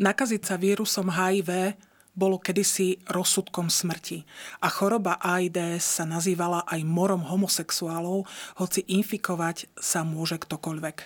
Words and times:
Nakaziť 0.00 0.42
sa 0.48 0.56
vírusom 0.56 1.12
HIV 1.12 1.76
bolo 2.16 2.40
kedysi 2.40 3.04
rozsudkom 3.04 3.68
smrti 3.68 4.24
a 4.64 4.72
choroba 4.72 5.20
AIDS 5.20 5.84
sa 5.84 6.08
nazývala 6.08 6.64
aj 6.64 6.80
morom 6.88 7.20
homosexuálov, 7.20 8.24
hoci 8.56 8.80
infikovať 8.88 9.68
sa 9.76 10.00
môže 10.00 10.40
ktokoľvek. 10.40 10.96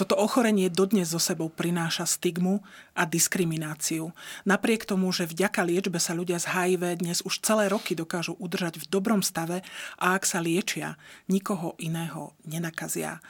Toto 0.00 0.16
ochorenie 0.16 0.72
dodnes 0.72 1.12
so 1.12 1.20
sebou 1.20 1.52
prináša 1.52 2.08
stigmu 2.08 2.64
a 2.96 3.04
diskrimináciu. 3.04 4.16
Napriek 4.48 4.88
tomu, 4.88 5.12
že 5.12 5.28
vďaka 5.28 5.60
liečbe 5.60 6.00
sa 6.00 6.16
ľudia 6.16 6.40
z 6.40 6.48
HIV 6.48 7.04
dnes 7.04 7.20
už 7.20 7.44
celé 7.44 7.68
roky 7.68 7.92
dokážu 7.92 8.40
udržať 8.40 8.80
v 8.80 8.88
dobrom 8.88 9.20
stave 9.20 9.60
a 10.00 10.16
ak 10.16 10.24
sa 10.24 10.40
liečia, 10.40 10.96
nikoho 11.28 11.76
iného 11.76 12.32
nenakazia. 12.48 13.20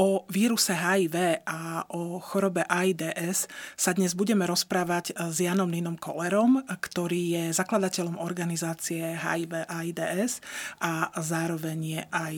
O 0.00 0.24
víruse 0.32 0.72
HIV 0.72 1.44
a 1.44 1.84
o 1.92 2.16
chorobe 2.24 2.64
AIDS 2.64 3.44
sa 3.76 3.92
dnes 3.92 4.16
budeme 4.16 4.48
rozprávať 4.48 5.12
s 5.12 5.44
Janom 5.44 5.68
Ninom 5.68 6.00
Kolerom, 6.00 6.64
ktorý 6.64 7.36
je 7.36 7.44
zakladateľom 7.52 8.16
organizácie 8.16 9.12
HIV 9.12 9.68
AIDS 9.68 10.40
a 10.80 11.12
zároveň 11.20 11.78
je 11.84 12.02
aj 12.16 12.36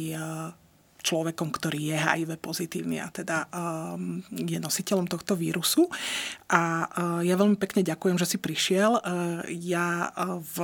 človekom, 1.03 1.51
ktorý 1.51 1.93
je 1.93 1.97
HIV 1.99 2.31
pozitívny 2.39 3.03
a 3.03 3.11
teda 3.11 3.51
um, 3.51 4.23
je 4.31 4.57
nositeľom 4.63 5.11
tohto 5.11 5.35
vírusu. 5.35 5.91
A 6.49 6.87
uh, 6.87 7.21
ja 7.27 7.35
veľmi 7.35 7.59
pekne 7.59 7.83
ďakujem, 7.83 8.17
že 8.17 8.31
si 8.31 8.39
prišiel. 8.39 9.03
Uh, 9.03 9.43
ja 9.51 10.15
uh, 10.15 10.39
v, 10.39 10.57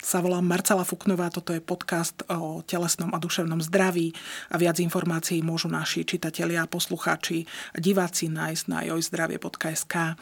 sa 0.00 0.18
volám 0.24 0.48
Marcela 0.48 0.82
Fuknová, 0.82 1.28
toto 1.28 1.52
je 1.52 1.60
podcast 1.60 2.24
o 2.32 2.64
telesnom 2.64 3.12
a 3.12 3.20
duševnom 3.20 3.60
zdraví 3.60 4.16
a 4.48 4.56
viac 4.56 4.80
informácií 4.80 5.44
môžu 5.44 5.68
naši 5.68 6.08
čitatelia, 6.08 6.64
poslucháči, 6.64 7.44
diváci 7.76 8.32
nájsť 8.32 8.64
na 8.72 8.82
jojzdravie.sk. 8.88 10.16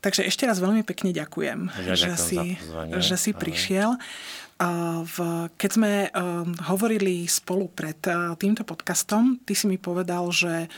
Takže 0.00 0.24
ešte 0.24 0.48
raz 0.48 0.56
veľmi 0.56 0.80
pekne 0.80 1.12
ďakujem, 1.12 1.68
ja 1.84 1.92
že, 1.92 2.16
si, 2.16 2.56
že 3.04 3.16
si 3.20 3.36
prišiel. 3.36 4.00
V, 5.00 5.16
keď 5.56 5.70
sme 5.72 5.92
um, 6.12 6.52
hovorili 6.68 7.24
spolu 7.24 7.72
pred 7.72 7.96
uh, 8.12 8.36
týmto 8.36 8.60
podcastom, 8.60 9.40
ty 9.48 9.56
si 9.56 9.64
mi 9.64 9.80
povedal, 9.80 10.28
že 10.28 10.68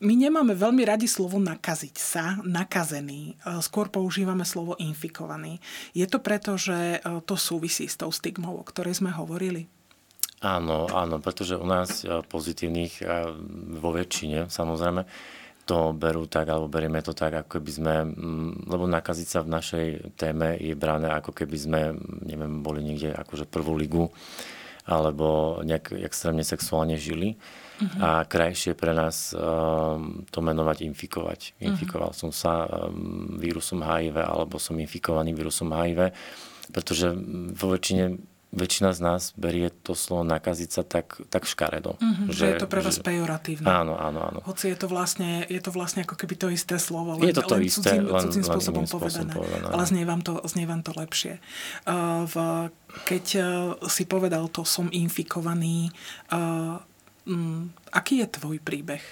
my 0.00 0.16
nemáme 0.16 0.56
veľmi 0.56 0.80
radi 0.80 1.04
slovo 1.04 1.36
nakaziť 1.36 1.92
sa, 1.92 2.40
nakazený. 2.40 3.36
Uh, 3.44 3.60
skôr 3.60 3.92
používame 3.92 4.48
slovo 4.48 4.80
infikovaný. 4.80 5.60
Je 5.92 6.08
to 6.08 6.24
preto, 6.24 6.56
že 6.56 7.04
uh, 7.04 7.20
to 7.20 7.36
súvisí 7.36 7.84
s 7.84 8.00
tou 8.00 8.08
stigmou, 8.08 8.56
o 8.56 8.64
ktorej 8.64 8.96
sme 8.96 9.12
hovorili? 9.12 9.68
Áno, 10.40 10.88
áno, 10.88 11.20
pretože 11.20 11.56
u 11.56 11.64
nás 11.64 12.04
pozitívnych 12.28 13.00
vo 13.80 13.90
väčšine, 13.92 14.52
samozrejme, 14.52 15.08
to 15.66 15.90
berú 15.90 16.30
tak, 16.30 16.46
alebo 16.46 16.70
berieme 16.70 17.02
to 17.02 17.10
tak, 17.10 17.34
ako 17.42 17.58
keby 17.58 17.70
sme, 17.74 17.94
mm, 18.06 18.70
lebo 18.70 18.86
nakaziť 18.86 19.28
sa 19.28 19.42
v 19.42 19.50
našej 19.50 19.86
téme 20.14 20.54
je 20.62 20.78
brané, 20.78 21.10
ako 21.10 21.34
keby 21.34 21.56
sme, 21.58 21.80
neviem, 22.22 22.62
boli 22.62 22.86
niekde 22.86 23.10
akože 23.10 23.50
prvú 23.50 23.74
ligu, 23.74 24.06
alebo 24.86 25.58
nejak 25.66 25.98
extrémne 26.06 26.46
sexuálne 26.46 26.94
žili. 26.94 27.34
Uh-huh. 27.76 27.98
A 27.98 28.08
krajšie 28.24 28.78
pre 28.78 28.94
nás 28.94 29.34
um, 29.34 30.22
to 30.30 30.38
menovať 30.38 30.86
infikovať. 30.86 31.58
Mhm. 31.58 31.74
Infikoval 31.74 32.14
uh-huh. 32.14 32.22
som 32.22 32.30
sa 32.30 32.64
um, 32.64 33.36
vírusom 33.36 33.82
HIV, 33.82 34.22
alebo 34.22 34.62
som 34.62 34.78
infikovaný 34.78 35.34
vírusom 35.34 35.74
HIV, 35.74 36.14
pretože 36.70 37.10
vo 37.52 37.74
väčšine 37.74 38.35
väčšina 38.56 38.96
z 38.96 39.00
nás 39.04 39.22
berie 39.36 39.68
to 39.68 39.92
slovo 39.92 40.24
nakaziť 40.24 40.70
sa 40.72 40.82
tak, 40.82 41.20
tak 41.28 41.44
škaredo. 41.44 42.00
Mm-hmm, 42.00 42.26
že, 42.32 42.40
že 42.40 42.44
je 42.48 42.54
to 42.56 42.68
pre 42.72 42.80
vás 42.80 42.96
že, 42.96 43.04
pejoratívne. 43.04 43.68
Áno, 43.68 43.94
áno, 44.00 44.20
áno. 44.24 44.38
Hoci 44.48 44.72
je 44.72 44.78
to 44.80 44.88
vlastne, 44.88 45.44
je 45.44 45.60
to 45.60 45.68
vlastne 45.68 46.08
ako 46.08 46.16
keby 46.16 46.34
to 46.40 46.48
isté 46.48 46.80
slovo, 46.80 47.20
len, 47.20 47.28
je 47.28 47.36
to 47.36 47.44
to 47.44 47.54
len 47.60 47.68
isté, 47.68 47.92
cudzím, 47.92 48.02
len, 48.08 48.22
cudzím 48.24 48.42
len 48.42 48.50
spôsobom, 48.50 48.84
povedané. 48.88 49.32
povedané. 49.36 49.68
Ale 49.68 49.84
znie 49.84 50.04
vám 50.08 50.22
to, 50.24 50.40
znie 50.48 50.64
vám 50.64 50.80
to 50.80 50.96
lepšie. 50.96 51.36
Uh, 51.84 52.24
v, 52.24 52.36
keď 53.04 53.24
uh, 53.36 53.44
si 53.92 54.08
povedal 54.08 54.48
to, 54.48 54.64
som 54.64 54.88
infikovaný, 54.88 55.92
uh, 56.32 56.80
um, 57.28 57.68
aký 57.92 58.24
je 58.24 58.26
tvoj 58.40 58.56
príbeh? 58.64 59.04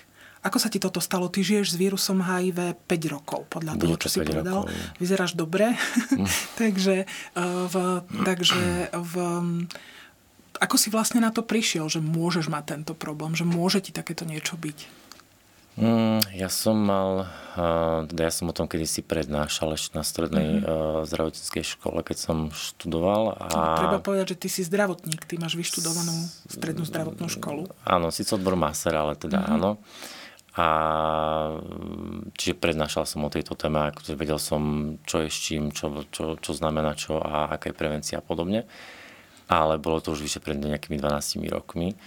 Ako 0.45 0.61
sa 0.61 0.69
ti 0.69 0.77
toto 0.77 1.01
stalo? 1.01 1.33
Ty 1.33 1.41
žiješ 1.41 1.73
s 1.73 1.77
vírusom 1.81 2.21
HIV 2.21 2.77
5 2.85 3.15
rokov, 3.17 3.49
podľa 3.49 3.81
toho, 3.81 3.97
čo 3.97 4.09
si 4.13 4.21
povedal. 4.21 4.69
Rokov. 4.69 5.01
Vyzeráš 5.01 5.33
dobre. 5.33 5.73
Mm. 6.13 6.29
takže, 6.61 6.97
uh, 7.33 7.65
v, 7.65 7.75
takže 8.29 8.93
v, 8.93 9.15
ako 10.61 10.77
si 10.77 10.93
vlastne 10.93 11.25
na 11.25 11.33
to 11.33 11.41
prišiel, 11.41 11.89
že 11.89 12.05
môžeš 12.05 12.53
mať 12.53 12.77
tento 12.77 12.93
problém, 12.93 13.33
že 13.33 13.49
môže 13.49 13.81
ti 13.81 13.91
takéto 13.91 14.29
niečo 14.29 14.61
byť? 14.61 15.05
Mm, 15.75 16.23
ja 16.39 16.47
som 16.47 16.79
mal, 16.79 17.27
uh, 17.59 18.07
teda 18.07 18.31
ja 18.31 18.33
som 18.37 18.47
o 18.47 18.55
tom 18.55 18.71
kedysi 18.71 19.03
prednášal 19.03 19.75
ešte 19.75 19.99
na 19.99 20.07
strednej 20.07 20.63
mm-hmm. 20.63 21.03
zdravotníckej 21.11 21.65
škole, 21.67 21.99
keď 22.07 22.17
som 22.21 22.37
študoval. 22.55 23.35
A... 23.35 23.47
No, 23.51 23.81
treba 23.83 23.99
povedať, 23.99 24.39
že 24.39 24.47
ty 24.47 24.49
si 24.53 24.63
zdravotník, 24.63 25.27
ty 25.27 25.35
máš 25.35 25.59
vyštudovanú 25.59 26.15
strednú 26.47 26.87
zdravotnú 26.87 27.27
školu. 27.27 27.67
Áno, 27.83 28.15
síce 28.15 28.39
odbor 28.39 28.55
maser, 28.55 28.95
ale 28.95 29.19
teda 29.19 29.43
mm-hmm. 29.43 29.55
áno. 29.59 29.83
A 30.55 30.67
čiže 32.39 32.55
prednášal 32.55 33.11
som 33.11 33.27
o 33.27 33.33
tejto 33.33 33.59
téme, 33.59 33.91
akože 33.91 34.15
vedel 34.15 34.39
som, 34.39 34.95
čo 35.03 35.27
je 35.27 35.29
s 35.29 35.39
čím, 35.43 35.75
čo, 35.75 36.07
čo, 36.15 36.39
čo 36.39 36.51
znamená 36.55 36.95
čo 36.95 37.19
a 37.19 37.59
aká 37.59 37.75
je 37.75 37.79
prevencia 37.79 38.23
a 38.23 38.27
podobne. 38.27 38.63
Ale 39.51 39.83
bolo 39.83 39.99
to 39.99 40.15
už 40.15 40.23
vyše 40.23 40.39
pred 40.39 40.55
nejakými 40.55 40.95
12 41.03 41.43
rokmi. 41.51 41.99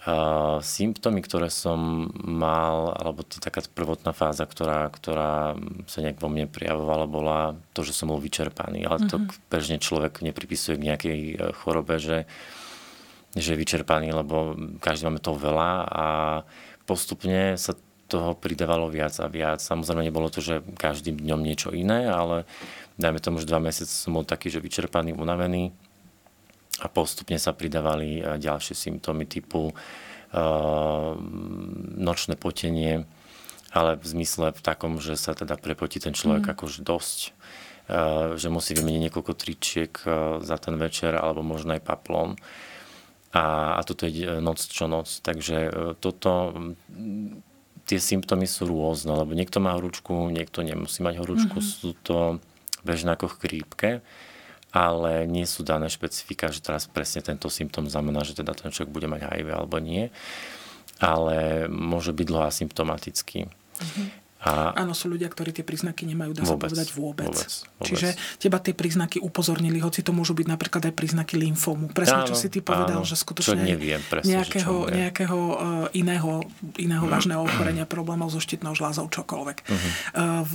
Uh, 0.00 0.64
symptómy, 0.64 1.20
ktoré 1.20 1.52
som 1.52 2.08
mal, 2.24 2.96
alebo 2.96 3.20
to 3.20 3.36
taká 3.36 3.60
prvotná 3.68 4.16
fáza, 4.16 4.48
ktorá, 4.48 4.88
ktorá 4.88 5.60
sa 5.84 5.98
nejak 6.00 6.16
vo 6.16 6.32
mne 6.32 6.48
prijavovala, 6.48 7.04
bola 7.04 7.52
to, 7.76 7.84
že 7.84 7.92
som 7.92 8.08
bol 8.08 8.16
vyčerpaný. 8.16 8.88
Ale 8.88 9.08
to 9.08 9.20
mm-hmm. 9.20 9.52
bežne 9.52 9.76
človek 9.76 10.24
nepripisuje 10.24 10.80
k 10.80 10.86
nejakej 10.88 11.20
e, 11.20 11.36
chorobe, 11.52 12.00
že, 12.00 12.24
že 13.36 13.52
je 13.52 13.60
vyčerpaný, 13.60 14.16
lebo 14.16 14.56
každý 14.80 15.04
máme 15.04 15.20
toho 15.20 15.36
veľa 15.36 15.70
a 15.84 16.04
postupne 16.90 17.54
sa 17.54 17.78
toho 18.10 18.34
pridávalo 18.34 18.90
viac 18.90 19.14
a 19.22 19.30
viac. 19.30 19.62
Samozrejme 19.62 20.02
nebolo 20.02 20.26
to, 20.26 20.42
že 20.42 20.66
každým 20.74 21.22
dňom 21.22 21.40
niečo 21.46 21.70
iné, 21.70 22.10
ale 22.10 22.42
dajme 22.98 23.22
tomu, 23.22 23.38
že 23.38 23.46
dva 23.46 23.62
mesiace 23.62 23.94
som 23.94 24.18
bol 24.18 24.26
taký, 24.26 24.50
že 24.50 24.58
vyčerpaný, 24.58 25.14
unavený 25.14 25.70
a 26.82 26.90
postupne 26.90 27.38
sa 27.38 27.54
pridávali 27.54 28.18
eh, 28.18 28.24
ďalšie 28.42 28.74
symptómy 28.74 29.30
typu 29.30 29.70
uh, 29.70 31.12
nočné 32.00 32.34
potenie, 32.34 33.06
ale 33.70 33.94
v 33.94 34.06
zmysle 34.06 34.50
v 34.50 34.60
takom, 34.64 34.98
že 34.98 35.14
sa 35.14 35.36
teda 35.36 35.54
prepotí 35.54 36.02
ten 36.02 36.16
človek 36.16 36.50
mm. 36.50 36.52
akože 36.58 36.80
dosť, 36.82 37.18
uh, 37.30 38.34
že 38.34 38.50
musí 38.50 38.74
vymeniť 38.74 39.00
niekoľko 39.06 39.32
tričiek 39.38 39.92
uh, 40.02 40.42
za 40.42 40.56
ten 40.58 40.74
večer 40.80 41.14
alebo 41.14 41.46
možno 41.46 41.78
aj 41.78 41.86
paplón. 41.86 42.34
A, 43.30 43.78
a 43.78 43.80
toto 43.86 44.10
je 44.10 44.42
noc 44.42 44.58
čo 44.58 44.90
noc. 44.90 45.22
Takže 45.22 45.56
e, 45.70 45.72
toto, 46.02 46.50
tie 47.86 47.98
symptómy 48.02 48.50
sú 48.50 48.66
rôzne, 48.66 49.14
lebo 49.14 49.34
niekto 49.38 49.62
má 49.62 49.78
horúčku, 49.78 50.30
niekto 50.34 50.66
nemusí 50.66 51.02
mať 51.06 51.22
horúčku. 51.22 51.62
Mm-hmm. 51.62 51.78
Sú 51.78 51.94
to 52.02 52.42
bežné 52.82 53.14
ako 53.14 53.30
chrípke, 53.30 54.02
ale 54.74 55.30
nie 55.30 55.46
sú 55.46 55.62
dané 55.62 55.86
špecifika, 55.86 56.50
že 56.50 56.62
teraz 56.62 56.90
presne 56.90 57.22
tento 57.22 57.46
symptóm 57.46 57.86
znamená, 57.86 58.26
že 58.26 58.34
teda 58.34 58.54
ten 58.54 58.74
človek 58.74 58.90
bude 58.90 59.06
mať 59.06 59.26
HIV 59.26 59.48
alebo 59.54 59.78
nie. 59.78 60.10
Ale 60.98 61.70
môže 61.70 62.10
byť 62.10 62.26
dlho 62.26 62.44
asymptomatický. 62.50 63.46
Mm-hmm. 63.46 64.19
A... 64.40 64.72
Áno, 64.72 64.96
sú 64.96 65.12
ľudia, 65.12 65.28
ktorí 65.28 65.52
tie 65.52 65.60
príznaky 65.60 66.08
nemajú, 66.08 66.32
dá 66.32 66.48
vôbec, 66.48 66.72
sa 66.72 66.72
povedať 66.72 66.88
vôbec. 66.96 67.28
Vôbec, 67.28 67.52
vôbec. 67.52 67.84
Čiže 67.84 68.08
teba 68.40 68.56
tie 68.56 68.72
príznaky 68.72 69.20
upozornili, 69.20 69.84
hoci 69.84 70.00
to 70.00 70.16
môžu 70.16 70.32
byť 70.32 70.48
napríklad 70.48 70.88
aj 70.88 70.94
príznaky 70.96 71.36
lymfómu. 71.36 71.92
Presne, 71.92 72.24
áno, 72.24 72.28
čo 72.32 72.32
si 72.32 72.48
ty 72.48 72.64
povedal, 72.64 73.04
áno, 73.04 73.08
že 73.08 73.20
skutočne 73.20 73.60
neviem, 73.60 74.00
presne, 74.00 74.40
nejakého, 74.40 74.88
že 74.88 74.96
nejakého 74.96 75.38
uh, 75.44 75.86
iného, 75.92 76.40
iného 76.80 77.04
mm. 77.04 77.12
vážneho 77.12 77.44
ochorenia, 77.52 77.84
problémov 77.84 78.32
so 78.32 78.40
štítnou 78.40 78.72
žlázou, 78.72 79.12
čokoľvek. 79.12 79.58
Mm-hmm. 79.60 79.92
Uh, 80.16 80.40
v, 80.48 80.54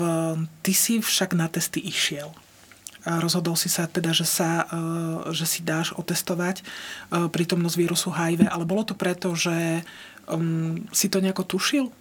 ty 0.65 0.73
si 0.73 0.97
však 0.97 1.37
na 1.37 1.45
testy 1.45 1.77
išiel. 1.77 2.33
rozhodol 3.05 3.53
si 3.53 3.69
sa 3.69 3.85
teda, 3.85 4.17
že, 4.17 4.25
sa, 4.25 4.65
že 5.29 5.45
si 5.45 5.61
dáš 5.61 5.93
otestovať 5.93 6.65
prítomnosť 7.13 7.77
vírusu 7.77 8.09
HIV, 8.09 8.49
ale 8.49 8.65
bolo 8.65 8.81
to 8.81 8.97
preto, 8.97 9.37
že 9.37 9.85
um, 10.25 10.81
si 10.89 11.05
to 11.05 11.21
nejako 11.21 11.45
tušil? 11.45 11.93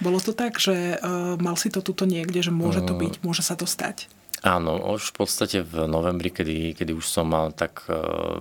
Bolo 0.00 0.18
to 0.20 0.32
tak, 0.32 0.56
že 0.56 0.96
uh, 0.96 1.36
mal 1.36 1.54
si 1.60 1.68
to 1.68 1.84
tuto 1.84 2.08
niekde, 2.08 2.40
že 2.40 2.52
môže 2.52 2.80
to 2.84 2.96
byť, 2.96 3.20
môže 3.24 3.44
sa 3.44 3.54
to 3.56 3.68
stať? 3.68 4.08
Áno, 4.40 4.80
už 4.96 5.12
v 5.12 5.14
podstate 5.20 5.60
v 5.60 5.84
novembri, 5.84 6.32
kedy, 6.32 6.72
kedy 6.72 6.96
už 6.96 7.04
som 7.04 7.28
mal 7.28 7.52
tak 7.52 7.84
uh, 7.92 8.40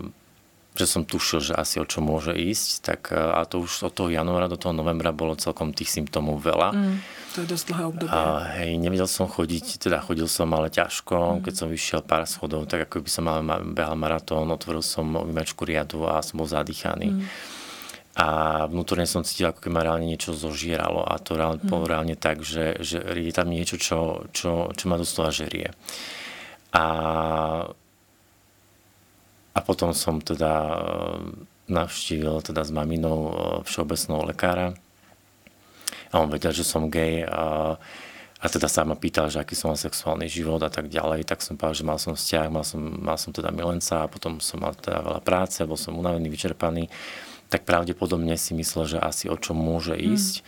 že 0.80 0.88
som 0.88 1.04
tušil, 1.04 1.52
že 1.52 1.54
asi 1.60 1.84
o 1.84 1.86
čo 1.86 2.00
môže 2.00 2.32
ísť, 2.32 2.70
tak 2.80 3.12
a 3.12 3.44
to 3.44 3.60
už 3.60 3.92
od 3.92 3.94
toho 3.94 4.08
januára 4.08 4.48
do 4.48 4.56
toho 4.56 4.72
novembra 4.72 5.12
bolo 5.12 5.36
celkom 5.36 5.76
tých 5.76 5.92
symptómov 5.92 6.40
veľa. 6.40 6.72
Mm, 6.72 6.98
to 7.36 7.38
je 7.44 7.48
dosť 7.52 7.66
dlhé 7.74 7.84
obdobie. 7.84 8.16
A, 8.16 8.48
hej, 8.64 8.80
nevedel 8.80 9.10
som 9.12 9.28
chodiť, 9.28 9.76
teda 9.84 10.00
chodil 10.00 10.32
som 10.32 10.48
ale 10.56 10.72
ťažko, 10.72 11.40
mm. 11.40 11.42
keď 11.44 11.54
som 11.60 11.68
vyšiel 11.68 12.02
pár 12.08 12.24
schodov, 12.24 12.72
tak 12.72 12.88
ako 12.88 13.04
by 13.04 13.10
som 13.12 13.24
mal, 13.28 13.44
behal 13.76 14.00
maratón, 14.00 14.48
otvoril 14.56 14.80
som 14.80 15.04
vymačku 15.04 15.68
riadu 15.68 16.08
a 16.08 16.24
som 16.24 16.40
bol 16.40 16.48
zadýchaný. 16.48 17.12
Mm. 17.12 17.28
A 18.20 18.28
vnútorne 18.68 19.08
som 19.08 19.24
cítil, 19.24 19.48
ako 19.48 19.64
keď 19.64 19.72
ma 19.72 19.86
reálne 19.88 20.04
niečo 20.04 20.36
zožieralo 20.36 21.08
a 21.08 21.16
to 21.24 21.40
reálne, 21.40 21.64
mm. 21.64 21.88
reálne 21.88 22.16
tak, 22.20 22.44
že, 22.44 22.76
že 22.84 23.00
je 23.00 23.32
tam 23.32 23.48
niečo, 23.48 23.80
čo, 23.80 24.28
čo, 24.36 24.76
čo 24.76 24.84
ma 24.92 25.00
doslova 25.00 25.32
žerie. 25.32 25.72
A 26.76 26.84
a 29.54 29.60
potom 29.60 29.92
som 29.92 30.24
teda 30.24 30.54
e, 30.56 30.74
navštívil 31.68 32.40
teda 32.46 32.64
s 32.64 32.72
maminou 32.72 33.20
e, 33.28 33.34
všeobecného 33.68 34.24
lekára 34.32 34.72
a 36.10 36.16
on 36.24 36.32
vedel, 36.32 36.56
že 36.56 36.64
som 36.64 36.88
gay 36.88 37.28
a, 37.28 37.76
a 38.40 38.46
teda 38.48 38.72
sa 38.72 38.88
ma 38.88 38.96
pýtal, 38.96 39.28
že 39.28 39.44
aký 39.44 39.60
som 39.60 39.74
mal 39.74 39.80
sexuálny 39.80 40.32
život 40.32 40.64
a 40.64 40.72
tak 40.72 40.88
ďalej, 40.88 41.28
tak 41.28 41.44
som 41.44 41.60
povedal, 41.60 41.76
že 41.76 41.86
mal 41.86 42.00
som 42.00 42.14
vzťah, 42.16 42.46
mal 42.48 42.64
som, 42.64 42.82
mal 42.82 43.18
som 43.20 43.36
teda 43.36 43.52
milenca 43.52 44.06
a 44.06 44.12
potom 44.12 44.40
som 44.40 44.64
mal 44.64 44.74
teda 44.80 45.04
veľa 45.04 45.22
práce, 45.22 45.60
bol 45.68 45.78
som 45.78 45.98
unavený, 46.00 46.32
vyčerpaný, 46.32 46.88
tak 47.50 47.66
pravdepodobne 47.66 48.38
si 48.38 48.54
myslel, 48.54 48.98
že 48.98 49.00
asi 49.02 49.26
o 49.28 49.36
čo 49.36 49.58
môže 49.58 49.98
mm. 49.98 50.02
ísť. 50.16 50.36
Mm. 50.40 50.48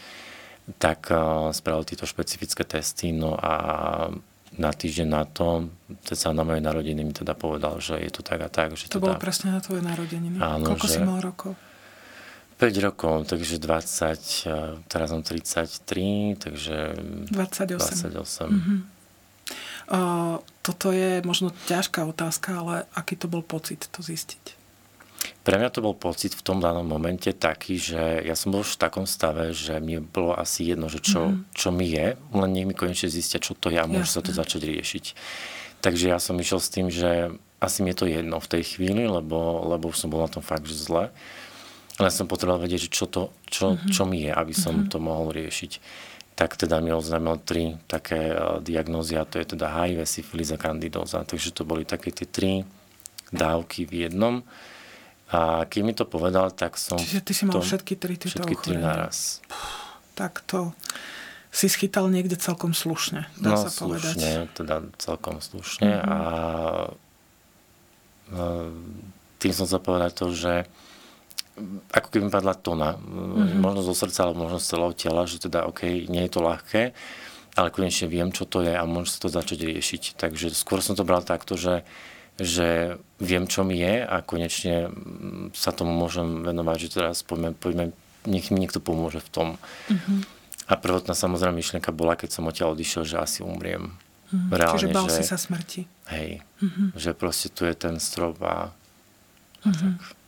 Tak 0.78 1.00
uh, 1.10 1.50
spravil 1.52 1.84
tieto 1.84 2.06
špecifické 2.06 2.62
testy, 2.64 3.10
no 3.12 3.34
a 3.36 3.54
na 4.56 4.72
týždeň 4.76 5.08
na 5.08 5.24
to, 5.24 5.72
sa 6.12 6.36
na 6.36 6.44
moje 6.44 6.60
narodiny 6.60 7.08
mi 7.08 7.16
teda 7.16 7.34
povedal, 7.34 7.80
že 7.80 7.96
je 7.98 8.12
to 8.12 8.22
tak 8.22 8.44
a 8.44 8.50
tak. 8.52 8.76
Že 8.76 8.94
to 8.94 9.00
teda, 9.00 9.04
bolo 9.10 9.16
presne 9.18 9.56
na 9.56 9.64
tvoje 9.64 9.82
narodeniny? 9.82 10.38
Áno, 10.44 10.76
Koľko 10.76 10.88
že, 10.88 10.94
si 10.94 11.00
mal 11.02 11.20
rokov? 11.24 11.56
5 12.62 12.86
rokov, 12.86 13.26
takže 13.26 13.58
20, 13.58 14.86
teraz 14.86 15.08
som 15.10 15.26
33, 15.26 16.38
takže 16.38 16.94
28. 17.34 18.14
28. 18.14 18.54
Mm-hmm. 18.54 18.80
Uh, 19.90 20.38
toto 20.62 20.94
je 20.94 21.26
možno 21.26 21.50
ťažká 21.66 22.06
otázka, 22.06 22.62
ale 22.62 22.76
aký 22.94 23.18
to 23.18 23.26
bol 23.26 23.42
pocit 23.42 23.90
to 23.90 24.06
zistiť? 24.06 24.61
Pre 25.42 25.58
mňa 25.58 25.74
to 25.74 25.82
bol 25.82 25.98
pocit 25.98 26.38
v 26.38 26.46
tom 26.46 26.62
danom 26.62 26.86
momente 26.86 27.34
taký, 27.34 27.78
že 27.82 28.22
ja 28.22 28.38
som 28.38 28.54
bol 28.54 28.62
v 28.62 28.78
takom 28.78 29.10
stave, 29.10 29.54
že 29.54 29.82
mi 29.82 29.98
bolo 29.98 30.38
asi 30.38 30.70
jedno, 30.70 30.86
že 30.86 31.02
čo, 31.02 31.34
mm. 31.34 31.54
čo 31.54 31.74
mi 31.74 31.90
je, 31.90 32.14
len 32.18 32.50
nech 32.54 32.70
mi 32.70 32.78
konečne 32.78 33.10
zistia, 33.10 33.42
čo 33.42 33.58
to 33.58 33.74
je 33.74 33.82
a 33.82 33.90
môže 33.90 34.14
sa 34.14 34.22
to 34.22 34.34
začať 34.34 34.70
riešiť. 34.70 35.06
Takže 35.82 36.14
ja 36.14 36.22
som 36.22 36.38
išiel 36.38 36.62
s 36.62 36.70
tým, 36.70 36.88
že 36.94 37.34
asi 37.62 37.82
mi 37.82 37.94
je 37.94 38.06
to 38.06 38.10
jedno 38.10 38.38
v 38.42 38.52
tej 38.58 38.64
chvíli, 38.78 39.06
lebo, 39.06 39.66
lebo 39.70 39.90
som 39.94 40.10
bol 40.10 40.22
na 40.22 40.30
tom 40.30 40.46
fakt, 40.46 40.66
že 40.66 40.78
zle. 40.78 41.14
Ale 42.02 42.10
som 42.10 42.26
potreboval 42.26 42.66
vedieť, 42.66 42.90
čo, 42.90 43.06
to, 43.06 43.30
čo, 43.46 43.78
mm-hmm. 43.78 43.90
čo 43.94 44.04
mi 44.10 44.26
je, 44.26 44.32
aby 44.34 44.54
som 44.58 44.74
mm-hmm. 44.74 44.92
to 44.94 44.98
mohol 44.98 45.30
riešiť. 45.30 45.72
Tak 46.34 46.58
teda 46.58 46.82
mi 46.82 46.90
oznámil 46.90 47.38
tri 47.46 47.78
také 47.86 48.34
uh, 48.34 48.58
diagnózy 48.58 49.14
a 49.14 49.30
to 49.30 49.38
je 49.38 49.54
teda 49.54 49.70
HIV, 49.70 50.10
syfilis 50.10 50.50
a 50.50 50.58
kandidóza. 50.58 51.22
Takže 51.22 51.54
to 51.54 51.62
boli 51.62 51.86
také 51.86 52.10
tie 52.10 52.26
tri 52.26 52.66
dávky 53.30 53.86
v 53.86 54.10
jednom. 54.10 54.42
A 55.32 55.64
keď 55.64 55.82
mi 55.84 55.94
to 55.96 56.04
povedal, 56.04 56.52
tak 56.52 56.76
som... 56.76 57.00
Čiže 57.00 57.24
ty 57.24 57.32
si 57.32 57.44
mal 57.48 57.64
všetky 57.64 57.96
tri 57.96 58.20
tieto 58.20 58.44
Všetky 58.44 58.56
tri 58.60 58.76
naraz. 58.76 59.40
Tak 60.12 60.44
to 60.44 60.76
si 61.52 61.68
schytal 61.68 62.08
niekde 62.08 62.40
celkom 62.40 62.72
slušne, 62.72 63.28
dá 63.40 63.56
no, 63.56 63.60
sa 63.60 63.72
povedať. 63.72 64.16
slušne, 64.16 64.48
teda 64.56 64.76
celkom 65.00 65.44
slušne. 65.44 65.88
Mm-hmm. 65.88 66.08
A 66.08 66.18
no, 68.32 68.46
tým 69.40 69.54
som 69.56 69.68
sa 69.68 69.80
povedať 69.80 70.12
to, 70.16 70.32
že 70.32 70.68
ako 71.92 72.08
keby 72.08 72.28
mi 72.28 72.32
padla 72.32 72.56
tona, 72.56 72.96
mm-hmm. 72.96 73.60
možno 73.60 73.84
zo 73.84 73.92
srdca, 73.92 74.28
alebo 74.28 74.48
možno 74.48 74.64
z 74.64 74.68
celého 74.72 74.94
tela, 74.96 75.28
že 75.28 75.44
teda 75.44 75.68
OK, 75.68 75.84
nie 76.08 76.24
je 76.28 76.32
to 76.32 76.40
ľahké, 76.40 76.96
ale 77.60 77.68
konečne 77.76 78.08
viem, 78.08 78.32
čo 78.32 78.48
to 78.48 78.64
je 78.64 78.72
a 78.72 78.84
môžem 78.88 79.12
sa 79.12 79.20
to 79.28 79.30
začať 79.32 79.60
riešiť. 79.68 80.04
Takže 80.16 80.56
skôr 80.56 80.80
som 80.80 80.96
to 80.96 81.04
bral 81.04 81.20
takto, 81.20 81.60
že 81.60 81.84
že 82.42 82.98
viem, 83.22 83.46
čo 83.46 83.62
mi 83.62 83.78
je 83.78 84.02
a 84.02 84.26
konečne 84.26 84.90
mm, 84.90 85.54
sa 85.54 85.70
tomu 85.70 85.94
môžem 85.94 86.42
venovať, 86.42 86.78
že 86.82 86.90
teraz 86.98 87.22
poďme, 87.22 87.54
poďme 87.54 87.94
nech 88.26 88.50
mi 88.50 88.58
niekto 88.62 88.82
pomôže 88.82 89.22
v 89.22 89.30
tom. 89.30 89.48
Mm-hmm. 89.90 90.20
A 90.70 90.74
prvotná 90.78 91.14
samozrejme 91.14 91.62
myšlienka 91.62 91.94
bola, 91.94 92.18
keď 92.18 92.30
som 92.38 92.48
odtiaľ 92.50 92.74
odišiel, 92.74 93.04
že 93.06 93.22
asi 93.22 93.46
umriem. 93.46 93.94
Mm-hmm. 94.32 94.50
Reálne, 94.50 94.74
Čiže 94.78 94.88
bal 94.96 95.08
že, 95.10 95.16
si 95.20 95.24
sa 95.26 95.38
smrti. 95.38 95.82
Hej, 96.10 96.42
mm-hmm. 96.64 96.88
že 96.98 97.12
proste 97.14 97.48
tu 97.54 97.68
je 97.68 97.76
ten 97.76 97.98
strop 98.02 98.40
a, 98.42 98.72
a 99.62 99.68
mm-hmm. 99.68 99.94
tak 100.02 100.21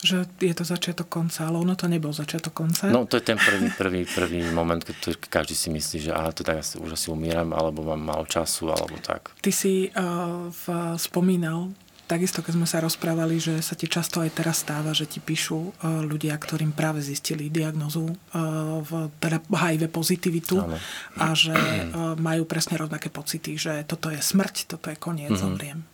že 0.00 0.24
je 0.40 0.54
to 0.56 0.64
začiatok 0.64 1.12
konca, 1.12 1.44
ale 1.44 1.60
ono 1.60 1.76
to 1.76 1.84
nebol 1.84 2.08
začiatok 2.08 2.56
konca. 2.56 2.88
No 2.88 3.04
to 3.04 3.20
je 3.20 3.24
ten 3.24 3.36
prvý, 3.36 3.68
prvý, 3.76 4.00
prvý 4.08 4.40
moment, 4.48 4.80
keď 4.80 5.20
každý 5.28 5.52
si 5.52 5.68
myslí, 5.68 5.96
že 6.08 6.12
aha, 6.16 6.32
to 6.32 6.40
tak 6.40 6.64
už 6.64 6.96
asi 6.96 7.12
umieram, 7.12 7.52
alebo 7.52 7.84
mám 7.84 8.00
málo 8.00 8.24
času, 8.24 8.72
alebo 8.72 8.96
tak. 9.04 9.36
Ty 9.44 9.52
si 9.52 9.92
uh, 9.92 10.48
v, 10.48 10.96
spomínal, 10.96 11.76
takisto 12.08 12.40
keď 12.40 12.52
sme 12.56 12.66
sa 12.66 12.80
rozprávali, 12.80 13.36
že 13.36 13.60
sa 13.60 13.76
ti 13.76 13.86
často 13.92 14.24
aj 14.24 14.40
teraz 14.40 14.64
stáva, 14.64 14.96
že 14.96 15.04
ti 15.04 15.20
píšu 15.20 15.60
uh, 15.60 16.00
ľudia, 16.00 16.32
ktorým 16.32 16.72
práve 16.72 17.04
zistili 17.04 17.52
diagnozu 17.52 18.08
uh, 18.08 18.80
v 18.80 19.12
teda 19.20 19.44
HIV 19.52 19.92
pozitivitu 19.92 20.64
Áno. 20.64 20.80
a 21.20 21.26
že 21.36 21.52
uh, 21.52 22.16
majú 22.16 22.48
presne 22.48 22.80
rovnaké 22.80 23.12
pocity, 23.12 23.60
že 23.60 23.84
toto 23.84 24.08
je 24.08 24.18
smrť, 24.18 24.64
toto 24.64 24.88
je 24.88 24.96
koniec, 24.96 25.28
mm-hmm. 25.28 25.44
zomriem. 25.44 25.84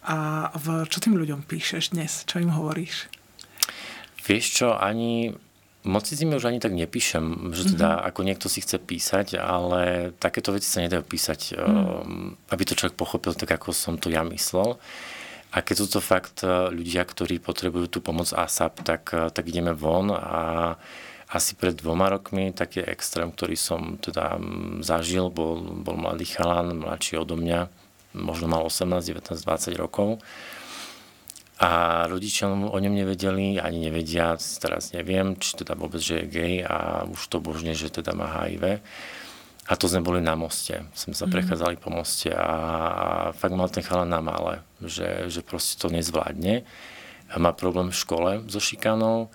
A 0.00 0.48
v, 0.56 0.88
čo 0.88 0.96
tým 0.96 1.18
ľuďom 1.20 1.44
píšeš 1.44 1.92
dnes? 1.92 2.24
Čo 2.24 2.40
im 2.40 2.48
hovoríš? 2.56 3.19
Vieš 4.20 4.44
čo, 4.52 4.68
ani 4.76 5.32
moc 5.80 6.04
si 6.04 6.12
už 6.20 6.44
ani 6.44 6.60
tak 6.60 6.76
nepíšem, 6.76 7.56
že 7.56 7.72
teda 7.72 7.88
mm-hmm. 7.88 8.08
ako 8.12 8.20
niekto 8.20 8.46
si 8.52 8.60
chce 8.60 8.76
písať, 8.76 9.40
ale 9.40 10.12
takéto 10.20 10.52
veci 10.52 10.68
sa 10.68 10.84
nedajú 10.84 11.00
písať, 11.00 11.56
mm. 11.56 12.52
aby 12.52 12.62
to 12.68 12.76
človek 12.76 13.00
pochopil 13.00 13.32
tak, 13.32 13.48
ako 13.56 13.72
som 13.72 13.96
to 13.96 14.12
ja 14.12 14.20
myslel. 14.28 14.76
A 15.50 15.64
keď 15.64 15.76
sú 15.82 15.86
to 15.98 16.00
fakt 16.04 16.44
e, 16.46 16.70
ľudia, 16.70 17.02
ktorí 17.02 17.42
potrebujú 17.42 17.90
tú 17.90 17.98
pomoc 18.04 18.30
ASAP, 18.30 18.86
tak, 18.86 19.10
e, 19.10 19.32
tak 19.34 19.44
ideme 19.50 19.74
von 19.74 20.12
a 20.14 20.76
asi 21.32 21.58
pred 21.58 21.74
dvoma 21.74 22.12
rokmi 22.12 22.54
taký 22.54 22.86
extrém, 22.86 23.32
ktorý 23.32 23.56
som 23.58 23.98
teda 23.98 24.38
zažil, 24.84 25.32
bol, 25.32 25.62
bol 25.80 25.96
mladý 25.98 26.26
chalan, 26.26 26.78
mladší 26.78 27.18
odo 27.18 27.34
mňa, 27.34 27.66
možno 28.14 28.46
mal 28.50 28.62
18, 28.66 29.00
19, 29.00 29.42
20 29.42 29.74
rokov 29.80 30.22
a 31.60 31.70
rodičia 32.08 32.48
o 32.48 32.78
ňom 32.80 32.94
nevedeli, 32.96 33.60
ani 33.60 33.92
nevedia, 33.92 34.32
teraz 34.64 34.96
neviem, 34.96 35.36
či 35.36 35.60
teda 35.60 35.76
vôbec, 35.76 36.00
že 36.00 36.24
je 36.24 36.30
gay 36.32 36.54
a 36.64 37.04
už 37.04 37.20
to 37.28 37.36
božne, 37.36 37.76
že 37.76 37.92
teda 37.92 38.16
má 38.16 38.32
HIV. 38.32 38.80
A 39.68 39.72
to 39.76 39.84
sme 39.84 40.00
boli 40.00 40.24
na 40.24 40.32
moste. 40.40 40.88
Sme 40.96 41.12
sa 41.12 41.28
mm. 41.28 41.32
prechádzali 41.36 41.76
po 41.76 41.92
moste 41.92 42.32
a, 42.32 42.48
a 42.48 43.06
fakt 43.36 43.52
mal 43.52 43.68
ten 43.68 43.84
chala 43.84 44.08
na 44.08 44.24
mále, 44.24 44.64
že, 44.80 45.28
že 45.28 45.44
proste 45.44 45.76
to 45.76 45.92
nezvládne. 45.92 46.64
A 47.28 47.34
má 47.36 47.52
problém 47.52 47.92
v 47.92 48.00
škole 48.00 48.30
so 48.48 48.56
šikanou, 48.56 49.28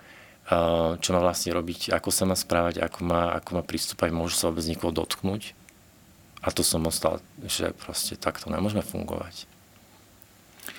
čo 0.98 1.08
má 1.14 1.20
vlastne 1.22 1.54
robiť, 1.54 1.94
ako 1.94 2.10
sa 2.10 2.26
má 2.26 2.34
správať, 2.34 2.82
ako 2.82 3.06
má, 3.06 3.38
ako 3.38 3.50
má 3.54 3.62
pristúpať, 3.62 4.10
môže 4.10 4.34
sa 4.34 4.50
vôbec 4.50 4.66
niekoho 4.66 4.90
dotknúť. 4.90 5.54
A 6.42 6.50
to 6.50 6.66
som 6.66 6.82
ostal, 6.90 7.22
že 7.46 7.70
proste 7.86 8.18
takto 8.18 8.50
nemôžeme 8.50 8.82
fungovať. 8.82 9.46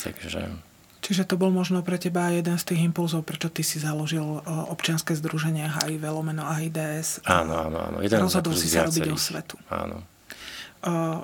Takže... 0.03 0.66
Čiže 1.07 1.23
to 1.23 1.39
bol 1.39 1.55
možno 1.55 1.79
pre 1.87 1.95
teba 1.95 2.35
jeden 2.35 2.59
z 2.59 2.67
tých 2.67 2.83
impulzov, 2.83 3.23
prečo 3.23 3.47
ty 3.47 3.63
si 3.63 3.79
založil 3.79 4.43
občianske 4.43 5.15
združenie 5.15 5.63
HIV 5.63 6.03
lomeno 6.03 6.43
AIDS. 6.43 7.23
Áno, 7.23 7.55
áno, 7.55 7.79
áno. 7.79 7.97
Jeden 8.03 8.19
rozhodol 8.19 8.51
si 8.59 8.67
sa 8.67 8.83
robiť 8.83 9.07
o 9.07 9.15
svetu. 9.15 9.55
Áno. 9.71 10.03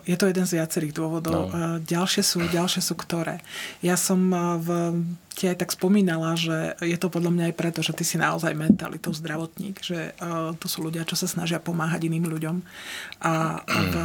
Je 0.08 0.16
to 0.16 0.32
jeden 0.32 0.48
z 0.48 0.56
viacerých 0.56 0.96
dôvodov. 0.96 1.52
No. 1.52 1.84
Ďalšie 1.84 2.24
sú, 2.24 2.42
ďalšie 2.48 2.80
sú 2.80 2.96
ktoré. 2.96 3.44
Ja 3.84 4.00
som 4.00 4.32
v, 4.64 4.68
ti 5.36 5.52
aj 5.52 5.68
tak 5.68 5.76
spomínala, 5.76 6.40
že 6.40 6.80
je 6.80 6.96
to 6.96 7.12
podľa 7.12 7.32
mňa 7.36 7.44
aj 7.52 7.56
preto, 7.60 7.80
že 7.84 7.92
ty 7.92 8.08
si 8.08 8.16
naozaj 8.16 8.56
mentalitou 8.56 9.12
zdravotník, 9.12 9.84
že 9.84 10.16
to 10.64 10.68
sú 10.72 10.88
ľudia, 10.88 11.04
čo 11.04 11.20
sa 11.20 11.28
snažia 11.28 11.60
pomáhať 11.60 12.08
iným 12.08 12.32
ľuďom. 12.32 12.64
A 13.20 13.62
v, 13.68 13.96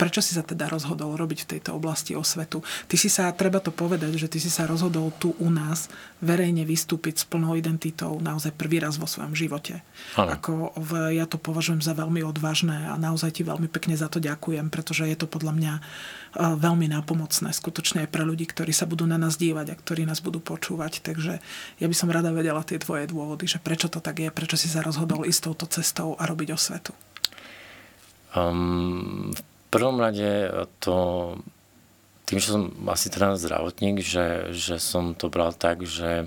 Prečo 0.00 0.24
si 0.24 0.32
sa 0.32 0.40
teda 0.40 0.72
rozhodol 0.72 1.12
robiť 1.12 1.44
v 1.44 1.50
tejto 1.56 1.76
oblasti 1.76 2.16
osvetu? 2.16 2.64
Ty 2.88 2.96
si 2.96 3.12
sa, 3.12 3.28
treba 3.36 3.60
to 3.60 3.68
povedať, 3.68 4.16
že 4.16 4.32
ty 4.32 4.40
si 4.40 4.48
sa 4.48 4.64
rozhodol 4.64 5.12
tu 5.20 5.36
u 5.36 5.52
nás 5.52 5.92
verejne 6.24 6.64
vystúpiť 6.64 7.20
s 7.20 7.28
plnou 7.28 7.52
identitou 7.52 8.16
naozaj 8.16 8.56
prvý 8.56 8.80
raz 8.80 8.96
vo 8.96 9.04
svojom 9.04 9.36
živote. 9.36 9.84
Ako 10.16 10.72
v, 10.72 11.20
ja 11.20 11.28
to 11.28 11.36
považujem 11.36 11.84
za 11.84 11.92
veľmi 11.92 12.24
odvážne 12.24 12.88
a 12.88 12.96
naozaj 12.96 13.36
ti 13.36 13.42
veľmi 13.44 13.68
pekne 13.68 13.92
za 13.92 14.08
to 14.08 14.24
ďakujem, 14.24 14.72
pretože 14.72 15.04
je 15.04 15.20
to 15.20 15.28
podľa 15.28 15.52
mňa 15.52 15.74
veľmi 16.40 16.86
nápomocné, 16.88 17.52
skutočne 17.52 18.06
aj 18.06 18.12
pre 18.14 18.24
ľudí, 18.24 18.48
ktorí 18.48 18.72
sa 18.72 18.88
budú 18.88 19.04
na 19.04 19.20
nás 19.20 19.36
dívať 19.36 19.66
a 19.68 19.78
ktorí 19.78 20.08
nás 20.08 20.24
budú 20.24 20.40
počúvať. 20.40 21.04
Takže 21.04 21.44
ja 21.76 21.86
by 21.90 21.96
som 21.96 22.08
rada 22.08 22.32
vedela 22.32 22.64
tie 22.64 22.80
tvoje 22.80 23.04
dôvody, 23.04 23.44
že 23.44 23.60
prečo 23.60 23.92
to 23.92 24.00
tak 24.00 24.22
je, 24.22 24.32
prečo 24.32 24.56
si 24.56 24.70
sa 24.70 24.80
rozhodol 24.80 25.28
ísť 25.28 25.50
touto 25.50 25.68
cestou 25.68 26.16
a 26.16 26.24
robiť 26.24 26.56
osvetu. 26.56 26.96
Um, 28.30 29.34
v 29.34 29.40
prvom 29.70 29.96
rade 30.02 30.50
to, 30.82 30.96
tým, 32.26 32.38
že 32.42 32.52
som 32.52 32.70
asi 32.90 33.06
teda 33.10 33.38
zdravotník, 33.38 34.02
že, 34.02 34.50
že 34.50 34.82
som 34.82 35.14
to 35.14 35.30
bral 35.30 35.54
tak, 35.54 35.86
že 35.86 36.26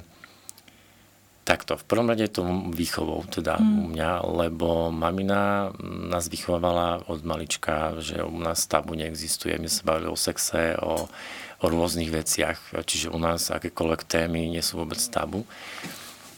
takto, 1.43 1.75
v 1.75 1.83
prvom 1.83 2.07
rade 2.07 2.23
je 2.23 2.39
to 2.39 2.43
výchovou 2.71 3.27
teda 3.27 3.59
mm. 3.59 3.67
u 3.67 3.85
mňa, 3.91 4.12
lebo 4.31 4.67
mamina 4.91 5.75
nás 5.83 6.31
vychovávala 6.31 7.03
od 7.12 7.19
malička, 7.27 8.00
že 8.00 8.23
u 8.23 8.39
nás 8.39 8.63
tabu 8.63 8.95
neexistuje. 8.95 9.59
My 9.59 9.67
sa 9.67 9.83
bavili 9.83 10.07
o 10.07 10.15
sexe, 10.15 10.79
o, 10.79 11.12
o 11.59 11.65
rôznych 11.67 12.09
veciach, 12.12 12.79
čiže 12.88 13.12
u 13.12 13.19
nás 13.19 13.51
akékoľvek 13.51 14.07
témy 14.07 14.47
nie 14.47 14.63
sú 14.63 14.79
vôbec 14.79 15.00
tabu. 15.12 15.43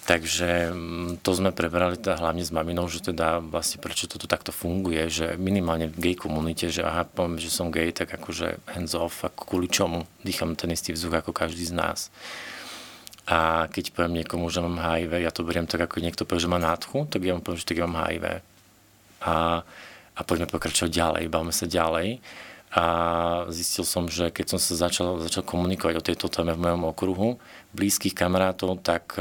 Takže 0.06 0.70
mm, 0.70 1.26
to 1.26 1.34
sme 1.34 1.50
prebrali 1.50 1.98
teda 1.98 2.22
hlavne 2.22 2.46
s 2.46 2.54
maminou, 2.54 2.86
že 2.86 3.02
teda 3.02 3.42
vlastne 3.42 3.82
prečo 3.82 4.06
toto 4.06 4.30
takto 4.30 4.54
funguje, 4.54 5.02
že 5.10 5.34
minimálne 5.42 5.90
v 5.90 5.98
gay 5.98 6.16
komunite, 6.16 6.70
že 6.70 6.86
aha, 6.86 7.10
poviem, 7.10 7.42
že 7.42 7.50
som 7.50 7.74
gay, 7.74 7.90
tak 7.90 8.14
akože 8.14 8.62
hands 8.70 8.94
off, 8.94 9.26
ako 9.26 9.42
kvôli 9.50 9.66
čomu, 9.66 10.06
dýcham 10.22 10.54
ten 10.54 10.70
istý 10.70 10.94
vzduch 10.94 11.26
ako 11.26 11.34
každý 11.34 11.66
z 11.66 11.74
nás. 11.74 12.14
A 13.26 13.66
keď 13.74 13.98
poviem 13.98 14.22
niekomu, 14.22 14.46
že 14.54 14.62
mám 14.62 14.78
HIV, 14.78 15.26
ja 15.26 15.34
to 15.34 15.42
beriem 15.42 15.66
tak, 15.66 15.82
ako 15.90 15.98
niekto 15.98 16.30
povie, 16.30 16.46
že 16.46 16.54
má 16.54 16.62
nádchu, 16.62 17.10
tak 17.10 17.26
ja 17.26 17.34
mu 17.34 17.42
poviem, 17.42 17.58
že 17.58 17.66
tak 17.66 17.82
ja 17.82 17.90
mám 17.90 18.06
HIV. 18.06 18.46
A, 19.26 19.66
a 20.14 20.22
poďme 20.22 20.46
pokračovať 20.46 20.94
ďalej, 20.94 21.34
bavme 21.34 21.50
sa 21.50 21.66
ďalej. 21.66 22.22
A 22.78 22.86
zistil 23.50 23.82
som, 23.82 24.06
že 24.06 24.30
keď 24.30 24.54
som 24.54 24.60
sa 24.62 24.78
začal, 24.78 25.18
začal 25.26 25.42
komunikovať 25.42 25.96
o 25.98 26.06
tejto 26.06 26.30
téme 26.30 26.54
v 26.54 26.62
mojom 26.62 26.94
okruhu, 26.94 27.30
blízkych 27.74 28.14
kamarátov, 28.14 28.78
tak 28.86 29.18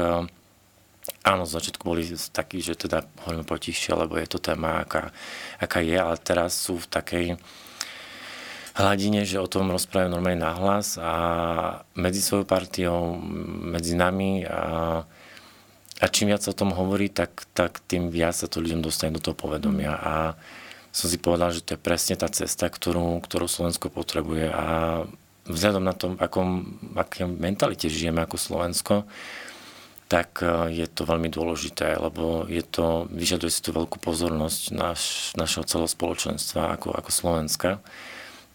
Áno, 1.25 1.45
z 1.45 1.57
začiatku 1.57 1.85
boli 1.85 2.05
takí, 2.33 2.61
že 2.61 2.73
teda 2.73 3.05
hovoríme 3.25 3.45
potišie, 3.45 3.93
lebo 3.93 4.17
je 4.17 4.29
to 4.29 4.41
téma, 4.41 4.85
aká, 4.85 5.13
aká 5.61 5.81
je, 5.81 5.97
ale 5.97 6.17
teraz 6.21 6.57
sú 6.57 6.81
v 6.81 6.89
takej 6.89 7.25
hladine, 8.75 9.23
že 9.23 9.39
o 9.39 9.47
tom 9.47 9.71
rozprávajú 9.71 10.11
normálne 10.11 10.43
nahlas 10.43 10.99
a 10.99 11.13
medzi 11.95 12.19
svojou 12.19 12.43
partiou, 12.43 13.15
medzi 13.71 13.95
nami 13.95 14.43
a, 14.43 15.01
a 16.01 16.05
čím 16.11 16.33
viac 16.33 16.43
sa 16.43 16.51
o 16.51 16.59
tom 16.59 16.75
hovorí, 16.75 17.07
tak, 17.07 17.47
tak 17.55 17.79
tým 17.87 18.11
viac 18.11 18.35
sa 18.35 18.51
to 18.51 18.59
ľuďom 18.59 18.83
dostane 18.83 19.15
do 19.15 19.23
toho 19.23 19.37
povedomia. 19.37 19.95
A 19.95 20.13
som 20.91 21.07
si 21.07 21.15
povedal, 21.15 21.55
že 21.55 21.63
to 21.63 21.75
je 21.75 21.85
presne 21.85 22.19
tá 22.19 22.27
cesta, 22.27 22.67
ktorú, 22.67 23.23
ktorú 23.23 23.47
Slovensko 23.47 23.87
potrebuje. 23.87 24.51
A 24.51 24.63
vzhľadom 25.47 25.83
na 25.83 25.95
to, 25.95 26.15
akom, 26.19 26.79
aké 26.99 27.23
mentalite 27.23 27.87
žijeme 27.87 28.23
ako 28.27 28.35
Slovensko, 28.35 28.95
tak 30.05 30.45
e, 30.45 30.69
je 30.73 30.85
to 30.85 31.03
veľmi 31.05 31.29
dôležité, 31.33 31.97
lebo 31.97 32.45
je 32.45 32.61
to, 32.61 33.09
vyžaduje 33.09 33.49
si 33.49 33.61
to 33.65 33.73
veľkú 33.73 33.97
pozornosť 33.97 34.63
naš, 34.73 35.33
našeho 35.33 35.65
celospoločenstva 35.65 36.77
ako, 36.77 36.93
ako 36.93 37.09
Slovenska 37.09 37.81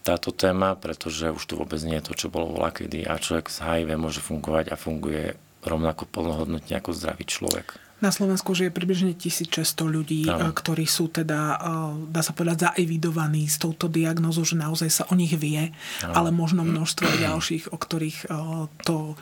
táto 0.01 0.33
téma, 0.33 0.73
pretože 0.73 1.29
už 1.29 1.43
tu 1.45 1.53
vôbec 1.59 1.77
nie 1.85 2.01
je 2.01 2.09
to, 2.09 2.13
čo 2.17 2.27
bolo 2.33 2.57
kedy 2.57 3.05
a 3.05 3.21
človek 3.21 3.53
z 3.53 3.57
HIV 3.61 3.89
môže 4.01 4.17
fungovať 4.17 4.73
a 4.73 4.79
funguje 4.79 5.37
rovnako 5.61 6.09
plnohodnotne 6.09 6.73
ako 6.73 6.89
zdravý 6.97 7.29
človek. 7.29 7.77
Na 8.01 8.09
Slovensku 8.09 8.57
žije 8.57 8.73
približne 8.73 9.13
1600 9.13 9.61
ľudí, 9.85 10.25
ano. 10.25 10.49
E, 10.49 10.57
ktorí 10.57 10.89
sú 10.89 11.13
teda, 11.13 11.61
e, 11.61 12.09
dá 12.09 12.25
sa 12.25 12.33
povedať, 12.33 12.73
zaevidovaní 12.73 13.45
s 13.45 13.61
touto 13.61 13.85
diagnozou, 13.85 14.41
že 14.41 14.57
naozaj 14.57 14.89
sa 14.89 15.03
o 15.05 15.13
nich 15.13 15.37
vie, 15.37 15.69
ano. 16.01 16.13
ale 16.17 16.29
možno 16.33 16.65
množstvo 16.65 17.05
ďalších, 17.21 17.69
o 17.69 17.77
ktorých 17.77 18.25
to 18.81 19.13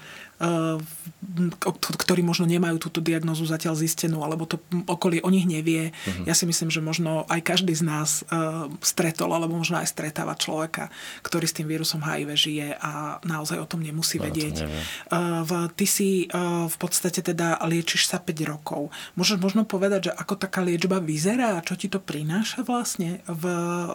ktorí 2.00 2.24
možno 2.24 2.48
nemajú 2.48 2.80
túto 2.80 3.04
diagnozu 3.04 3.44
zatiaľ 3.44 3.76
zistenú, 3.76 4.24
alebo 4.24 4.48
to 4.48 4.56
okolie 4.88 5.20
o 5.20 5.28
nich 5.28 5.44
nevie. 5.44 5.92
Uh-huh. 5.92 6.24
Ja 6.24 6.32
si 6.32 6.48
myslím, 6.48 6.72
že 6.72 6.80
možno 6.80 7.28
aj 7.28 7.44
každý 7.44 7.76
z 7.76 7.84
nás 7.84 8.24
uh, 8.32 8.72
stretol, 8.80 9.36
alebo 9.36 9.60
možno 9.60 9.84
aj 9.84 9.92
stretáva 9.92 10.40
človeka, 10.40 10.88
ktorý 11.28 11.44
s 11.44 11.56
tým 11.60 11.68
vírusom 11.68 12.00
HIV 12.00 12.30
žije 12.40 12.68
a 12.80 13.20
naozaj 13.28 13.60
o 13.60 13.68
tom 13.68 13.84
nemusí 13.84 14.16
no, 14.16 14.32
vedieť. 14.32 14.64
Uh, 15.12 15.44
v, 15.44 15.52
ty 15.76 15.86
si 15.86 16.10
v 16.32 16.76
podstate 16.80 17.20
teda 17.20 17.60
liečiš 17.68 18.08
sa 18.08 18.24
5 18.24 18.32
rokov. 18.48 18.96
Môžeš 19.20 19.44
možno 19.44 19.68
povedať, 19.68 20.12
že 20.12 20.16
ako 20.16 20.40
taká 20.40 20.64
liečba 20.64 21.04
vyzerá, 21.04 21.60
čo 21.68 21.76
ti 21.76 21.92
to 21.92 22.00
prináša 22.00 22.64
vlastne, 22.64 23.20
v, 23.28 23.44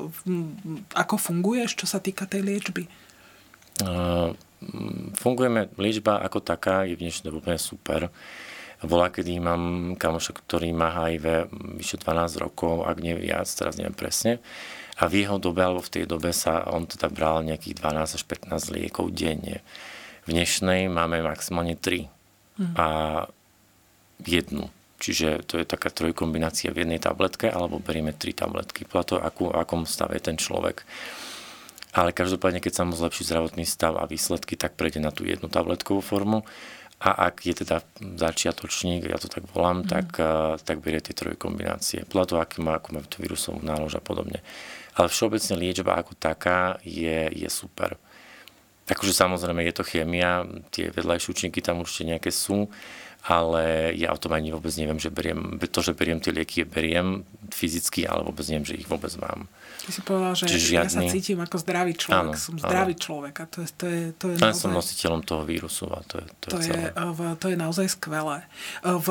v, 0.05 0.17
ako 0.93 1.17
funguješ, 1.17 1.81
čo 1.81 1.87
sa 1.89 2.05
týka 2.05 2.29
tej 2.29 2.45
liečby? 2.45 2.85
Uh 3.81 4.37
fungujeme, 5.19 5.73
liečba 5.79 6.21
ako 6.23 6.39
taká 6.41 6.85
je 6.85 6.97
v 6.97 7.03
dnešnej 7.07 7.29
dobe 7.29 7.41
úplne 7.45 7.61
super. 7.61 8.13
Volá, 8.85 9.09
kedy 9.09 9.41
mám 9.41 9.63
kamoša, 9.97 10.37
ktorý 10.45 10.75
má 10.77 10.93
HIV 10.93 11.49
vyše 11.81 11.97
12 11.97 12.45
rokov, 12.45 12.85
ak 12.85 13.01
nie 13.01 13.17
viac, 13.17 13.49
teraz 13.49 13.81
neviem 13.81 13.97
presne. 13.97 14.45
A 15.01 15.09
v 15.11 15.25
jeho 15.25 15.41
dobe, 15.41 15.65
alebo 15.65 15.83
v 15.83 15.91
tej 15.91 16.05
dobe 16.05 16.31
sa 16.31 16.69
on 16.71 16.87
teda 16.87 17.09
bral 17.11 17.43
nejakých 17.43 17.81
12 17.81 18.19
až 18.21 18.23
15 18.29 18.77
liekov 18.77 19.11
denne. 19.11 19.65
V 20.29 20.37
dnešnej 20.37 20.87
máme 20.87 21.25
maximálne 21.25 21.75
3 21.75 22.07
mm. 22.61 22.75
a 22.79 22.87
jednu. 24.23 24.71
Čiže 25.03 25.45
to 25.45 25.61
je 25.61 25.67
taká 25.67 25.91
trojkombinácia 25.91 26.71
v 26.71 26.87
jednej 26.87 27.03
tabletke, 27.03 27.51
alebo 27.51 27.83
berieme 27.83 28.15
tri 28.15 28.33
tabletky, 28.33 28.89
podľa 28.89 29.05
toho, 29.05 29.21
akú, 29.21 29.45
akom 29.51 29.85
stave 29.85 30.17
je 30.17 30.33
ten 30.33 30.39
človek. 30.39 30.87
Ale 31.95 32.11
každopádne, 32.11 32.59
keď 32.59 32.73
sa 32.75 32.83
mu 32.83 32.99
zlepší 32.99 33.23
zdravotný 33.23 33.63
stav 33.63 33.95
a 33.95 34.11
výsledky, 34.11 34.59
tak 34.59 34.75
prejde 34.75 34.99
na 34.99 35.15
tú 35.15 35.23
jednu 35.23 35.47
tabletkovú 35.47 36.03
formu. 36.03 36.43
A 36.99 37.31
ak 37.31 37.47
je 37.47 37.55
teda 37.55 37.87
začiatočník, 38.01 39.07
ja 39.07 39.21
to 39.21 39.31
tak 39.31 39.47
volám, 39.55 39.85
mm. 39.85 39.89
tak, 39.89 40.07
eh, 40.19 40.59
tak 40.59 40.83
berie 40.83 40.99
tie 40.99 41.15
troje 41.15 41.39
kombinácie. 41.39 42.03
Podľa 42.09 42.27
toho, 42.27 42.41
aký 42.43 42.59
má, 42.67 42.83
ako 42.83 42.89
má 42.91 43.01
to 43.07 43.23
vírusovú 43.23 43.63
nálož 43.63 43.99
a 43.99 44.03
podobne. 44.03 44.43
Ale 44.99 45.07
všeobecne 45.07 45.55
liečba 45.55 45.95
ako 45.95 46.19
taká 46.19 46.83
je, 46.83 47.31
je 47.31 47.49
super. 47.51 47.95
Takže 48.85 49.17
samozrejme 49.17 49.65
je 49.65 49.75
to 49.75 49.85
chémia, 49.85 50.45
tie 50.69 50.93
vedľajšie 50.93 51.31
účinky 51.33 51.65
tam 51.65 51.81
určite 51.81 52.15
nejaké 52.15 52.29
sú, 52.29 52.69
ale 53.25 53.97
ja 53.97 54.13
o 54.13 54.21
tom 54.21 54.37
ani 54.37 54.53
vôbec 54.53 54.69
neviem, 54.77 55.01
že 55.01 55.09
beriem, 55.09 55.57
to, 55.57 55.81
že 55.81 55.97
beriem 55.97 56.21
tie 56.21 56.29
lieky, 56.29 56.69
beriem 56.69 57.25
fyzicky, 57.49 58.05
ale 58.05 58.21
vôbec 58.21 58.45
neviem, 58.53 58.69
že 58.69 58.77
ich 58.77 58.85
vôbec 58.85 59.09
mám. 59.17 59.49
Ty 59.85 59.89
si 59.93 60.01
povedal, 60.05 60.33
že 60.37 60.45
žiadny... 60.61 60.77
ja 60.77 60.89
sa 60.89 61.01
cítim 61.09 61.41
ako 61.41 61.57
zdravý 61.61 61.93
človek, 61.97 62.37
áno, 62.37 62.41
som 62.41 62.57
zdravý 62.61 62.97
áno. 62.97 63.05
človek 63.05 63.35
a 63.41 63.45
to 63.49 63.59
je, 63.65 63.69
to 63.73 63.87
je, 63.89 64.03
to 64.17 64.27
je 64.33 64.37
naozaj... 64.41 64.61
som 64.61 64.71
nositeľom 64.77 65.21
toho 65.25 65.43
vírusu 65.49 65.89
a 65.89 66.05
to 66.05 66.21
je, 66.21 66.27
to, 66.41 66.47
to 66.53 66.57
je, 66.61 66.69
celé. 66.69 66.93
je, 66.93 67.33
to 67.41 67.47
je 67.49 67.57
naozaj 67.57 67.87
skvelé. 67.97 68.45
V, 68.85 69.09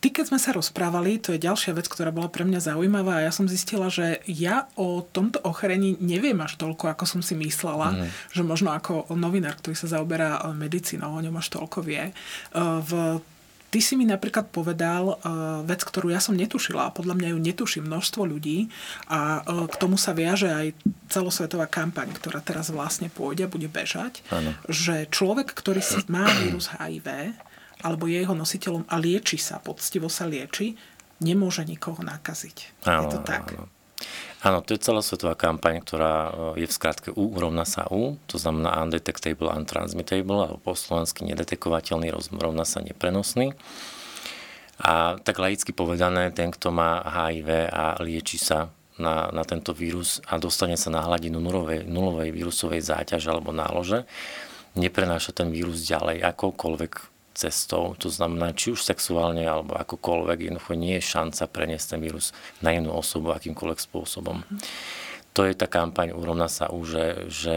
ty, 0.00 0.08
keď 0.12 0.24
sme 0.32 0.40
sa 0.40 0.52
rozprávali, 0.52 1.16
to 1.20 1.32
je 1.32 1.40
ďalšia 1.40 1.72
vec, 1.72 1.88
ktorá 1.88 2.12
bola 2.12 2.28
pre 2.28 2.44
mňa 2.44 2.60
zaujímavá 2.72 3.20
a 3.20 3.24
ja 3.28 3.32
som 3.32 3.48
zistila, 3.48 3.88
že 3.88 4.20
ja 4.28 4.68
o 4.76 5.00
tomto 5.00 5.40
ochorení 5.40 5.96
neviem 6.04 6.36
až 6.44 6.60
toľko, 6.60 6.92
ako 6.92 7.04
som 7.08 7.20
si 7.24 7.32
myslela, 7.36 7.96
mm. 7.96 8.32
že 8.32 8.42
možno 8.44 8.76
ako 8.76 9.08
novinár, 9.16 9.56
ktorý 9.56 9.72
sa 9.72 9.88
zaoberá 9.88 10.40
medicínou, 10.52 11.16
o 11.16 11.20
ňom 11.24 11.36
až 11.40 11.48
toľko 11.52 11.80
vie. 11.80 12.12
V 12.56 13.20
Ty 13.74 13.82
si 13.82 13.98
mi 13.98 14.06
napríklad 14.06 14.54
povedal 14.54 15.18
uh, 15.18 15.66
vec, 15.66 15.82
ktorú 15.82 16.14
ja 16.14 16.22
som 16.22 16.38
netušila 16.38 16.86
a 16.86 16.94
podľa 16.94 17.18
mňa 17.18 17.28
ju 17.34 17.38
netuší 17.42 17.78
množstvo 17.82 18.22
ľudí 18.22 18.70
a 19.10 19.42
uh, 19.42 19.66
k 19.66 19.74
tomu 19.82 19.98
sa 19.98 20.14
viaže 20.14 20.46
aj 20.46 20.78
celosvetová 21.10 21.66
kampaň, 21.66 22.14
ktorá 22.14 22.38
teraz 22.38 22.70
vlastne 22.70 23.10
pôjde, 23.10 23.50
bude 23.50 23.66
bežať, 23.66 24.22
ano. 24.30 24.54
že 24.70 25.10
človek, 25.10 25.50
ktorý 25.50 25.82
si 25.82 25.98
má 26.06 26.22
vírus 26.38 26.70
HIV 26.70 27.34
alebo 27.82 28.06
je 28.06 28.22
jeho 28.22 28.38
nositeľom 28.38 28.86
a 28.86 28.94
lieči 28.94 29.42
sa, 29.42 29.58
poctivo 29.58 30.06
sa 30.06 30.30
lieči, 30.30 30.78
nemôže 31.18 31.66
nikoho 31.66 31.98
nakaziť. 31.98 32.86
Ano, 32.86 33.10
je 33.10 33.18
to 33.18 33.18
tak? 33.26 33.58
Ano. 33.58 33.73
Áno, 34.44 34.60
to 34.60 34.76
je 34.76 34.84
celosvetová 34.84 35.32
kampaň, 35.40 35.80
ktorá 35.80 36.14
e, 36.28 36.60
je 36.60 36.66
v 36.68 36.76
skratke 36.76 37.08
U 37.16 37.32
rovná 37.32 37.64
sa 37.64 37.88
U, 37.88 38.20
to 38.28 38.36
znamená 38.36 38.76
undetectable, 38.84 39.48
untransmittable, 39.48 40.36
alebo 40.36 40.60
po 40.60 40.76
slovensky 40.76 41.24
nedetekovateľný, 41.24 42.12
rovná 42.12 42.68
sa 42.68 42.84
neprenosný. 42.84 43.56
A 44.84 45.16
tak 45.16 45.40
laicky 45.40 45.72
povedané, 45.72 46.28
ten, 46.28 46.52
kto 46.52 46.68
má 46.68 47.00
HIV 47.00 47.72
a 47.72 47.96
lieči 48.04 48.36
sa 48.36 48.68
na, 49.00 49.32
na 49.32 49.48
tento 49.48 49.72
vírus 49.72 50.20
a 50.28 50.36
dostane 50.36 50.76
sa 50.76 50.92
na 50.92 51.00
hladinu 51.00 51.40
nulovej, 51.40 51.88
nulovej 51.88 52.28
vírusovej 52.28 52.84
záťaže 52.84 53.32
alebo 53.32 53.48
nálože, 53.48 54.04
neprenáša 54.76 55.32
ten 55.32 55.48
vírus 55.48 55.88
ďalej 55.88 56.20
akokoľvek 56.20 57.13
cestou, 57.34 57.98
to 57.98 58.06
znamená, 58.08 58.54
či 58.54 58.70
už 58.70 58.86
sexuálne 58.86 59.42
alebo 59.42 59.74
akokoľvek, 59.74 60.48
jednoducho 60.48 60.78
nie 60.78 61.02
je 61.02 61.10
šanca 61.10 61.50
preniesť 61.50 61.98
ten 61.98 62.00
vírus 62.00 62.30
na 62.62 62.70
inú 62.70 62.94
osobu 62.94 63.34
akýmkoľvek 63.34 63.78
spôsobom. 63.82 64.46
to 65.34 65.42
je 65.42 65.54
tá 65.58 65.66
kampaň 65.66 66.14
Urovna 66.14 66.46
sa 66.46 66.70
už, 66.70 66.86
že, 66.86 67.06
že 67.26 67.56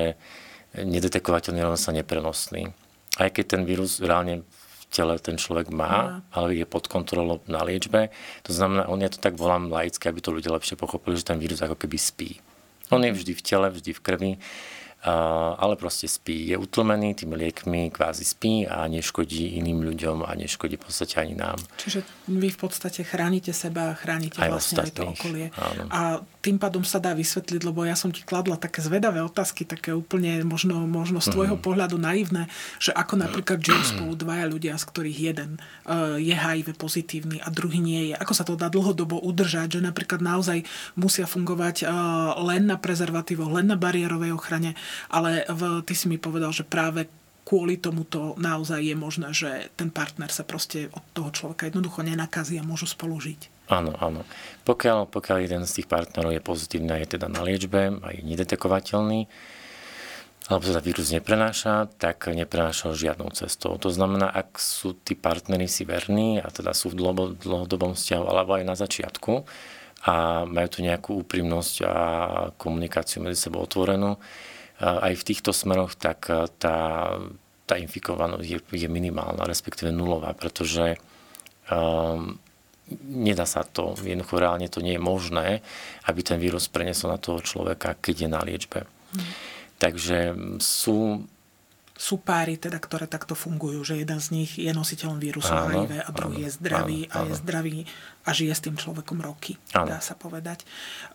nedetekovateľný 0.74 1.62
rovná 1.62 1.78
sa 1.78 1.94
neprenosný. 1.94 2.74
Aj 3.22 3.30
keď 3.30 3.46
ten 3.58 3.64
vírus 3.70 4.02
reálne 4.02 4.42
v 4.42 4.84
tele 4.90 5.14
ten 5.22 5.38
človek 5.38 5.70
má, 5.70 6.26
ale 6.34 6.58
je 6.58 6.66
pod 6.66 6.90
kontrolou 6.90 7.46
na 7.46 7.62
liečbe, 7.62 8.10
to 8.42 8.52
znamená, 8.52 8.90
on 8.90 9.02
je 9.06 9.14
to 9.14 9.20
tak 9.22 9.38
volám 9.38 9.70
laicky, 9.70 10.10
aby 10.10 10.20
to 10.22 10.34
ľudia 10.34 10.54
lepšie 10.54 10.74
pochopili, 10.74 11.18
že 11.18 11.30
ten 11.30 11.38
vírus 11.38 11.62
ako 11.62 11.78
keby 11.78 11.98
spí. 12.02 12.42
On 12.90 13.04
je 13.04 13.12
vždy 13.12 13.36
v 13.36 13.46
tele, 13.46 13.68
vždy 13.68 13.92
v 13.94 14.04
krvi 14.04 14.32
ale 15.58 15.76
proste 15.78 16.08
spí. 16.10 16.50
Je 16.50 16.58
utlmený 16.58 17.14
tými 17.14 17.38
liekmi, 17.38 17.94
kvázi 17.94 18.26
spí 18.26 18.66
a 18.68 18.90
neškodí 18.90 19.58
iným 19.62 19.86
ľuďom 19.86 20.26
a 20.26 20.34
neškodí 20.34 20.76
v 20.76 20.84
podstate 20.90 21.22
ani 21.22 21.36
nám. 21.38 21.62
Čiže 21.78 22.02
vy 22.28 22.50
v 22.50 22.60
podstate 22.60 23.06
chránite 23.06 23.54
seba 23.54 23.94
a 23.94 23.98
chránite 23.98 24.42
aj 24.42 24.50
vlastne 24.50 24.78
aj 24.84 24.92
to 24.92 25.04
okolie. 25.06 25.54
Áno. 25.54 25.84
A 25.94 26.02
tým 26.48 26.56
pádom 26.56 26.88
sa 26.88 27.04
dá 27.04 27.12
vysvetliť, 27.12 27.62
lebo 27.68 27.84
ja 27.84 28.00
som 28.00 28.08
ti 28.08 28.24
kladla 28.24 28.56
také 28.56 28.80
zvedavé 28.80 29.20
otázky, 29.20 29.68
také 29.68 29.92
úplne 29.92 30.48
možno, 30.48 30.88
možno 30.88 31.20
z 31.20 31.36
tvojho 31.36 31.60
mm. 31.60 31.64
pohľadu 31.68 32.00
naivné, 32.00 32.48
že 32.80 32.96
ako 32.96 33.20
napríklad 33.20 33.60
žijú 33.60 33.84
spolu 33.84 34.16
dvaja 34.16 34.48
ľudia, 34.48 34.74
z 34.80 34.88
ktorých 34.88 35.20
jeden 35.36 35.60
uh, 35.60 36.16
je 36.16 36.32
HIV 36.32 36.80
pozitívny 36.80 37.44
a 37.44 37.52
druhý 37.52 37.84
nie 37.84 38.12
je. 38.12 38.16
Ako 38.16 38.34
sa 38.34 38.48
to 38.48 38.56
dá 38.56 38.72
dlhodobo 38.72 39.20
udržať, 39.20 39.78
že 39.78 39.82
napríklad 39.84 40.24
naozaj 40.24 40.64
musia 40.96 41.28
fungovať 41.28 41.84
uh, 41.84 42.40
len 42.48 42.72
na 42.72 42.80
prezervatívoch, 42.80 43.52
len 43.52 43.68
na 43.68 43.76
bariérovej 43.76 44.32
ochrane 44.32 44.80
ale 45.18 45.46
v, 45.50 45.82
ty 45.82 45.94
si 45.98 46.06
mi 46.06 46.22
povedal, 46.22 46.54
že 46.54 46.68
práve 46.68 47.10
kvôli 47.48 47.80
tomuto 47.80 48.36
naozaj 48.38 48.84
je 48.84 48.96
možné, 48.96 49.28
že 49.32 49.72
ten 49.80 49.88
partner 49.88 50.28
sa 50.30 50.44
proste 50.44 50.92
od 50.92 51.04
toho 51.16 51.32
človeka 51.32 51.72
jednoducho 51.72 52.04
nenakazí 52.04 52.60
a 52.60 52.68
môžu 52.68 52.86
spolu 52.86 53.18
žiť. 53.18 53.57
Áno, 53.68 53.92
áno. 54.00 54.24
Pokiaľ, 54.64 55.12
pokiaľ 55.12 55.38
jeden 55.44 55.64
z 55.68 55.82
tých 55.82 55.88
partnerov 55.92 56.32
je 56.32 56.44
pozitívny 56.44 56.92
a 56.96 57.02
je 57.04 57.20
teda 57.20 57.28
na 57.28 57.44
liečbe 57.44 58.00
a 58.00 58.08
je 58.16 58.24
nedetekovateľný, 58.24 59.28
alebo 60.48 60.64
teda 60.64 60.80
vírus 60.80 61.12
neprenáša, 61.12 61.92
tak 62.00 62.32
neprenáša 62.32 62.96
žiadnou 62.96 63.28
cestou. 63.36 63.76
To 63.76 63.92
znamená, 63.92 64.32
ak 64.32 64.56
sú 64.56 64.96
tí 64.96 65.12
partnery 65.20 65.68
si 65.68 65.84
verní 65.84 66.40
a 66.40 66.48
teda 66.48 66.72
sú 66.72 66.96
v 66.96 67.04
dlhodobom 67.36 68.00
vzťahu 68.00 68.24
alebo 68.24 68.56
aj 68.56 68.64
na 68.64 68.76
začiatku 68.80 69.44
a 70.08 70.48
majú 70.48 70.68
tu 70.72 70.80
nejakú 70.88 71.20
úprimnosť 71.28 71.76
a 71.84 71.96
komunikáciu 72.56 73.20
medzi 73.20 73.44
sebou 73.44 73.68
otvorenú, 73.68 74.16
aj 74.80 75.14
v 75.18 75.26
týchto 75.26 75.52
smeroch, 75.52 75.98
tak 75.98 76.30
eh, 76.30 76.46
tá, 76.62 76.78
tá 77.66 77.76
infikovanosť 77.76 78.46
je, 78.46 78.60
je 78.62 78.88
minimálna, 78.88 79.44
respektíve 79.50 79.90
nulová, 79.90 80.38
pretože 80.38 81.02
um, 81.68 82.38
nedá 83.04 83.44
sa 83.44 83.68
to, 83.68 83.96
jednoducho 84.00 84.40
reálne 84.40 84.72
to 84.72 84.80
nie 84.80 84.96
je 84.96 85.02
možné, 85.02 85.48
aby 86.08 86.20
ten 86.24 86.40
vírus 86.40 86.72
prenesol 86.72 87.12
na 87.12 87.20
toho 87.20 87.44
človeka, 87.44 88.00
keď 88.00 88.16
je 88.26 88.30
na 88.32 88.42
liečbe. 88.44 88.80
Hmm. 88.88 89.28
Takže 89.78 90.18
sú 90.58 91.28
sú 91.98 92.22
páry, 92.22 92.62
teda, 92.62 92.78
ktoré 92.78 93.10
takto 93.10 93.34
fungujú, 93.34 93.82
že 93.82 93.98
jeden 93.98 94.22
z 94.22 94.28
nich 94.30 94.52
je 94.62 94.70
nositeľom 94.70 95.18
vírusu 95.18 95.50
áno, 95.50 95.82
HIV 95.82 96.06
a 96.06 96.10
druhý 96.14 96.38
áno, 96.38 96.46
je 96.46 96.50
zdravý 96.54 97.00
áno, 97.10 97.14
a 97.14 97.18
je 97.26 97.34
zdravý 97.42 97.78
a 98.22 98.30
žije 98.38 98.54
s 98.54 98.62
tým 98.62 98.78
človekom 98.78 99.18
roky, 99.18 99.58
áno. 99.74 99.90
dá 99.90 99.98
sa 99.98 100.14
povedať. 100.14 100.62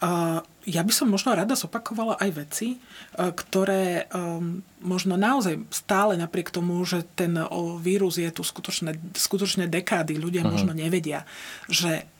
Uh, 0.02 0.42
ja 0.66 0.82
by 0.82 0.90
som 0.90 1.06
možno 1.06 1.38
rada 1.38 1.54
zopakovala 1.54 2.18
aj 2.18 2.30
veci, 2.34 2.68
uh, 2.74 3.30
ktoré 3.30 4.10
um, 4.10 4.66
možno 4.82 5.14
naozaj 5.14 5.62
stále 5.70 6.18
napriek 6.18 6.50
tomu, 6.50 6.82
že 6.82 7.06
ten 7.14 7.38
uh, 7.38 7.46
vírus 7.78 8.18
je 8.18 8.26
tu 8.34 8.42
skutočne, 8.42 8.98
skutočne 9.14 9.70
dekády, 9.70 10.18
ľudia 10.18 10.42
uh-huh. 10.42 10.50
možno 10.50 10.74
nevedia, 10.74 11.22
že 11.70 12.10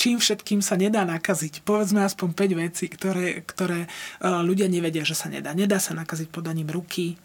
čím 0.00 0.16
všetkým 0.16 0.64
sa 0.64 0.80
nedá 0.80 1.04
nakaziť. 1.04 1.60
Povedzme 1.60 2.08
aspoň 2.08 2.32
5 2.32 2.62
vecí, 2.64 2.88
ktoré, 2.88 3.44
ktoré 3.44 3.84
uh, 3.84 4.40
ľudia 4.40 4.64
nevedia, 4.64 5.04
že 5.04 5.12
sa 5.12 5.28
nedá. 5.28 5.52
Nedá 5.52 5.76
sa 5.76 5.92
nakaziť 5.92 6.32
podaním 6.32 6.72
ruky, 6.72 7.20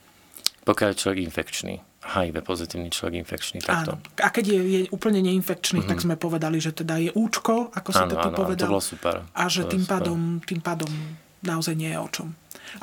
pokiaľ 0.64 0.88
je 0.96 0.98
človek 1.00 1.20
infekčný, 1.28 1.76
HIV 2.04 2.36
pozitívny 2.44 2.92
človek 2.92 3.24
infekčný, 3.24 3.64
takto. 3.64 3.96
Áno. 3.96 4.04
A 4.20 4.28
keď 4.28 4.46
je, 4.52 4.60
je 4.60 4.80
úplne 4.92 5.24
neinfekčný, 5.24 5.84
mm-hmm. 5.84 5.92
tak 5.92 6.04
sme 6.04 6.16
povedali, 6.20 6.60
že 6.60 6.76
teda 6.76 7.00
je 7.00 7.12
účko, 7.16 7.72
ako 7.72 7.90
si 7.96 8.04
to 8.12 8.16
ty 8.20 8.28
áno, 8.28 8.36
povedal. 8.36 8.68
to 8.68 8.74
bolo 8.76 8.84
super. 8.84 9.16
A 9.32 9.48
že 9.48 9.64
tým 9.64 9.88
pádom, 9.88 10.44
tým 10.44 10.60
pádom 10.60 10.92
naozaj 11.44 11.76
nie 11.80 11.92
je 11.96 12.00
o 12.00 12.10
čom. 12.12 12.28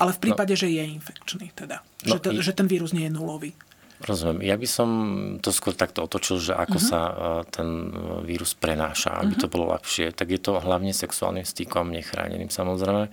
Ale 0.01 0.17
v 0.17 0.21
prípade, 0.25 0.57
no. 0.57 0.61
že 0.61 0.69
je 0.73 0.85
infekčný 0.85 1.53
teda. 1.53 1.85
No, 2.09 2.17
že, 2.17 2.19
te, 2.21 2.31
i... 2.33 2.41
že 2.41 2.53
ten 2.57 2.65
vírus 2.65 2.97
nie 2.97 3.09
je 3.09 3.13
nulový. 3.13 3.53
Rozumiem. 4.01 4.49
Ja 4.49 4.57
by 4.57 4.69
som 4.69 4.89
to 5.45 5.53
skôr 5.53 5.77
takto 5.77 6.01
otočil, 6.01 6.41
že 6.41 6.57
ako 6.57 6.81
uh-huh. 6.81 6.89
sa 6.89 7.01
e, 7.05 7.13
ten 7.53 7.69
vírus 8.25 8.57
prenáša, 8.57 9.21
aby 9.21 9.37
uh-huh. 9.37 9.45
to 9.45 9.53
bolo 9.53 9.77
ľahšie. 9.77 10.17
Tak 10.17 10.33
je 10.33 10.41
to 10.41 10.57
hlavne 10.57 10.97
sexuálnym 10.97 11.45
stykom, 11.45 11.93
nechráneným 11.93 12.49
samozrejme. 12.49 13.13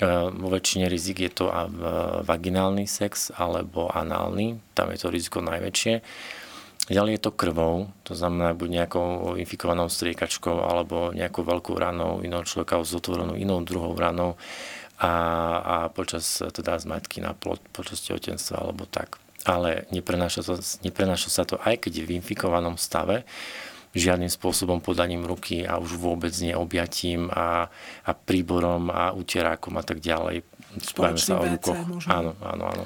E, 0.00 0.06
vo 0.32 0.48
väčšine 0.48 0.88
rizik 0.88 1.20
je 1.20 1.30
to 1.30 1.44
vaginálny 2.24 2.88
sex 2.88 3.28
alebo 3.36 3.92
análny, 3.92 4.56
tam 4.72 4.88
je 4.90 4.98
to 5.04 5.08
riziko 5.12 5.44
najväčšie. 5.44 6.00
Ďalej 6.90 7.12
je 7.20 7.22
to 7.22 7.36
krvou, 7.36 7.92
to 8.02 8.18
znamená 8.18 8.50
buď 8.56 8.68
nejakou 8.82 9.38
infikovanou 9.38 9.86
striekačkou 9.86 10.58
alebo 10.58 11.14
nejakou 11.14 11.46
veľkou 11.46 11.78
ranou 11.78 12.18
iného 12.24 12.42
človeka 12.42 12.82
s 12.82 12.96
otvorenou 12.98 13.38
inou 13.38 13.62
druhou 13.62 13.94
ranou 13.94 14.34
a, 14.98 15.12
a 15.60 15.76
počas 15.92 16.26
teda 16.40 16.80
z 16.80 16.90
matky 16.90 17.22
na 17.22 17.36
plod, 17.36 17.62
počas 17.70 18.02
tehotenstva 18.02 18.58
alebo 18.58 18.90
tak. 18.90 19.22
Ale 19.46 19.86
neprenáša, 19.94 20.42
to, 20.42 20.58
neprenáša 20.82 21.30
sa 21.30 21.44
to 21.46 21.62
aj 21.62 21.86
keď 21.86 22.02
je 22.02 22.06
v 22.10 22.14
infikovanom 22.18 22.74
stave, 22.74 23.22
žiadnym 23.90 24.30
spôsobom 24.30 24.78
podaním 24.78 25.26
ruky 25.26 25.66
a 25.66 25.82
už 25.82 25.98
vôbec 25.98 26.30
nie 26.38 26.54
objatím 26.54 27.26
a, 27.30 27.66
a 28.06 28.10
príborom 28.14 28.86
a 28.90 29.10
uterákom 29.10 29.74
a 29.78 29.82
tak 29.82 29.98
ďalej. 29.98 30.46
Spomíname 30.78 31.18
sa 31.18 31.42
o 31.42 31.44
rukoch. 31.46 31.80
Áno, 32.06 32.38
áno, 32.38 32.64
áno. 32.70 32.84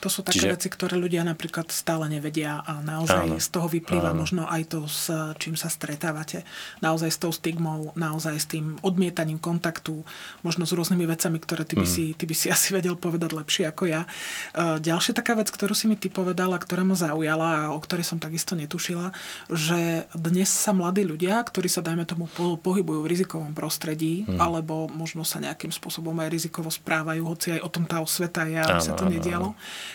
To 0.00 0.08
sú 0.08 0.24
také 0.24 0.48
Čiže... 0.48 0.52
veci, 0.56 0.68
ktoré 0.72 0.96
ľudia 0.96 1.20
napríklad 1.20 1.68
stále 1.68 2.08
nevedia 2.08 2.64
a 2.64 2.80
naozaj 2.80 3.28
áno, 3.28 3.36
z 3.36 3.48
toho 3.52 3.68
vyplýva 3.68 4.16
áno. 4.16 4.24
možno 4.24 4.48
aj 4.48 4.72
to, 4.72 4.88
s 4.88 5.12
čím 5.36 5.60
sa 5.60 5.68
stretávate. 5.68 6.48
Naozaj 6.80 7.10
s 7.12 7.18
tou 7.20 7.28
stigmou, 7.28 7.92
naozaj 7.92 8.36
s 8.40 8.48
tým 8.48 8.80
odmietaním 8.80 9.36
kontaktu, 9.36 10.00
možno 10.40 10.64
s 10.64 10.72
rôznymi 10.72 11.04
vecami, 11.04 11.36
ktoré 11.36 11.68
ty 11.68 11.76
by, 11.76 11.84
mm. 11.84 11.92
si, 11.92 12.04
ty 12.16 12.24
by 12.24 12.32
si 12.32 12.48
asi 12.48 12.72
vedel 12.72 12.96
povedať 12.96 13.36
lepšie 13.36 13.68
ako 13.68 13.92
ja. 13.92 14.08
E, 14.56 14.80
ďalšia 14.80 15.12
taká 15.12 15.36
vec, 15.36 15.52
ktorú 15.52 15.76
si 15.76 15.84
mi 15.84 16.00
ty 16.00 16.08
povedala, 16.08 16.56
ktorá 16.56 16.80
ma 16.80 16.96
zaujala 16.96 17.68
a 17.68 17.76
o 17.76 17.78
ktorej 17.78 18.08
som 18.08 18.16
takisto 18.16 18.56
netušila, 18.56 19.12
že 19.52 20.08
dnes 20.16 20.48
sa 20.48 20.72
mladí 20.72 21.04
ľudia, 21.04 21.44
ktorí 21.44 21.68
sa, 21.68 21.84
dajme 21.84 22.08
tomu, 22.08 22.24
pohybujú 22.56 23.04
v 23.04 23.10
rizikovom 23.12 23.52
prostredí, 23.52 24.24
mm. 24.24 24.40
alebo 24.40 24.88
možno 24.88 25.28
sa 25.28 25.44
nejakým 25.44 25.68
spôsobom 25.68 26.16
aj 26.24 26.32
rizikovo 26.32 26.72
správajú, 26.72 27.20
hoci 27.28 27.60
aj 27.60 27.60
o 27.60 27.68
tom 27.68 27.84
tá 27.84 28.00
osveta 28.00 28.48
je, 28.48 28.56
aby 28.56 28.80
sa 28.80 28.96
to 28.96 29.04
nedialo. 29.04 29.52
Áno 29.52 29.88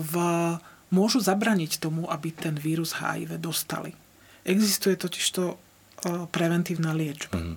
v, 0.00 0.14
môžu 0.90 1.22
zabraniť 1.22 1.78
tomu, 1.78 2.10
aby 2.10 2.34
ten 2.34 2.58
vírus 2.58 2.98
HIV 2.98 3.38
dostali. 3.38 3.94
Existuje 4.42 4.96
totižto 4.96 5.42
e, 5.52 5.56
preventívna 6.32 6.96
liečba. 6.96 7.36
Mm. 7.36 7.56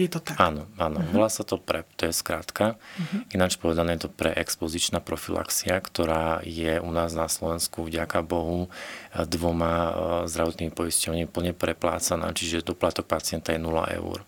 Je 0.00 0.08
to 0.08 0.24
tak? 0.24 0.40
Áno, 0.40 0.64
áno. 0.80 1.04
Uh-huh. 1.04 1.20
Volá 1.20 1.28
sa 1.28 1.44
to 1.44 1.60
PrEP, 1.60 1.84
to 2.00 2.08
je 2.08 2.16
skrátka. 2.16 2.80
Uh-huh. 2.96 3.28
Ináč 3.36 3.60
povedané 3.60 3.96
je 3.96 4.08
to 4.08 4.10
preexpozičná 4.12 5.04
profilaxia, 5.04 5.76
ktorá 5.76 6.40
je 6.48 6.80
u 6.80 6.90
nás 6.96 7.12
na 7.12 7.28
Slovensku 7.28 7.84
vďaka 7.84 8.24
Bohu 8.24 8.72
dvoma 9.12 9.72
e, 9.72 9.92
zdravotnými 10.32 10.72
poisťovňami 10.72 11.28
plne 11.28 11.52
preplácaná, 11.52 12.32
čiže 12.32 12.64
doplatok 12.64 13.04
pacienta 13.04 13.52
je 13.52 13.60
0 13.60 13.68
eur. 14.00 14.24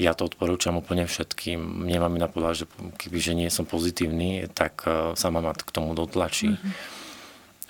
Ja 0.00 0.16
to 0.16 0.24
odporúčam 0.24 0.80
úplne 0.80 1.04
všetkým. 1.04 1.84
Nemám 1.84 2.12
mi 2.12 2.20
napovedať, 2.20 2.64
že 2.64 2.66
keby 2.96 3.18
že 3.20 3.32
nie 3.36 3.48
som 3.52 3.68
pozitívny, 3.68 4.48
tak 4.52 4.88
e, 4.88 5.12
sa 5.16 5.28
ma 5.28 5.40
k 5.52 5.74
tomu 5.74 5.92
dotlačí. 5.92 6.56
Mm-hmm. 6.56 7.00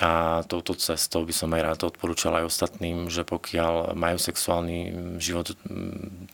A 0.03 0.43
touto 0.51 0.75
cestou 0.75 1.23
by 1.23 1.31
som 1.31 1.55
aj 1.55 1.63
rád 1.63 1.81
odporúčal 1.95 2.35
aj 2.35 2.51
ostatným, 2.51 3.07
že 3.07 3.23
pokiaľ 3.23 3.95
majú 3.95 4.19
sexuálny 4.19 4.91
život 5.23 5.55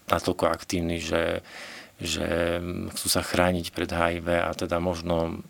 natoľko 0.08 0.44
aktívny, 0.48 1.04
že, 1.04 1.44
že 2.00 2.58
chcú 2.96 3.06
sa 3.12 3.20
chrániť 3.20 3.68
pred 3.76 3.92
HIV 3.92 4.28
a 4.40 4.56
teda 4.56 4.80
možno 4.80 5.44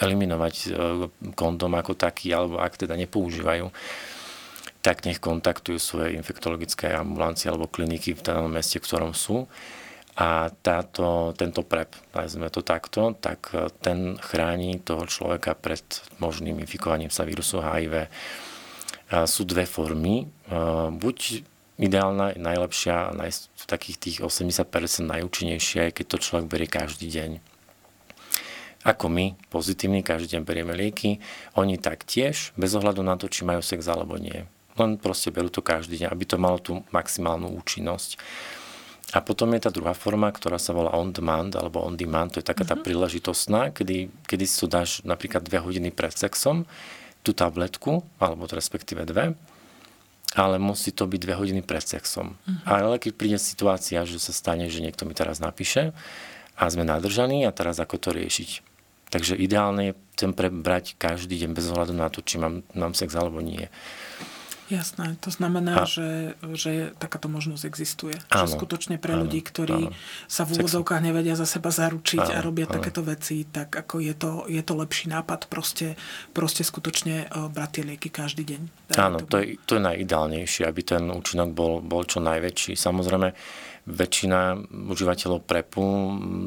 eliminovať 0.00 0.54
e, 0.56 0.66
kondom 1.36 1.72
ako 1.76 1.92
taký, 1.92 2.32
alebo 2.32 2.56
ak 2.56 2.80
teda 2.80 2.96
nepoužívajú, 2.96 3.68
tak 4.80 5.04
nech 5.04 5.20
kontaktujú 5.20 5.76
svoje 5.76 6.16
infektologické 6.16 6.96
ambulancie 6.96 7.52
alebo 7.52 7.68
kliniky 7.68 8.16
v 8.16 8.24
danom 8.24 8.48
meste, 8.48 8.80
v 8.80 8.86
ktorom 8.88 9.12
sú. 9.12 9.44
A 10.20 10.52
táto, 10.52 11.32
tento 11.36 11.64
PrEP, 11.64 11.96
nazvime 12.12 12.52
to 12.52 12.60
takto, 12.60 13.16
tak 13.16 13.52
e, 13.56 13.72
ten 13.80 14.20
chráni 14.20 14.76
toho 14.82 15.08
človeka 15.08 15.56
pred 15.56 15.80
možným 16.20 16.60
infikovaním 16.60 17.08
sa 17.08 17.24
vírusu 17.24 17.62
HIV. 17.62 18.10
A 19.10 19.24
sú 19.24 19.48
dve 19.48 19.64
formy. 19.64 20.28
E, 20.28 20.56
buď 20.92 21.46
ideálna, 21.80 22.36
najlepšia, 22.36 23.16
naj, 23.16 23.48
v 23.48 23.64
takých 23.64 23.96
tých 23.96 24.16
80% 24.20 25.08
najúčinnejšia 25.08 25.94
keď 25.94 26.04
to 26.04 26.16
človek 26.20 26.46
berie 26.48 26.68
každý 26.68 27.08
deň. 27.08 27.30
Ako 28.80 29.12
my, 29.12 29.36
pozitívni, 29.52 30.00
každý 30.00 30.36
deň 30.36 30.42
berieme 30.44 30.72
lieky, 30.72 31.20
oni 31.56 31.76
tak 31.76 32.04
tiež, 32.04 32.56
bez 32.56 32.72
ohľadu 32.72 33.04
na 33.04 33.16
to, 33.16 33.28
či 33.28 33.44
majú 33.44 33.60
sex 33.60 33.84
alebo 33.88 34.16
nie 34.16 34.48
len 34.78 35.00
proste 35.00 35.32
berú 35.32 35.48
to 35.48 35.62
každý 35.64 35.98
deň, 36.04 36.08
aby 36.12 36.24
to 36.26 36.36
malo 36.38 36.58
tú 36.60 36.82
maximálnu 36.94 37.50
účinnosť. 37.58 38.20
A 39.10 39.18
potom 39.18 39.50
je 39.58 39.66
tá 39.66 39.74
druhá 39.74 39.90
forma, 39.90 40.30
ktorá 40.30 40.54
sa 40.54 40.70
volá 40.70 40.94
on 40.94 41.10
demand 41.10 41.58
alebo 41.58 41.82
on 41.82 41.98
demand, 41.98 42.30
to 42.30 42.38
je 42.38 42.46
taká 42.46 42.62
tá 42.62 42.78
Mhm. 42.78 42.84
príležitostná, 42.86 43.74
kedy, 43.74 44.06
kedy 44.30 44.44
si 44.46 44.56
tu 44.62 44.66
dáš 44.70 45.02
napríklad 45.02 45.42
dve 45.42 45.58
hodiny 45.58 45.90
pred 45.90 46.14
sexom, 46.14 46.62
tú 47.26 47.34
tabletku, 47.34 48.06
alebo 48.22 48.46
to 48.46 48.54
respektíve 48.54 49.02
dve, 49.04 49.34
ale 50.38 50.56
musí 50.62 50.94
to 50.94 51.10
byť 51.10 51.20
dve 51.26 51.34
hodiny 51.34 51.60
pred 51.66 51.82
sexom. 51.82 52.38
Mhm. 52.46 52.62
Ale 52.70 53.02
keď 53.02 53.12
príde 53.18 53.38
situácia, 53.42 54.06
že 54.06 54.22
sa 54.22 54.30
stane, 54.30 54.70
že 54.70 54.78
niekto 54.78 55.02
mi 55.02 55.12
teraz 55.18 55.42
napíše 55.42 55.90
a 56.54 56.70
sme 56.70 56.86
nadržaní 56.86 57.42
a 57.42 57.50
teraz 57.50 57.82
ako 57.82 57.98
to 57.98 58.14
riešiť. 58.14 58.62
Takže 59.10 59.34
ideálne 59.34 59.90
je 59.90 59.94
ten 60.14 60.30
prebrať 60.30 60.94
každý 60.94 61.34
deň 61.34 61.50
bez 61.50 61.66
ohľadu 61.66 61.90
na 61.90 62.06
to, 62.14 62.22
či 62.22 62.38
mám, 62.38 62.62
mám 62.78 62.94
sex 62.94 63.10
alebo 63.18 63.42
nie. 63.42 63.66
Jasné, 64.70 65.18
to 65.18 65.34
znamená, 65.34 65.82
A- 65.82 65.90
že, 65.90 66.38
že 66.54 66.94
takáto 66.94 67.26
možnosť 67.26 67.66
existuje. 67.66 68.14
Áno, 68.30 68.46
že 68.46 68.54
skutočne 68.54 69.02
pre 69.02 69.18
áno, 69.18 69.26
ľudí, 69.26 69.42
ktorí 69.42 69.90
áno. 69.90 69.96
sa 70.30 70.46
v 70.46 70.62
úvodzovkách 70.62 71.02
nevedia 71.02 71.34
za 71.34 71.42
seba 71.42 71.74
zaručiť 71.74 72.22
a 72.22 72.38
Áno, 72.38 72.46
robia 72.46 72.70
áno. 72.70 72.78
takéto 72.78 73.02
veci, 73.02 73.42
tak 73.50 73.74
ako 73.74 73.98
je 73.98 74.14
to, 74.14 74.30
je 74.46 74.62
to 74.62 74.78
lepší 74.78 75.10
nápad 75.10 75.50
proste, 75.50 75.98
proste 76.30 76.62
skutočne 76.62 77.26
uh, 77.26 77.50
brať 77.50 77.70
tie 77.74 77.82
lieky 77.82 78.08
každý 78.14 78.46
deň. 78.46 78.60
Áno, 78.94 79.18
to 79.26 79.42
je, 79.42 79.58
to 79.66 79.76
je 79.76 79.82
najideálnejšie, 79.82 80.62
aby 80.62 80.80
ten 80.86 81.02
účinok 81.10 81.50
bol, 81.50 81.82
bol 81.82 82.06
čo 82.06 82.22
najväčší. 82.22 82.78
Samozrejme, 82.78 83.34
väčšina 83.90 84.70
užívateľov 84.70 85.42
prepu, 85.44 85.84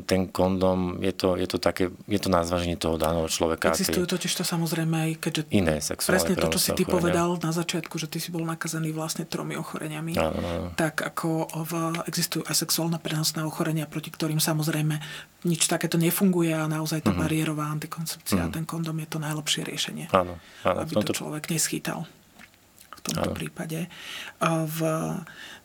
ten 0.08 0.32
kondom, 0.32 1.04
je 1.04 1.14
to, 1.14 1.36
je 1.36 1.48
to 1.48 1.58
také, 1.60 1.92
je 2.08 2.20
to 2.20 2.32
na 2.32 2.42
zváženie 2.48 2.80
toho 2.80 2.96
daného 2.96 3.28
človeka. 3.28 3.76
Existujú 3.76 4.08
totiž 4.08 4.32
to 4.32 4.44
samozrejme 4.48 4.96
aj, 4.96 5.12
keďže 5.20 5.42
iné 5.52 5.84
sexuálne 5.84 6.24
presne 6.24 6.34
to, 6.40 6.48
čo 6.56 6.60
si 6.60 6.72
ty 6.74 6.88
ochorenia. 6.88 6.96
povedal 6.96 7.30
na 7.44 7.52
začiatku, 7.52 7.96
že 8.00 8.08
ty 8.08 8.18
si 8.24 8.32
bol 8.32 8.48
nakazený 8.48 8.96
vlastne 8.96 9.28
tromi 9.28 9.60
ochoreniami. 9.60 10.16
Áno, 10.16 10.40
áno. 10.40 10.68
Tak 10.80 11.04
ako 11.04 11.52
v, 11.68 11.72
existujú 12.08 12.48
aj 12.48 12.56
sexuálne 12.56 12.98
prenosné 12.98 13.44
ochorenia, 13.44 13.86
proti 13.86 14.10
ktorým 14.10 14.40
samozrejme 14.40 14.98
nič 15.44 15.68
takéto 15.68 16.00
nefunguje 16.00 16.56
a 16.56 16.66
naozaj 16.72 17.04
tá 17.04 17.12
bariérová 17.12 17.68
antikoncepcia, 17.76 18.48
ten 18.50 18.64
kondom 18.64 18.96
je 19.04 19.08
to 19.12 19.20
najlepšie 19.20 19.68
riešenie. 19.68 20.08
Áno, 20.16 20.40
áno. 20.64 20.78
aby 20.80 20.92
tomto- 20.96 21.12
to 21.12 21.20
človek 21.20 21.52
neschýtal 21.52 22.08
v 22.08 22.23
tomto 23.04 23.30
Áno. 23.32 23.36
prípade. 23.36 23.92
V, 24.44 24.80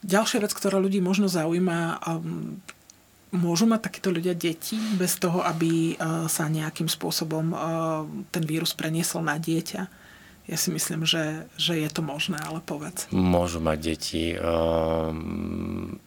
ďalšia 0.03 0.43
vec, 0.43 0.53
ktorá 0.53 0.83
ľudí 0.83 0.99
možno 0.99 1.31
zaujíma, 1.31 2.03
môžu 3.33 3.69
mať 3.69 3.81
takíto 3.93 4.09
ľudia 4.09 4.33
deti 4.33 4.81
bez 4.97 5.21
toho, 5.21 5.45
aby 5.45 5.95
uh, 5.95 6.25
sa 6.31 6.49
nejakým 6.49 6.89
spôsobom 6.89 7.53
uh, 7.53 7.61
ten 8.33 8.45
vírus 8.45 8.73
preniesol 8.73 9.21
na 9.21 9.37
dieťa? 9.37 9.83
Ja 10.49 10.57
si 10.57 10.73
myslím, 10.73 11.05
že, 11.05 11.45
že 11.61 11.77
je 11.77 11.89
to 11.93 12.01
možné, 12.01 12.41
ale 12.41 12.65
povedz. 12.65 13.05
môžu 13.13 13.61
mať 13.61 13.79
deti, 13.85 14.33
um, 14.33 16.01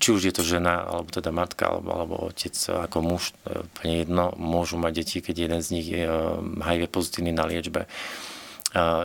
či 0.00 0.16
už 0.16 0.20
je 0.24 0.32
to 0.32 0.40
žena, 0.40 0.80
alebo 0.80 1.12
teda 1.12 1.28
matka, 1.28 1.68
alebo, 1.68 1.92
alebo 1.92 2.14
otec, 2.24 2.56
ako 2.56 3.04
muž, 3.04 3.36
to 3.44 3.80
je 3.84 4.08
jedno, 4.08 4.32
môžu 4.40 4.80
mať 4.80 5.04
deti, 5.04 5.16
keď 5.20 5.36
jeden 5.36 5.60
z 5.60 5.68
nich 5.76 5.86
je 5.92 6.08
um, 6.08 6.56
HIV 6.64 6.88
pozitívny 6.88 7.36
na 7.36 7.44
liečbe. 7.44 7.84
A 7.84 8.35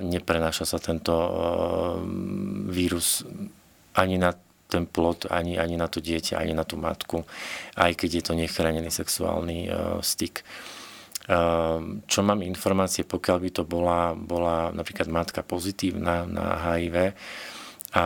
neprenáša 0.03 0.67
sa 0.67 0.79
tento 0.83 1.15
um, 1.15 2.67
vírus 2.67 3.23
ani 3.95 4.19
na 4.19 4.35
ten 4.71 4.87
plod, 4.87 5.27
ani, 5.27 5.59
ani 5.59 5.75
na 5.75 5.91
to 5.91 5.99
dieťa, 5.99 6.39
ani 6.39 6.55
na 6.55 6.63
tú 6.63 6.79
matku, 6.79 7.27
aj 7.75 7.91
keď 7.91 8.09
je 8.19 8.23
to 8.23 8.33
nechránený 8.39 8.87
sexuálny 8.87 9.67
uh, 9.67 9.99
styk. 9.99 10.47
Ehm, 11.29 12.01
čo 12.09 12.25
mám 12.25 12.41
informácie, 12.41 13.05
pokiaľ 13.05 13.37
by 13.37 13.49
to 13.53 13.63
bola, 13.63 14.17
bola 14.17 14.73
napríklad 14.73 15.05
matka 15.05 15.45
pozitívna 15.45 16.25
na 16.25 16.57
HIV 16.57 17.13
a 17.93 18.03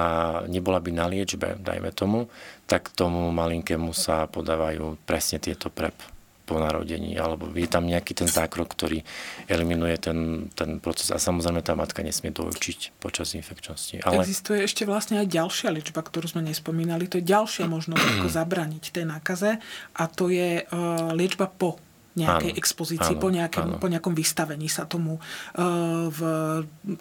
nebola 0.52 0.84
by 0.84 0.92
na 0.92 1.06
liečbe, 1.08 1.56
dajme 1.58 1.96
tomu, 1.96 2.28
tak 2.68 2.92
tomu 2.92 3.32
malinkému 3.32 3.96
sa 3.96 4.28
podávajú 4.28 5.00
presne 5.08 5.40
tieto 5.40 5.72
PrEP 5.72 6.15
po 6.46 6.62
narodení, 6.62 7.18
alebo 7.18 7.50
je 7.52 7.66
tam 7.66 7.90
nejaký 7.90 8.14
ten 8.14 8.30
zákrok, 8.30 8.70
ktorý 8.72 9.02
eliminuje 9.50 9.98
ten, 9.98 10.50
ten 10.54 10.78
proces 10.78 11.10
a 11.10 11.18
samozrejme 11.18 11.66
tá 11.66 11.74
matka 11.74 12.06
nesmie 12.06 12.30
dojčiť 12.30 13.02
počas 13.02 13.34
infekčnosti. 13.34 14.06
Ale 14.06 14.22
Existuje 14.22 14.62
ešte 14.64 14.86
vlastne 14.86 15.20
aj 15.26 15.28
ďalšia 15.28 15.74
liečba, 15.74 16.06
ktorú 16.06 16.30
sme 16.30 16.46
nespomínali. 16.46 17.10
To 17.10 17.18
je 17.18 17.26
ďalšia 17.26 17.66
možnosť, 17.66 18.06
ako 18.22 18.28
zabrániť 18.40 18.84
tej 18.94 19.06
nákaze 19.10 19.58
a 19.98 20.04
to 20.06 20.30
je 20.30 20.64
uh, 20.64 21.12
liečba 21.18 21.50
po 21.50 21.82
nejakej 22.16 22.52
Áno, 22.52 22.60
expozícii, 22.60 23.14
áno, 23.16 23.22
po, 23.22 23.28
nejakém, 23.28 23.66
áno. 23.68 23.78
po 23.78 23.88
nejakom 23.92 24.16
vystavení 24.16 24.72
sa 24.72 24.88
tomu, 24.88 25.20
uh, 25.20 26.08
v, 26.08 26.20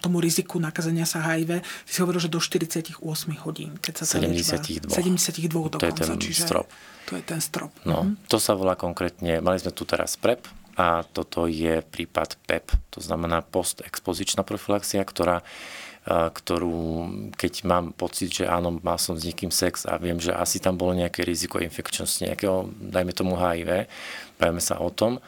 tomu 0.02 0.18
riziku 0.18 0.58
nakazenia 0.58 1.06
sa 1.06 1.22
HIV. 1.22 1.62
Ty 1.62 1.90
si 1.90 1.98
hovoril, 2.02 2.18
že 2.18 2.30
do 2.30 2.42
48 2.42 2.98
hodín, 3.46 3.78
keď 3.78 4.02
sa 4.02 4.04
tá 4.04 4.18
liečba... 4.18 4.58
72. 4.58 4.90
72 4.90 5.46
dokonca. 5.48 5.78
To 5.78 5.86
je 5.86 5.94
ten 5.94 6.18
čiže 6.18 6.42
strop. 6.44 6.66
To 7.04 7.14
je 7.14 7.22
ten 7.22 7.38
strop. 7.38 7.70
No, 7.86 8.02
Mhm. 8.10 8.26
to 8.26 8.42
sa 8.42 8.58
volá 8.58 8.74
konkrétne, 8.74 9.38
mali 9.38 9.62
sme 9.62 9.70
tu 9.70 9.86
teraz 9.86 10.18
PrEP 10.18 10.44
a 10.74 11.06
toto 11.06 11.46
je 11.46 11.78
prípad 11.86 12.34
PEP, 12.50 12.74
to 12.90 12.98
znamená 12.98 13.46
postexpozičná 13.46 14.42
profilaxia, 14.42 15.06
ktorá 15.06 15.46
a, 16.04 16.28
ktorú, 16.28 17.08
keď 17.32 17.64
mám 17.64 17.96
pocit, 17.96 18.28
že 18.28 18.44
áno, 18.44 18.76
mal 18.84 19.00
som 19.00 19.16
s 19.16 19.24
niekým 19.24 19.48
sex 19.48 19.88
a 19.88 19.96
viem, 19.96 20.20
že 20.20 20.36
asi 20.36 20.60
tam 20.60 20.76
bolo 20.76 20.92
nejaké 20.92 21.24
riziko 21.24 21.56
infekčnosti, 21.56 22.28
nejakého, 22.28 22.68
dajme 22.76 23.16
tomu 23.16 23.40
HIV, 23.40 23.88
bavíme 24.38 24.62
sa 24.62 24.80
o 24.82 24.90
tom, 24.90 25.22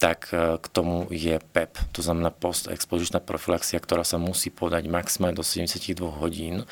tak 0.00 0.32
e, 0.32 0.56
k 0.56 0.66
tomu 0.72 1.04
je 1.12 1.36
PEP, 1.36 1.76
to 1.92 2.00
znamená 2.00 2.32
postexpozičná 2.32 3.20
profilaxia, 3.20 3.76
ktorá 3.78 4.02
sa 4.02 4.16
musí 4.16 4.48
podať 4.48 4.88
maximálne 4.88 5.36
do 5.36 5.44
72 5.44 6.00
hodín 6.00 6.64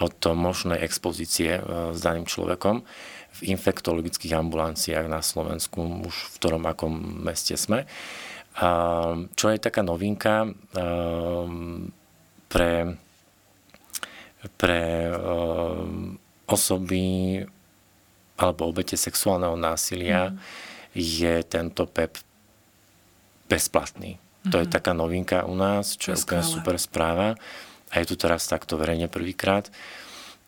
od 0.00 0.16
možnej 0.32 0.80
expozície 0.80 1.60
e, 1.60 1.62
s 1.92 2.00
daným 2.00 2.24
človekom 2.24 2.82
v 3.28 3.40
infektologických 3.52 4.34
ambulanciách 4.34 5.06
na 5.06 5.20
Slovensku, 5.20 5.78
už 6.08 6.16
v 6.16 6.34
ktorom 6.40 6.64
akom 6.64 7.22
meste 7.22 7.54
sme. 7.54 7.86
Čo 9.38 9.46
je 9.54 9.62
taká 9.62 9.86
novinka 9.86 10.50
pre, 12.50 12.72
pre 14.58 14.82
osoby 16.50 17.06
alebo 18.34 18.62
obete 18.66 18.98
sexuálneho 18.98 19.54
násilia 19.54 20.34
je 20.94 21.34
tento 21.44 21.84
PEP 21.86 22.20
bezplatný. 23.48 24.20
To 24.48 24.62
je 24.62 24.68
taká 24.70 24.96
novinka 24.96 25.44
u 25.44 25.52
nás, 25.52 25.98
čo 25.98 26.14
je 26.14 26.20
úplne 26.20 26.44
super 26.44 26.76
správa. 26.80 27.36
A 27.88 28.00
je 28.00 28.08
tu 28.08 28.16
teraz 28.16 28.44
takto 28.48 28.76
verejne 28.76 29.08
prvýkrát. 29.08 29.68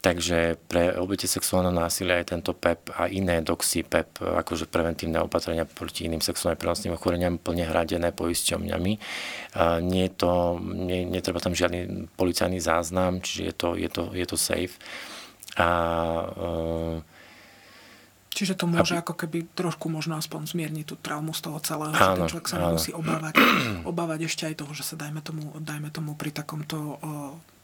Takže 0.00 0.56
pre 0.64 0.96
obete 0.96 1.28
sexuálneho 1.28 1.76
násilia 1.76 2.24
je 2.24 2.32
tento 2.32 2.56
PEP 2.56 2.88
a 2.96 3.04
iné 3.12 3.44
doxy 3.44 3.84
PEP, 3.84 4.24
akože 4.24 4.64
preventívne 4.64 5.20
opatrenia 5.20 5.68
proti 5.68 6.08
iným 6.08 6.24
sexuálne 6.24 6.56
prenosným 6.56 6.96
ochoreniam, 6.96 7.36
plne 7.36 7.68
hradené 7.68 8.08
poisťovňami. 8.08 8.92
Nie 9.84 10.04
je 10.08 10.12
to, 10.16 10.56
nie, 10.64 11.04
netreba 11.04 11.44
tam 11.44 11.52
žiadny 11.52 12.08
policajný 12.16 12.64
záznam, 12.64 13.20
čiže 13.20 13.42
je 13.44 13.54
to, 13.54 13.68
je 13.76 13.88
to, 13.92 14.02
je 14.16 14.24
to 14.24 14.36
safe. 14.40 14.80
A 15.60 15.68
e, 16.32 17.19
Čiže 18.30 18.54
to 18.54 18.70
môže 18.70 18.94
Aby- 18.94 19.02
ako 19.02 19.14
keby 19.26 19.38
trošku 19.58 19.90
možno 19.90 20.14
aspoň 20.14 20.54
zmierniť 20.54 20.86
tú 20.86 20.94
traumu 20.94 21.34
z 21.34 21.50
toho 21.50 21.58
celého, 21.58 21.90
že 21.90 22.02
Áno, 22.02 22.14
ten 22.24 22.30
človek 22.30 22.46
sa 22.46 22.56
áno. 22.62 22.64
nemusí 22.72 22.90
obávať, 22.94 23.34
obávať 23.90 24.18
ešte 24.30 24.42
aj 24.46 24.54
toho, 24.62 24.72
že 24.72 24.86
sa 24.86 24.94
dajme 24.94 25.18
tomu, 25.20 25.50
dajme 25.58 25.90
tomu 25.90 26.14
pri 26.14 26.30
takomto 26.30 26.78
o, 26.78 26.96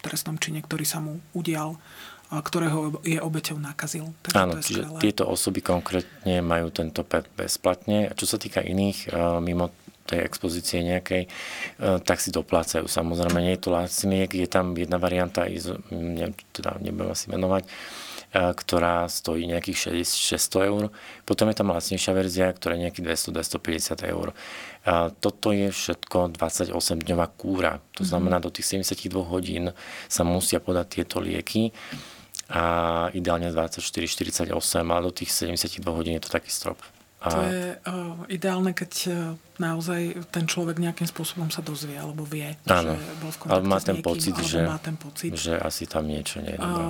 trestnom 0.03 0.35
čine, 0.43 0.59
ktorý 0.61 0.83
sa 0.83 0.99
mu 0.99 1.23
udial, 1.39 1.79
a 2.27 2.43
ktorého 2.43 2.99
je 3.07 3.23
obeťou 3.23 3.55
nakazil. 3.63 4.11
Takže 4.27 4.35
Áno, 4.35 4.53
to 4.55 4.59
je 4.59 4.67
čiže 4.67 4.83
skvelé. 4.83 4.99
tieto 4.99 5.25
osoby 5.31 5.63
konkrétne 5.63 6.43
majú 6.43 6.75
tento 6.75 7.07
PEP 7.07 7.31
bezplatne. 7.39 8.11
A 8.11 8.13
čo 8.19 8.27
sa 8.27 8.35
týka 8.35 8.59
iných, 8.59 9.07
eh, 9.07 9.39
mimo 9.39 9.71
tej 10.07 10.23
expozície 10.27 10.83
nejakej, 10.83 11.27
eh, 11.27 11.99
tak 12.03 12.19
si 12.19 12.35
doplácajú. 12.35 12.87
Samozrejme, 12.87 13.39
nie 13.43 13.55
je 13.55 13.63
to 13.63 13.71
lacný 13.71 14.27
je 14.27 14.49
tam 14.51 14.75
jedna 14.75 14.99
varianta, 14.99 15.47
neviem, 15.91 16.35
teda 16.51 16.79
nebudem 16.83 17.15
asi 17.15 17.27
menovať, 17.31 17.63
ktorá 18.37 19.09
stojí 19.09 19.49
nejakých 19.49 20.05
600 20.05 20.69
eur. 20.69 20.85
Potom 21.25 21.49
je 21.49 21.57
tam 21.57 21.73
lacnejšia 21.73 22.13
verzia, 22.13 22.53
ktorá 22.53 22.77
je 22.77 22.89
nejakých 22.89 23.33
200-250 23.33 24.13
eur. 24.13 24.37
A 24.87 25.11
toto 25.11 25.51
je 25.51 25.73
všetko 25.73 26.37
28-dňová 26.37 27.27
kúra. 27.35 27.81
To 27.99 28.05
znamená, 28.05 28.39
do 28.39 28.53
tých 28.53 28.79
72 28.79 29.11
hodín 29.27 29.73
sa 30.07 30.23
musia 30.23 30.61
podať 30.61 31.01
tieto 31.01 31.19
lieky 31.19 31.73
a 32.47 32.63
ideálne 33.11 33.51
24-48, 33.51 34.55
ale 34.87 35.03
do 35.03 35.13
tých 35.15 35.35
72 35.35 35.83
hodín 35.91 36.15
je 36.21 36.23
to 36.23 36.31
taký 36.31 36.53
strop. 36.53 36.79
A 37.27 37.27
To 37.33 37.43
je 37.43 37.65
uh, 37.75 38.23
ideálne, 38.31 38.71
keď 38.71 38.93
uh, 39.09 39.15
naozaj 39.59 40.31
ten 40.31 40.47
človek 40.47 40.79
nejakým 40.79 41.09
spôsobom 41.11 41.51
sa 41.51 41.65
dozvie, 41.65 41.99
alebo 41.99 42.23
vie, 42.23 42.55
Áno, 42.71 42.95
že 42.95 43.15
bol 43.19 43.31
v 43.33 43.39
kontakte 43.41 43.57
ale 43.57 43.63
má 43.67 43.79
s 43.81 43.85
ten 43.89 43.97
niekým, 43.99 44.07
pocit, 44.07 44.35
že, 44.45 44.61
má 44.63 44.79
ten 44.79 44.97
pocit. 45.01 45.31
že 45.35 45.55
asi 45.59 45.91
tam 45.91 46.07
niečo 46.07 46.39
nie 46.45 46.55
je 46.55 46.61
dobré. 46.61 46.85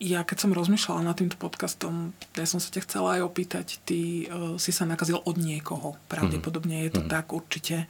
Ja 0.00 0.24
keď 0.24 0.48
som 0.48 0.56
rozmýšľala 0.56 1.12
nad 1.12 1.16
týmto 1.20 1.36
podcastom, 1.36 2.16
ja 2.32 2.48
som 2.48 2.56
sa 2.56 2.72
ťa 2.72 2.88
chcela 2.88 3.20
aj 3.20 3.28
opýtať, 3.28 3.76
ty 3.84 4.24
uh, 4.32 4.56
si 4.56 4.72
sa 4.72 4.88
nakazil 4.88 5.20
od 5.20 5.36
niekoho. 5.36 6.00
Pravdepodobne 6.08 6.88
je 6.88 6.96
to 6.96 7.02
tak 7.04 7.36
určite. 7.36 7.84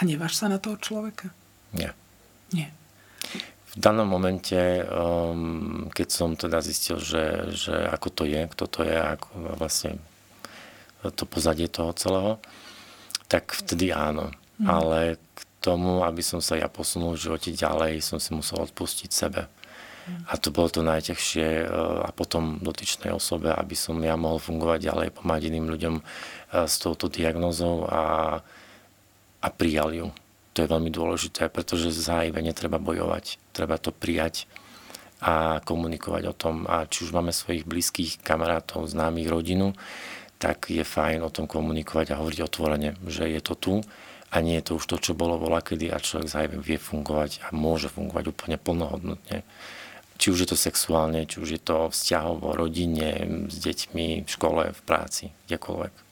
Hneváš 0.00 0.40
sa 0.40 0.48
na 0.48 0.56
toho 0.56 0.80
človeka? 0.80 1.28
Nie. 1.76 1.92
Nie. 2.56 2.72
v 3.72 3.76
danom 3.76 4.08
momente, 4.08 4.56
um, 4.84 5.88
keď 5.92 6.08
som 6.08 6.36
teda 6.36 6.60
zistil, 6.60 7.00
že, 7.00 7.52
že 7.52 7.72
ako 7.72 8.08
to 8.12 8.22
je, 8.28 8.44
kto 8.48 8.64
to 8.68 8.80
je, 8.84 8.96
ako 8.96 9.56
vlastne 9.56 10.00
to 11.16 11.24
pozadie 11.24 11.66
toho 11.68 11.92
celého, 11.96 12.32
tak 13.28 13.52
vtedy 13.56 13.92
áno. 13.92 14.32
Mm. 14.60 14.68
Ale 14.68 14.98
k 15.32 15.40
tomu, 15.64 16.04
aby 16.04 16.20
som 16.20 16.44
sa 16.44 16.60
ja 16.60 16.68
posunul 16.68 17.16
v 17.16 17.24
živote 17.28 17.50
ďalej, 17.52 18.04
som 18.04 18.20
si 18.20 18.36
musel 18.36 18.60
odpustiť 18.60 19.08
sebe. 19.08 19.48
A 20.02 20.34
to 20.34 20.50
bolo 20.50 20.66
to 20.66 20.82
najťažšie 20.82 21.66
uh, 21.66 22.06
a 22.06 22.10
potom 22.10 22.58
dotyčnej 22.58 23.14
osobe, 23.14 23.54
aby 23.54 23.76
som 23.78 23.98
ja 24.02 24.18
mohol 24.18 24.42
fungovať 24.42 24.78
ďalej, 24.90 25.08
pomáhať 25.14 25.42
iným 25.50 25.70
ľuďom 25.70 25.94
uh, 25.98 26.04
s 26.66 26.82
touto 26.82 27.06
diagnozou 27.06 27.86
a, 27.86 28.02
a 29.38 29.48
prijal 29.54 29.94
ju. 29.94 30.06
To 30.52 30.58
je 30.66 30.68
veľmi 30.68 30.90
dôležité, 30.92 31.48
pretože 31.48 31.94
z 31.94 32.12
HIV 32.12 32.36
netreba 32.44 32.76
bojovať. 32.76 33.40
Treba 33.56 33.80
to 33.80 33.94
prijať 33.94 34.44
a 35.22 35.62
komunikovať 35.62 36.22
o 36.28 36.34
tom. 36.34 36.66
A 36.66 36.84
či 36.90 37.06
už 37.06 37.14
máme 37.14 37.30
svojich 37.30 37.62
blízkych 37.62 38.20
kamarátov, 38.26 38.90
známych, 38.90 39.30
rodinu, 39.30 39.72
tak 40.42 40.74
je 40.74 40.82
fajn 40.82 41.22
o 41.22 41.30
tom 41.30 41.46
komunikovať 41.46 42.12
a 42.12 42.18
hovoriť 42.18 42.40
otvorene, 42.42 42.98
že 43.06 43.30
je 43.30 43.40
to 43.40 43.54
tu 43.54 43.74
a 44.32 44.36
nie 44.42 44.58
je 44.58 44.66
to 44.66 44.72
už 44.82 44.84
to, 44.90 44.96
čo 44.98 45.12
bolo 45.14 45.38
vola 45.38 45.62
kedy 45.62 45.92
a 45.94 46.02
človek 46.02 46.26
z 46.26 46.34
HIV 46.34 46.52
vie 46.58 46.78
fungovať 46.80 47.46
a 47.46 47.54
môže 47.54 47.86
fungovať 47.86 48.34
úplne 48.34 48.56
plnohodnotne. 48.58 49.46
Či 50.22 50.30
už 50.30 50.46
je 50.46 50.54
to 50.54 50.54
sexuálne, 50.54 51.26
či 51.26 51.42
už 51.42 51.50
je 51.58 51.58
to 51.58 51.90
vzťahovo, 51.90 52.54
rodine, 52.54 53.26
s 53.50 53.58
deťmi, 53.58 54.22
v 54.22 54.28
škole, 54.30 54.70
v 54.70 54.80
práci, 54.86 55.34
kdekoľvek. 55.50 56.11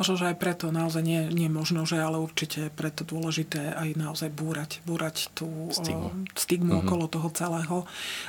Možno, 0.00 0.16
že 0.16 0.32
aj 0.32 0.40
preto 0.40 0.72
naozaj 0.72 1.04
nie, 1.04 1.28
nie 1.28 1.52
možno, 1.52 1.84
že 1.84 2.00
ale 2.00 2.16
určite 2.16 2.72
preto 2.72 3.04
dôležité 3.04 3.76
aj 3.76 4.00
naozaj 4.00 4.32
búrať, 4.32 4.80
búrať 4.88 5.28
tú 5.36 5.68
stigmu, 5.68 6.08
uh, 6.08 6.24
stigmu 6.32 6.72
mm-hmm. 6.72 6.88
okolo 6.88 7.04
toho 7.04 7.28
celého. 7.28 7.76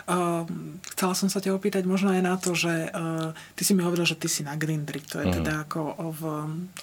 Uh, 0.04 0.44
chcela 0.92 1.16
som 1.16 1.32
sa 1.32 1.40
ťa 1.40 1.56
opýtať 1.56 1.88
možno 1.88 2.12
aj 2.12 2.22
na 2.28 2.36
to, 2.36 2.52
že 2.52 2.92
uh, 2.92 3.32
ty 3.56 3.64
si 3.64 3.72
mi 3.72 3.88
hovoril, 3.88 4.04
že 4.04 4.20
ty 4.20 4.28
si 4.28 4.44
na 4.44 4.60
Grindry, 4.60 5.00
to 5.00 5.24
je 5.24 5.32
mm-hmm. 5.32 5.38
teda 5.40 5.54
ako 5.64 5.80
v 6.12 6.22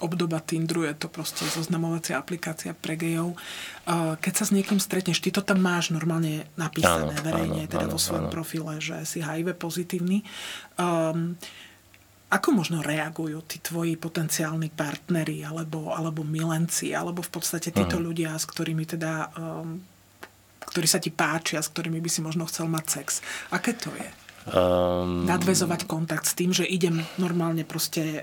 obdoba 0.01 0.41
Tindru, 0.41 0.81
je 0.89 0.97
to 0.97 1.05
proste 1.05 1.45
zoznamovacia 1.45 2.17
aplikácia 2.17 2.73
pre 2.73 2.97
gejov. 2.97 3.37
Uh, 3.85 4.17
keď 4.17 4.41
sa 4.41 4.43
s 4.49 4.55
niekým 4.57 4.81
stretneš, 4.81 5.21
ty 5.21 5.29
to 5.29 5.45
tam 5.45 5.61
máš 5.61 5.93
normálne 5.93 6.49
napísané 6.57 7.13
áno, 7.13 7.21
verejne, 7.21 7.69
áno, 7.69 7.71
teda 7.77 7.85
áno, 7.85 7.93
vo 7.93 8.01
svojom 8.01 8.25
áno. 8.25 8.33
profile, 8.33 8.81
že 8.81 9.05
si 9.05 9.21
HIV 9.21 9.53
pozitívny. 9.53 10.25
Um, 10.81 11.37
ako 12.29 12.61
možno 12.61 12.85
reagujú 12.85 13.41
tí 13.49 13.57
tvoji 13.57 13.97
potenciálni 13.97 14.69
partneri 14.69 15.41
alebo, 15.41 15.89
alebo 15.89 16.21
milenci, 16.21 16.93
alebo 16.93 17.25
v 17.25 17.31
podstate 17.33 17.73
títo 17.73 17.97
uh-huh. 17.97 18.07
ľudia, 18.13 18.37
s 18.37 18.45
ktorými 18.45 18.85
teda, 18.85 19.33
um, 19.33 19.81
ktorí 20.69 20.85
sa 20.85 21.01
ti 21.01 21.09
páčia, 21.09 21.57
s 21.57 21.73
ktorými 21.73 21.97
by 21.97 22.09
si 22.09 22.21
možno 22.21 22.45
chcel 22.45 22.69
mať 22.69 22.85
sex. 22.85 23.25
Aké 23.49 23.73
to 23.73 23.89
je? 23.97 24.09
Um, 24.49 25.25
Nadvezovať 25.25 25.89
kontakt 25.89 26.29
s 26.29 26.37
tým, 26.37 26.53
že 26.53 26.69
idem 26.69 27.01
normálne 27.17 27.65
proste 27.65 28.21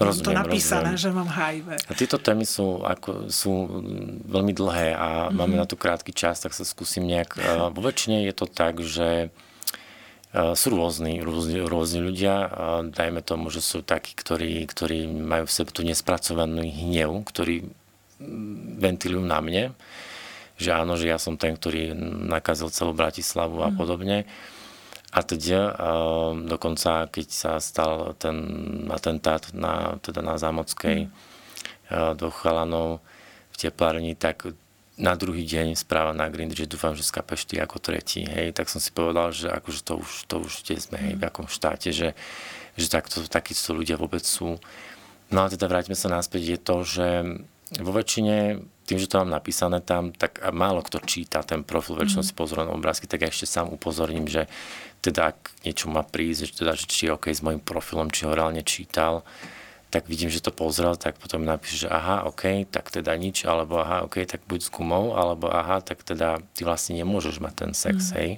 Rozumiem, 0.00 0.24
to 0.24 0.30
napísané, 0.32 0.96
rozumiem. 0.96 1.04
že 1.04 1.08
mám 1.12 1.28
HIV. 1.28 1.66
A 1.76 1.92
tieto 1.92 2.16
témy 2.16 2.48
sú, 2.48 2.80
ako, 2.80 3.28
sú 3.28 3.68
veľmi 4.28 4.52
dlhé 4.56 4.96
a 4.96 5.28
mm-hmm. 5.28 5.36
máme 5.36 5.60
na 5.60 5.68
to 5.68 5.76
krátky 5.76 6.12
čas, 6.16 6.40
tak 6.40 6.56
sa 6.56 6.64
skúsim 6.64 7.04
nejak... 7.04 7.36
Uh, 7.36 7.68
vo 7.72 7.84
väčšine 7.84 8.24
je 8.24 8.32
to 8.36 8.48
tak, 8.48 8.80
že 8.80 9.28
Eh, 9.28 9.48
sú 10.30 10.66
rôzni, 10.70 11.18
rôzni, 11.18 11.58
rôzni 11.58 11.98
ľudia. 11.98 12.46
Dajme 12.94 13.18
tomu, 13.18 13.50
že 13.50 13.58
sú 13.58 13.82
takí, 13.82 14.14
ktorí, 14.14 14.62
ktorí 14.62 15.10
majú 15.10 15.50
v 15.50 15.56
sebe 15.58 15.74
tú 15.74 15.82
nespracovaný 15.82 16.70
hnev, 16.70 17.26
ktorí 17.26 17.66
mm, 17.66 18.78
ventilujú 18.78 19.26
na 19.26 19.42
mne, 19.42 19.64
že 20.54 20.70
áno, 20.70 20.94
že 20.94 21.10
ja 21.10 21.18
som 21.18 21.34
ten, 21.34 21.58
ktorý 21.58 21.98
nakazil 22.30 22.70
celú 22.70 22.94
Bratislavu 22.94 23.58
a 23.58 23.74
mm. 23.74 23.76
podobne. 23.76 24.18
A 25.10 25.26
teda 25.26 25.74
dokonca, 26.46 27.10
keď 27.10 27.26
sa 27.34 27.52
stal 27.58 28.14
ten 28.14 28.38
atentát 28.86 29.42
na, 29.50 29.98
teda 29.98 30.22
na 30.22 30.38
Zámockej 30.38 31.10
mm. 31.10 32.14
dvoch 32.14 32.38
chalanov 32.38 33.02
v 33.50 33.56
teplárni, 33.66 34.14
tak 34.14 34.54
na 35.00 35.16
druhý 35.16 35.48
deň 35.48 35.80
správa 35.80 36.12
na 36.12 36.28
Green, 36.28 36.52
že 36.52 36.68
dúfam, 36.68 36.92
že 36.92 37.02
skapeš 37.02 37.48
ty 37.48 37.56
ako 37.56 37.80
tretí, 37.80 38.28
hej, 38.28 38.52
tak 38.52 38.68
som 38.68 38.78
si 38.78 38.92
povedal, 38.92 39.32
že 39.32 39.48
akože 39.48 39.80
to 39.80 39.94
už, 39.96 40.10
to 40.28 40.36
už 40.44 40.52
kde 40.62 40.76
sme, 40.76 40.96
hej, 41.00 41.14
v 41.16 41.24
akom 41.24 41.48
štáte, 41.48 41.88
že, 41.90 42.12
že 42.76 42.86
takto, 42.92 43.24
takíto 43.24 43.72
ľudia 43.72 43.96
vôbec 43.96 44.20
sú. 44.20 44.60
No 45.32 45.38
a 45.42 45.48
teda 45.48 45.66
vráťme 45.72 45.96
sa 45.96 46.12
naspäť, 46.12 46.42
je 46.54 46.58
to, 46.60 46.76
že 46.84 47.06
vo 47.80 47.92
väčšine, 47.96 48.60
tým, 48.84 48.98
že 48.98 49.08
to 49.08 49.22
mám 49.22 49.30
napísané 49.40 49.80
tam, 49.80 50.12
tak 50.12 50.42
málo 50.52 50.84
kto 50.84 51.00
číta 51.06 51.40
ten 51.46 51.64
profil, 51.64 51.96
väčšinou 51.96 52.26
si 52.26 52.34
pozorím 52.36 52.68
na 52.68 52.76
obrázky, 52.76 53.06
tak 53.08 53.24
ja 53.24 53.32
ešte 53.32 53.46
sám 53.46 53.70
upozorním, 53.72 54.26
že 54.26 54.50
teda 55.00 55.32
ak 55.32 55.38
niečo 55.64 55.88
má 55.88 56.04
prísť, 56.04 56.50
že, 56.50 56.52
teda, 56.60 56.72
že 56.76 56.84
či 56.90 57.08
je 57.08 57.14
OK 57.16 57.32
s 57.32 57.40
môjim 57.40 57.62
profilom, 57.62 58.12
či 58.12 58.28
ho 58.28 58.36
reálne 58.36 58.60
čítal, 58.66 59.24
tak 59.90 60.06
vidím, 60.06 60.30
že 60.30 60.38
to 60.38 60.54
pozrel, 60.54 60.94
tak 60.94 61.18
potom 61.18 61.42
napíše, 61.42 61.86
že 61.86 61.88
aha, 61.90 62.22
OK, 62.30 62.64
tak 62.70 62.94
teda 62.94 63.10
nič, 63.18 63.42
alebo 63.42 63.82
aha, 63.82 64.06
OK, 64.06 64.22
tak 64.22 64.40
buď 64.46 64.60
s 64.62 64.70
gumou, 64.70 65.18
alebo 65.18 65.50
aha, 65.50 65.82
tak 65.82 66.06
teda 66.06 66.38
ty 66.54 66.62
vlastne 66.62 66.94
nemôžeš 66.94 67.42
mať 67.42 67.54
ten 67.66 67.72
sex, 67.74 68.10
mm. 68.10 68.14
hej. 68.16 68.30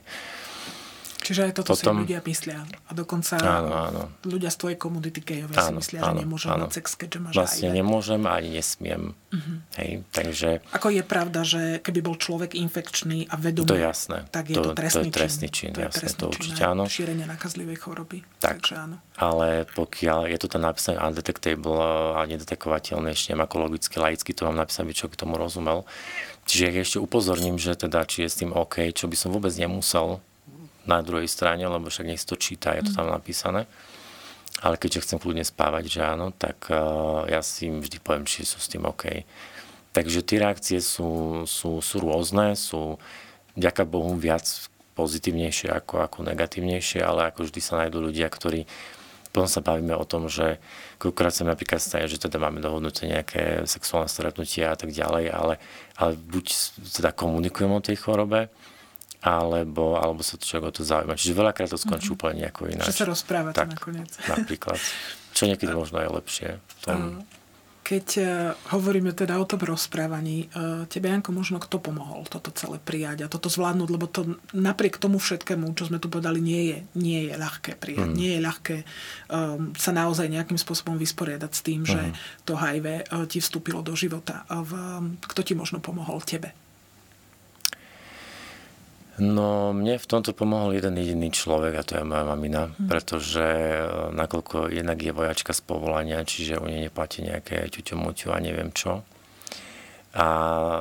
Čiže 1.22 1.40
aj 1.48 1.52
toto 1.54 1.78
Potom, 1.78 2.02
si 2.02 2.02
ľudia 2.02 2.20
myslia. 2.26 2.66
A 2.66 2.90
dokonca 2.98 3.38
áno, 3.38 3.70
áno. 3.70 4.02
ľudia 4.26 4.50
z 4.50 4.56
tvojej 4.58 4.78
komunity 4.78 5.22
gejové 5.22 5.54
si 5.54 5.72
myslia, 5.72 6.02
áno, 6.02 6.18
že 6.18 6.26
nemôžem 6.26 6.50
áno. 6.50 6.66
mať 6.66 6.72
sex, 6.82 6.86
keďže 6.98 7.18
máš 7.22 7.34
Vlastne 7.38 7.68
HIV. 7.70 7.78
nemôžem 7.78 8.22
a 8.26 8.30
ani 8.42 8.50
nesmiem. 8.58 9.02
Uh-huh. 9.14 9.56
Hej, 9.78 9.90
takže... 10.10 10.48
Ako 10.74 10.88
je 10.90 11.02
pravda, 11.06 11.40
že 11.46 11.78
keby 11.78 12.00
bol 12.02 12.18
človek 12.18 12.58
infekčný 12.58 13.30
a 13.30 13.38
vedomý, 13.38 13.70
to 13.70 13.78
je 13.78 13.86
jasné. 13.86 14.18
tak 14.28 14.44
je 14.50 14.56
to, 14.58 14.62
to 14.66 14.70
trestný, 14.74 15.08
to 15.08 15.08
je 15.08 15.14
trestný 15.14 15.48
čin. 15.48 15.70
čin. 15.70 15.72
To 15.72 15.80
je 15.80 15.86
jasné, 15.88 16.00
trestný 16.02 16.20
to 16.20 16.26
určite 16.28 16.58
čin 16.58 16.70
áno. 16.74 16.82
Šírenie 16.90 17.26
nakazlivej 17.30 17.78
choroby. 17.78 18.18
Tak, 18.42 18.58
takže 18.58 18.74
áno. 18.82 18.96
Ale 19.16 19.64
pokiaľ 19.72 20.20
je 20.26 20.38
to 20.42 20.46
tam 20.50 20.66
napísané 20.66 20.98
undetectable 20.98 21.78
a 22.18 22.20
nedetekovateľné, 22.26 23.14
ešte 23.14 23.32
neviem 23.32 23.46
ako 23.46 23.56
logicky, 23.70 23.94
laicky 24.02 24.34
to 24.34 24.44
mám 24.50 24.58
napísané, 24.58 24.90
čo 24.90 25.06
k 25.06 25.14
tomu 25.14 25.38
rozumel. 25.38 25.86
Čiže 26.50 26.82
ešte 26.82 26.98
upozorním, 26.98 27.54
že 27.54 27.78
teda, 27.78 28.02
či 28.02 28.26
je 28.26 28.28
s 28.28 28.36
tým 28.42 28.50
OK, 28.50 28.90
čo 28.90 29.06
by 29.06 29.14
som 29.14 29.30
vôbec 29.30 29.54
nemusel, 29.54 30.18
na 30.86 31.02
druhej 31.02 31.30
strane, 31.30 31.62
lebo 31.62 31.88
však 31.88 32.06
nech 32.08 32.22
to 32.22 32.34
číta, 32.34 32.74
je 32.74 32.90
to 32.90 32.92
tam 32.96 33.10
napísané. 33.10 33.66
Ale 34.62 34.78
keďže 34.78 35.08
chcem 35.08 35.18
kľudne 35.18 35.42
spávať, 35.42 35.84
že 35.88 36.00
áno, 36.04 36.30
tak 36.30 36.70
uh, 36.70 37.26
ja 37.26 37.42
si 37.42 37.66
im 37.66 37.82
vždy 37.82 37.98
poviem, 37.98 38.28
či 38.28 38.46
sú 38.46 38.62
s 38.62 38.70
tým 38.70 38.86
OK. 38.86 39.26
Takže 39.92 40.22
tie 40.22 40.38
reakcie 40.38 40.78
sú, 40.78 41.42
sú, 41.44 41.82
sú 41.82 41.96
rôzne, 41.98 42.54
sú 42.54 42.96
ďaká 43.58 43.84
Bohu 43.84 44.14
viac 44.16 44.46
pozitívnejšie 44.92 45.72
ako, 45.72 46.04
ako 46.04 46.18
negatívnejšie, 46.28 47.00
ale 47.00 47.32
ako 47.32 47.48
vždy 47.48 47.60
sa 47.60 47.80
nájdú 47.80 47.98
ľudia, 48.00 48.28
ktorí 48.28 48.68
potom 49.32 49.48
sa 49.48 49.64
bavíme 49.64 49.96
o 49.96 50.04
tom, 50.04 50.28
že 50.28 50.60
koľkokrát 51.00 51.32
sa 51.32 51.48
mi 51.48 51.56
napríklad 51.56 51.80
stane, 51.80 52.04
že 52.04 52.20
teda 52.20 52.36
máme 52.36 52.60
dohodnuté 52.60 53.08
nejaké 53.08 53.64
sexuálne 53.64 54.12
stretnutia 54.12 54.76
a 54.76 54.76
tak 54.76 54.92
ďalej, 54.92 55.32
ale, 55.32 55.56
ale 55.96 56.12
buď 56.20 56.44
teda 57.00 57.16
komunikujem 57.16 57.72
o 57.72 57.80
tej 57.80 57.96
chorobe, 57.96 58.52
alebo, 59.22 59.94
alebo 59.94 60.20
sa 60.26 60.34
človek 60.34 60.64
o 60.66 60.72
to 60.74 60.82
zaujíma. 60.82 61.14
Čiže 61.14 61.38
veľakrát 61.38 61.70
to 61.70 61.78
skončí 61.78 62.10
mm-hmm. 62.10 62.18
úplne 62.18 62.34
nejako 62.42 62.62
ináč. 62.74 62.90
Že 62.90 62.98
sa 62.98 63.06
rozprávate 63.06 63.58
tak, 63.62 63.70
nakoniec. 63.70 64.10
Napríklad. 64.34 64.78
Čo 65.32 65.46
niekedy 65.46 65.72
možno 65.72 66.02
je 66.02 66.08
lepšie. 66.10 66.48
V 66.58 66.74
tom... 66.82 66.98
Keď 67.82 68.06
e, 68.18 68.24
hovoríme 68.70 69.10
teda 69.10 69.42
o 69.42 69.46
tom 69.46 69.58
rozprávaní, 69.58 70.46
e, 70.46 70.86
tebe, 70.86 71.10
Janko, 71.10 71.34
možno 71.34 71.58
kto 71.58 71.82
pomohol 71.82 72.26
toto 72.30 72.54
celé 72.54 72.78
prijať 72.78 73.26
a 73.26 73.30
toto 73.30 73.50
zvládnuť, 73.50 73.88
lebo 73.90 74.06
to 74.06 74.38
napriek 74.54 75.02
tomu 75.02 75.18
všetkému, 75.18 75.70
čo 75.74 75.90
sme 75.90 75.98
tu 75.98 76.06
povedali, 76.06 76.38
nie 76.38 76.62
je, 76.70 76.78
nie 76.94 77.20
je 77.26 77.34
ľahké 77.34 77.78
prijať. 77.78 78.10
Mm. 78.10 78.14
Nie 78.14 78.30
je 78.38 78.40
ľahké 78.42 78.76
um, 79.34 79.74
sa 79.74 79.90
naozaj 79.90 80.30
nejakým 80.30 80.58
spôsobom 80.58 80.94
vysporiadať 80.94 81.50
s 81.50 81.62
tým, 81.62 81.82
mm. 81.82 81.90
že 81.90 82.02
mhm. 82.06 82.14
to 82.46 82.52
HIV 82.54 82.86
ti 83.26 83.38
vstúpilo 83.42 83.82
do 83.82 83.98
života. 83.98 84.46
V, 84.46 84.72
kto 85.26 85.40
ti 85.42 85.58
možno 85.58 85.82
pomohol 85.82 86.22
tebe? 86.22 86.54
No, 89.20 89.76
mne 89.76 90.00
v 90.00 90.08
tomto 90.08 90.32
pomohol 90.32 90.80
jeden 90.80 90.96
jediný 90.96 91.28
človek 91.28 91.74
a 91.76 91.84
to 91.84 91.92
je 92.00 92.04
moja 92.08 92.24
mamina, 92.24 92.72
hmm. 92.72 92.88
pretože 92.88 93.44
e, 93.44 93.84
nakoľko 94.16 94.72
jednak 94.72 94.96
je 95.04 95.12
vojačka 95.12 95.52
z 95.52 95.60
povolania, 95.68 96.24
čiže 96.24 96.56
u 96.56 96.64
nej 96.64 96.88
neplatí 96.88 97.20
nejaké 97.20 97.68
ťuťomuťu 97.68 98.32
a 98.32 98.40
neviem 98.40 98.72
čo. 98.72 99.04
A 100.16 100.26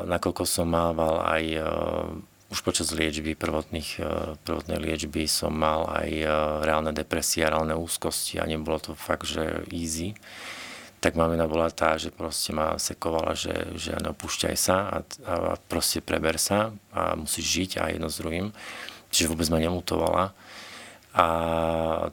nakoľko 0.07 0.43
som 0.43 0.67
mával 0.67 1.23
aj 1.23 1.43
uh, 1.55 2.51
už 2.51 2.67
počas 2.67 2.91
liečby, 2.91 3.31
prvotných, 3.31 4.03
uh, 4.03 4.35
prvotnej 4.43 4.75
liečby 4.75 5.23
som 5.23 5.55
mal 5.55 5.87
aj 5.87 6.11
reálne 6.67 6.91
depresie, 6.91 7.47
reálne 7.47 7.71
úzkosti 7.71 8.43
a 8.43 8.47
nebolo 8.47 8.75
to 8.83 8.91
fakt, 8.91 9.23
že 9.23 9.63
easy 9.71 10.19
tak 11.01 11.17
mamina 11.17 11.49
bola 11.49 11.73
tá, 11.73 11.97
že 11.97 12.13
proste 12.13 12.53
ma 12.53 12.77
sekovala, 12.77 13.33
že, 13.33 13.73
že 13.73 13.97
neopúšťaj 13.97 14.55
sa 14.55 14.77
a, 14.85 14.97
a 15.25 15.57
proste 15.57 15.97
preber 15.97 16.37
sa 16.37 16.77
a 16.93 17.17
musíš 17.17 17.45
žiť 17.57 17.71
a 17.81 17.89
jedno 17.89 18.05
s 18.05 18.21
druhým. 18.21 18.53
Čiže 19.09 19.33
vôbec 19.33 19.49
ma 19.49 19.57
nemutovala. 19.57 20.29
A 21.11 21.25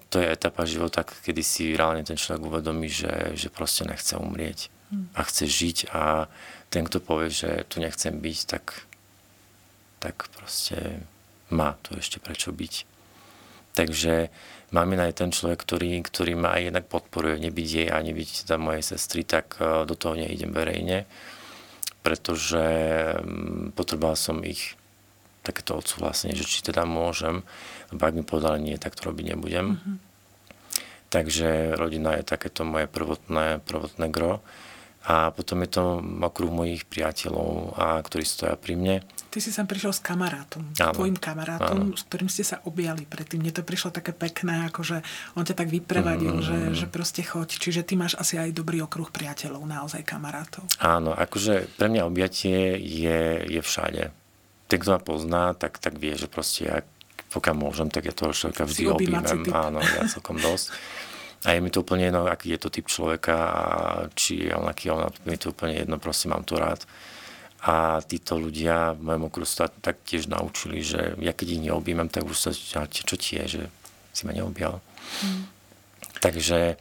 to 0.09 0.19
je 0.19 0.33
etapa 0.33 0.65
života, 0.65 1.05
kedy 1.05 1.45
si 1.45 1.77
reálne 1.77 2.03
ten 2.03 2.17
človek 2.17 2.43
uvedomí, 2.43 2.89
že, 2.89 3.37
že 3.37 3.53
proste 3.53 3.85
nechce 3.85 4.17
umrieť 4.17 4.73
a 5.15 5.21
chce 5.21 5.45
žiť 5.45 5.79
a 5.93 6.27
ten, 6.73 6.89
kto 6.89 7.05
povie, 7.05 7.29
že 7.29 7.69
tu 7.69 7.85
nechcem 7.85 8.17
byť, 8.17 8.39
tak, 8.49 8.89
tak 10.01 10.33
proste 10.33 11.05
má 11.53 11.77
to 11.85 12.01
ešte 12.01 12.25
prečo 12.25 12.57
byť. 12.57 12.75
Takže 13.77 14.33
mamina 14.71 15.09
je 15.09 15.19
ten 15.25 15.31
človek, 15.33 15.65
ktorý, 15.65 16.01
ktorý 16.05 16.33
ma 16.37 16.57
aj 16.57 16.63
jednak 16.73 16.85
podporuje, 16.89 17.41
nebyť 17.49 17.69
jej 17.69 17.89
a 17.89 17.99
nebyť 18.01 18.29
teda 18.45 18.57
mojej 18.61 18.85
sestry, 18.85 19.25
tak 19.25 19.57
e, 19.57 19.89
do 19.89 19.95
toho 19.97 20.17
neidem 20.17 20.53
verejne, 20.53 21.09
pretože 22.05 22.65
mm, 23.21 23.73
potreboval 23.73 24.17
som 24.17 24.41
ich 24.45 24.77
takéto 25.41 25.81
odsúhlasenie, 25.81 26.37
že 26.37 26.45
či 26.45 26.61
teda 26.61 26.85
môžem, 26.85 27.41
lebo 27.89 28.03
ak 28.05 28.17
mi 28.17 28.25
povedali 28.27 28.59
nie, 28.61 28.77
tak 28.77 28.93
to 28.93 29.09
robiť 29.09 29.33
nebudem. 29.33 29.81
Mm-hmm. 29.81 29.97
Takže 31.09 31.73
rodina 31.81 32.21
je 32.21 32.25
takéto 32.29 32.69
moje 32.69 32.85
prvotné, 32.85 33.65
prvotné 33.65 34.13
gro. 34.13 34.45
A 35.07 35.31
potom 35.31 35.63
je 35.63 35.71
to 35.79 36.03
okruh 36.03 36.51
mojich 36.51 36.83
priateľov, 36.85 37.79
a 37.79 38.03
ktorí 38.03 38.27
stoja 38.27 38.59
pri 38.59 38.75
mne. 38.75 38.97
Ty 39.31 39.39
si 39.39 39.55
sem 39.55 39.65
prišiel 39.65 39.95
s 39.95 40.03
kamarátom, 40.03 40.75
áno, 40.75 40.95
tvojim 40.97 41.15
kamarátom, 41.15 41.93
áno. 41.93 41.97
s 41.97 42.03
ktorým 42.09 42.27
ste 42.27 42.43
sa 42.43 42.59
objali 42.67 43.07
predtým. 43.07 43.41
Mne 43.41 43.55
to 43.55 43.63
prišlo 43.63 43.95
také 43.95 44.11
pekné, 44.11 44.67
ako 44.67 44.83
že 44.83 44.97
on 45.39 45.47
ťa 45.47 45.55
tak 45.55 45.69
vyprevadil, 45.71 46.43
mm, 46.43 46.45
že, 46.45 46.59
že 46.75 46.87
proste 46.91 47.23
choď. 47.23 47.63
Čiže 47.63 47.87
ty 47.87 47.95
máš 47.95 48.19
asi 48.19 48.37
aj 48.41 48.51
dobrý 48.51 48.83
okruh 48.83 49.09
priateľov, 49.09 49.63
naozaj 49.65 50.03
kamarátov. 50.03 50.67
Áno, 50.83 51.15
akože 51.15 51.79
pre 51.79 51.89
mňa 51.89 52.03
objatie 52.05 52.77
je, 52.83 53.49
je 53.49 53.61
všade. 53.63 54.11
Ten, 54.69 54.79
kto 54.83 54.99
ma 54.99 55.01
pozná, 55.01 55.45
tak, 55.57 55.81
tak 55.81 55.97
vie, 55.97 56.13
že 56.19 56.29
proste 56.29 56.69
ja, 56.69 56.77
pokiaľ 57.33 57.55
môžem, 57.57 57.89
tak 57.89 58.05
ja 58.09 58.13
toho 58.13 58.35
človeka 58.35 58.69
vždy 58.69 58.83
objímam. 58.93 59.25
Áno, 59.55 59.81
ja 59.81 60.05
celkom 60.11 60.37
dosť. 60.37 60.75
A 61.47 61.55
je 61.55 61.63
mi 61.63 61.71
to 61.71 61.87
úplne 61.87 62.11
jedno, 62.11 62.27
aký 62.27 62.59
je 62.59 62.61
to 62.67 62.69
typ 62.71 62.91
človeka 62.91 63.37
a 63.39 63.65
či 64.11 64.51
je 64.51 64.53
on 64.59 64.67
aký 64.67 64.91
on, 64.91 65.07
mi 65.23 65.39
to 65.39 65.55
úplne 65.55 65.79
jedno, 65.79 66.03
prosím, 66.03 66.35
mám 66.35 66.43
to 66.43 66.59
rád. 66.59 66.83
A 67.63 68.03
títo 68.03 68.39
ľudia 68.39 68.95
v 68.95 69.03
mojom 69.03 69.23
okruhu 69.31 69.47
sa 69.47 69.71
tak 69.71 70.03
tiež 70.03 70.31
naučili, 70.31 70.83
že 70.83 71.15
ja 71.19 71.31
keď 71.35 71.47
ich 71.59 71.63
neobjímam, 71.71 72.11
tak 72.11 72.27
už 72.27 72.39
sa, 72.39 72.51
čo 72.87 73.15
ti 73.19 73.39
je, 73.39 73.45
že 73.47 73.63
si 74.15 74.27
ma 74.27 74.35
neobjal. 74.35 74.83
Mm. 75.23 75.43
Takže 76.19 76.79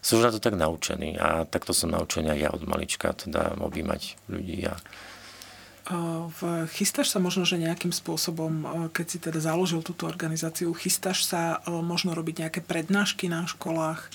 som 0.00 0.20
už 0.20 0.24
na 0.24 0.32
to 0.32 0.40
tak 0.40 0.56
naučený 0.56 1.20
a 1.20 1.44
takto 1.44 1.76
som 1.76 1.92
naučený 1.92 2.32
aj 2.32 2.40
ja 2.40 2.50
od 2.52 2.64
malička, 2.64 3.12
teda 3.12 3.60
objímať 3.60 4.16
ľudí 4.32 4.64
a 4.64 4.80
Chystáš 6.68 7.08
sa 7.08 7.18
možno, 7.18 7.48
že 7.48 7.56
nejakým 7.56 7.96
spôsobom, 7.96 8.68
keď 8.92 9.06
si 9.08 9.18
teda 9.18 9.40
založil 9.40 9.80
túto 9.80 10.04
organizáciu, 10.04 10.76
chystáš 10.76 11.24
sa 11.24 11.64
možno 11.64 12.12
robiť 12.12 12.44
nejaké 12.44 12.60
prednášky 12.60 13.32
na 13.32 13.48
školách, 13.48 14.12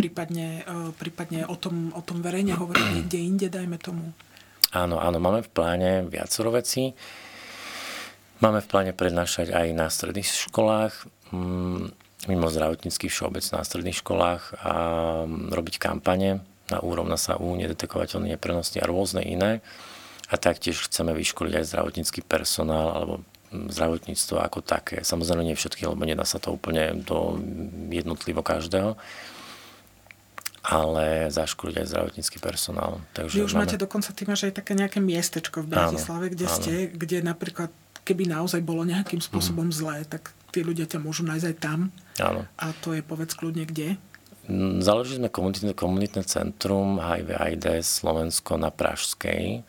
prípadne, 0.00 0.64
prípadne 0.96 1.44
o, 1.44 1.60
tom, 1.60 1.92
o 1.92 2.00
tom 2.00 2.24
verejne 2.24 2.56
hovoriť 2.56 2.86
niekde 2.96 3.18
inde, 3.20 3.46
dajme 3.52 3.76
tomu? 3.76 4.16
Áno, 4.72 4.96
áno, 4.96 5.20
máme 5.20 5.44
v 5.44 5.50
pláne 5.52 5.90
viacero 6.08 6.48
vecí. 6.48 6.96
Máme 8.40 8.64
v 8.64 8.70
pláne 8.72 8.92
prednášať 8.96 9.52
aj 9.52 9.66
na 9.76 9.92
stredných 9.92 10.48
školách, 10.48 11.04
mm, 11.36 11.92
mimo 12.32 12.48
zdravotníckých 12.48 13.12
všeobec 13.12 13.44
na 13.52 13.60
stredných 13.60 14.00
školách 14.00 14.56
a 14.64 14.72
mm, 15.28 15.52
robiť 15.52 15.76
kampane 15.76 16.40
na 16.72 16.78
úrovna 16.80 17.20
sa 17.20 17.36
U, 17.36 17.52
nedetekovateľný 17.58 18.32
neprenosný 18.38 18.80
a 18.80 18.88
rôzne 18.88 19.20
iné 19.26 19.60
a 20.30 20.34
taktiež 20.38 20.86
chceme 20.86 21.10
vyškoliť 21.10 21.58
aj 21.58 21.68
zdravotnícky 21.74 22.22
personál 22.22 22.94
alebo 22.94 23.14
zdravotníctvo 23.50 24.38
ako 24.38 24.62
také. 24.62 25.02
Samozrejme 25.02 25.42
nie 25.42 25.58
všetky, 25.58 25.82
lebo 25.90 26.06
nedá 26.06 26.22
sa 26.22 26.38
to 26.38 26.54
úplne 26.54 27.02
do 27.02 27.42
jednotlivo 27.90 28.46
každého 28.46 28.94
ale 30.60 31.32
zaškoliť 31.32 31.74
aj 31.80 31.86
zdravotnícky 31.88 32.36
personál. 32.36 33.00
Takže 33.16 33.32
Vy 33.32 33.44
už 33.48 33.56
máme... 33.56 33.64
máte 33.64 33.80
dokonca, 33.80 34.12
ty 34.12 34.28
máš 34.28 34.44
aj 34.44 34.60
také 34.60 34.76
nejaké 34.76 35.00
miestečko 35.00 35.64
v 35.64 35.72
Bratislave, 35.72 36.28
áno, 36.28 36.32
kde 36.36 36.46
áno. 36.46 36.56
ste, 36.60 36.72
kde 36.92 37.18
napríklad, 37.24 37.70
keby 38.04 38.28
naozaj 38.28 38.60
bolo 38.60 38.84
nejakým 38.84 39.24
spôsobom 39.24 39.72
mm. 39.72 39.74
zlé, 39.74 40.04
tak 40.04 40.36
tí 40.52 40.60
ľudia 40.60 40.84
ťa 40.84 41.00
môžu 41.00 41.24
nájsť 41.24 41.46
aj 41.48 41.56
tam. 41.56 41.88
Áno. 42.20 42.44
A 42.60 42.76
to 42.84 42.92
je 42.92 43.00
povedz 43.00 43.32
kľudne 43.32 43.64
kde? 43.64 43.96
Mm, 44.52 44.84
založili 44.84 45.24
sme 45.24 45.30
komunitné, 45.32 45.72
komunitné 45.72 46.22
centrum 46.28 47.00
HIV 47.00 47.40
AIDS 47.40 47.88
Slovensko 48.04 48.60
na 48.60 48.68
Pražskej 48.68 49.64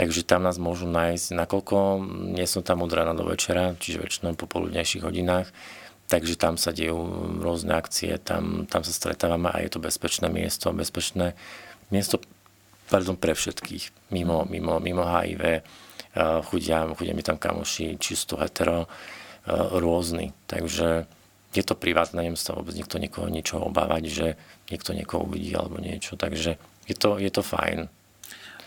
Takže 0.00 0.24
tam 0.24 0.48
nás 0.48 0.56
môžu 0.56 0.88
nájsť, 0.88 1.36
nakoľko 1.36 1.76
nie 2.32 2.48
som 2.48 2.64
tam 2.64 2.80
od 2.80 2.88
rána 2.88 3.12
do 3.12 3.28
večera, 3.28 3.76
čiže 3.76 4.00
väčšinou 4.00 4.32
po 4.32 4.48
poludnejších 4.48 5.04
hodinách, 5.04 5.52
takže 6.08 6.40
tam 6.40 6.56
sa 6.56 6.72
dejú 6.72 6.96
rôzne 7.36 7.76
akcie, 7.76 8.16
tam, 8.16 8.64
tam 8.64 8.80
sa 8.80 8.96
stretávame 8.96 9.52
a 9.52 9.60
je 9.60 9.76
to 9.76 9.84
bezpečné 9.84 10.32
miesto, 10.32 10.72
bezpečné 10.72 11.36
miesto 11.92 12.16
pardon, 12.88 13.20
pre 13.20 13.36
všetkých, 13.36 14.10
mimo, 14.10 14.48
mimo, 14.48 14.80
mimo 14.80 15.04
HIV, 15.04 15.60
chudia, 16.48 16.88
chudia 16.96 17.12
mi 17.12 17.20
tam 17.20 17.36
kamoši, 17.36 18.00
čisto 18.00 18.40
hetero, 18.40 18.88
rôzny. 19.54 20.32
Takže 20.48 21.04
je 21.52 21.62
to 21.62 21.74
privátne, 21.78 22.24
nemusí 22.24 22.48
sa 22.48 22.58
vôbec 22.58 22.74
nikto 22.74 22.98
niekoho 22.98 23.28
niečo 23.28 23.62
obávať, 23.62 24.02
že 24.08 24.26
niekto 24.72 24.96
niekoho 24.96 25.28
uvidí 25.28 25.52
alebo 25.54 25.78
niečo. 25.78 26.18
Takže 26.18 26.58
je 26.88 26.94
to, 26.96 27.20
je 27.20 27.30
to 27.30 27.44
fajn. 27.44 27.86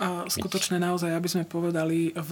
A 0.02 0.26
skutočne 0.26 0.82
naozaj, 0.82 1.14
aby 1.14 1.30
sme 1.30 1.44
povedali, 1.46 2.10
v 2.18 2.32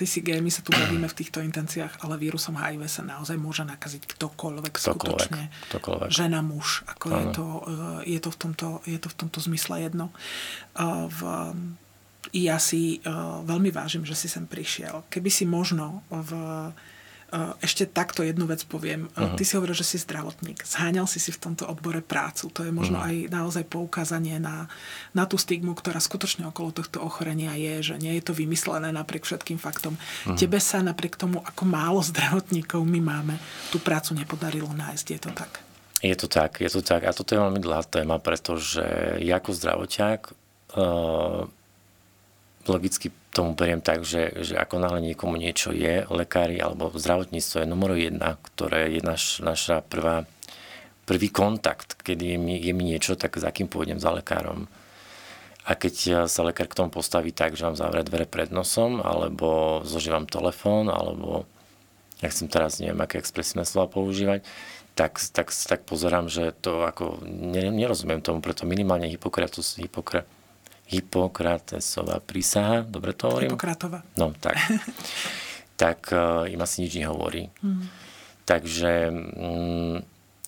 TCG 0.00 0.40
my 0.40 0.48
sa 0.48 0.64
tu 0.64 0.72
bavíme 0.72 1.04
v 1.04 1.16
týchto 1.16 1.44
intenciách, 1.44 2.00
ale 2.00 2.16
vírusom 2.16 2.56
HIV 2.56 2.88
sa 2.88 3.04
naozaj 3.04 3.36
môže 3.36 3.68
nakaziť 3.68 4.08
ktokoľvek, 4.16 4.72
ktokoľvek 4.72 4.96
skutočne. 4.96 5.42
Ktokoľvek. 5.72 6.08
Žena, 6.08 6.40
muž. 6.40 6.86
Ako 6.88 7.06
je 7.12 7.24
to, 7.36 7.46
e, 7.46 8.16
je, 8.16 8.18
to 8.24 8.30
v 8.32 8.38
tomto, 8.40 8.68
je 8.88 8.98
to 9.00 9.08
v 9.12 9.16
tomto 9.20 9.38
zmysle 9.44 9.76
jedno. 9.76 10.08
V, 11.12 11.20
ja 12.32 12.56
si 12.56 12.96
e, 12.96 13.10
veľmi 13.44 13.68
vážim, 13.68 14.04
že 14.08 14.16
si 14.16 14.28
sem 14.30 14.48
prišiel. 14.48 15.04
Keby 15.12 15.28
si 15.28 15.44
možno 15.44 16.00
v 16.08 16.32
ešte 17.62 17.86
takto 17.86 18.26
jednu 18.26 18.50
vec 18.50 18.66
poviem. 18.66 19.06
Uh-huh. 19.14 19.38
Ty 19.38 19.42
si 19.46 19.54
hovoril, 19.54 19.78
že 19.78 19.86
si 19.86 19.96
zdravotník. 20.02 20.66
Zháňal 20.66 21.06
si 21.06 21.22
si 21.22 21.30
v 21.30 21.38
tomto 21.38 21.66
odbore 21.70 22.02
prácu. 22.02 22.50
To 22.50 22.66
je 22.66 22.74
možno 22.74 22.98
uh-huh. 22.98 23.10
aj 23.10 23.16
naozaj 23.30 23.64
poukázanie 23.70 24.42
na, 24.42 24.66
na 25.14 25.24
tú 25.30 25.38
stigmu, 25.38 25.78
ktorá 25.78 26.02
skutočne 26.02 26.50
okolo 26.50 26.74
tohto 26.74 26.98
ochorenia 26.98 27.54
je, 27.54 27.94
že 27.94 27.94
nie 28.02 28.18
je 28.18 28.26
to 28.26 28.32
vymyslené 28.34 28.90
napriek 28.90 29.22
všetkým 29.22 29.62
faktom. 29.62 29.94
Uh-huh. 29.94 30.34
Tebe 30.34 30.58
sa 30.58 30.82
napriek 30.82 31.14
tomu, 31.14 31.38
ako 31.46 31.62
málo 31.66 32.02
zdravotníkov 32.02 32.82
my 32.82 33.00
máme, 33.00 33.34
tú 33.70 33.78
prácu 33.78 34.18
nepodarilo 34.18 34.70
nájsť. 34.74 35.06
Je 35.14 35.20
to 35.22 35.30
tak? 35.30 35.62
Je 36.00 36.16
to 36.16 36.26
tak, 36.26 36.58
je 36.58 36.70
to 36.72 36.82
tak. 36.82 37.06
A 37.06 37.14
toto 37.14 37.36
je 37.36 37.42
veľmi 37.42 37.60
dlhá 37.60 37.84
téma, 37.86 38.16
pretože 38.18 38.82
ja 39.20 39.36
ako 39.36 39.52
zdravotiak 39.52 40.32
uh, 40.74 41.44
logicky 42.64 43.12
tomu 43.30 43.54
beriem 43.54 43.78
tak, 43.78 44.02
že, 44.02 44.42
že 44.42 44.58
ako 44.58 44.82
náhle 44.82 45.00
niekomu 45.00 45.38
niečo 45.38 45.70
je, 45.70 46.02
lekári 46.10 46.58
alebo 46.58 46.90
zdravotníctvo 46.90 47.62
je 47.62 47.70
numero 47.70 47.94
jedna, 47.94 48.34
ktoré 48.42 48.90
je 48.90 49.00
naš, 49.06 49.38
naša 49.38 49.86
prvá, 49.86 50.26
prvý 51.06 51.30
kontakt, 51.30 51.94
keď 52.02 52.18
je 52.18 52.36
mi, 52.36 52.58
je 52.58 52.72
mi 52.74 52.82
niečo, 52.90 53.14
tak 53.14 53.38
za 53.38 53.54
kým 53.54 53.70
pôjdem 53.70 54.02
za 54.02 54.10
lekárom. 54.10 54.66
A 55.62 55.78
keď 55.78 56.26
sa 56.26 56.42
lekár 56.42 56.66
k 56.66 56.74
tomu 56.82 56.90
postaví 56.90 57.30
tak, 57.30 57.54
že 57.54 57.62
vám 57.62 57.78
zavrie 57.78 58.02
dvere 58.02 58.26
pred 58.26 58.50
nosom, 58.50 58.98
alebo 58.98 59.78
zloží 59.86 60.10
vám 60.10 60.26
telefón, 60.26 60.90
alebo 60.90 61.46
ja 62.18 62.28
chcem 62.32 62.50
teraz, 62.50 62.82
neviem, 62.82 62.98
aké 62.98 63.22
expresívne 63.22 63.62
slova 63.62 63.86
používať, 63.86 64.42
tak, 64.98 65.22
tak, 65.30 65.54
tak 65.54 65.86
pozerám, 65.86 66.26
že 66.26 66.50
to 66.58 66.82
ako, 66.82 67.22
nerozumiem 67.70 68.18
tomu, 68.18 68.42
preto 68.42 68.66
minimálne 68.66 69.06
Hippokratus, 69.06 69.78
Hippokratus 69.78 70.39
Hippokratesová 70.90 72.18
prísaha, 72.18 72.82
dobre 72.82 73.14
to 73.14 73.30
hovorím? 73.30 73.54
Hippokratová. 73.54 74.02
No, 74.18 74.34
tak. 74.34 74.58
tak 75.82 76.10
uh, 76.10 76.50
im 76.50 76.58
asi 76.58 76.82
nič 76.82 76.98
nehovorí. 76.98 77.46
Mm. 77.62 77.86
Takže 78.44 78.92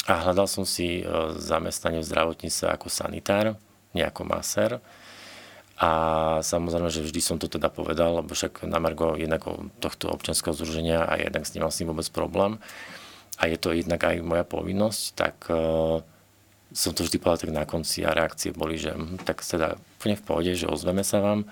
a 0.03 0.13
hľadal 0.27 0.51
som 0.51 0.67
si 0.67 1.07
uh, 1.07 1.39
zamestnanie 1.39 2.03
v 2.03 2.11
zdravotníctve 2.11 2.67
ako 2.75 2.91
sanitár, 2.91 3.55
nie 3.95 4.03
ako 4.03 4.27
maser. 4.27 4.83
A 5.79 5.91
samozrejme, 6.43 6.91
že 6.91 7.07
vždy 7.07 7.21
som 7.23 7.39
to 7.39 7.47
teda 7.47 7.71
povedal, 7.71 8.23
lebo 8.23 8.35
však 8.35 8.67
na 8.67 8.83
Margo 8.83 9.19
jednak 9.19 9.47
tohto 9.83 10.11
občianského 10.11 10.55
združenia 10.55 11.07
a 11.07 11.19
jednak 11.19 11.43
s 11.43 11.55
ním 11.55 11.67
s 11.67 11.79
ním 11.83 11.91
vôbec 11.95 12.07
problém. 12.11 12.59
A 13.39 13.47
je 13.51 13.59
to 13.59 13.75
jednak 13.75 14.03
aj 14.03 14.23
moja 14.23 14.43
povinnosť, 14.47 15.03
tak 15.15 15.37
uh, 15.51 16.03
som 16.73 16.93
to 16.97 17.05
vždy 17.05 17.21
povedal 17.21 17.47
tak 17.47 17.53
na 17.55 17.65
konci 17.69 18.03
a 18.03 18.17
reakcie 18.17 18.51
boli, 18.51 18.81
že 18.81 18.97
hm, 18.97 19.23
tak 19.23 19.45
teda 19.45 19.77
úplne 20.03 20.19
v 20.19 20.27
pohode, 20.27 20.51
že 20.59 20.67
ozveme 20.67 21.07
sa 21.07 21.23
vám 21.23 21.47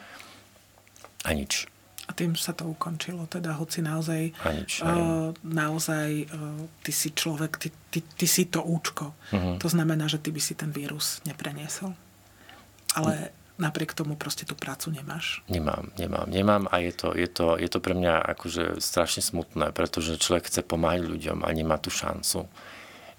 a 1.22 1.30
nič. 1.30 1.70
A 2.10 2.16
tým 2.18 2.34
sa 2.34 2.50
to 2.50 2.66
ukončilo, 2.66 3.30
teda 3.30 3.54
hoci 3.54 3.86
naozaj, 3.86 4.34
a 4.42 4.50
nič, 4.50 4.82
uh, 4.82 5.30
naozaj 5.46 6.26
uh, 6.26 6.66
ty 6.82 6.90
si 6.90 7.14
človek, 7.14 7.54
ty, 7.62 7.70
ty, 7.94 8.02
ty 8.02 8.26
si 8.26 8.50
to 8.50 8.66
účko. 8.66 9.14
Uh-huh. 9.30 9.54
To 9.62 9.70
znamená, 9.70 10.10
že 10.10 10.18
ty 10.18 10.34
by 10.34 10.42
si 10.42 10.58
ten 10.58 10.74
vírus 10.74 11.22
nepreniesol. 11.22 11.94
Ale 12.98 13.30
uh-huh. 13.30 13.62
napriek 13.62 13.94
tomu 13.94 14.18
proste 14.18 14.42
tú 14.42 14.58
prácu 14.58 14.90
nemáš. 14.90 15.46
Nemám, 15.46 15.94
nemám, 15.94 16.26
nemám 16.26 16.66
a 16.66 16.82
je 16.82 16.90
to, 16.90 17.14
je 17.14 17.30
to, 17.30 17.54
je 17.54 17.70
to 17.70 17.78
pre 17.78 17.94
mňa 17.94 18.18
akože 18.34 18.82
strašne 18.82 19.22
smutné, 19.22 19.70
pretože 19.70 20.18
človek 20.18 20.50
chce 20.50 20.66
pomáhať 20.66 21.06
ľuďom 21.06 21.46
a 21.46 21.48
nemá 21.54 21.78
tú 21.78 21.94
šancu 21.94 22.50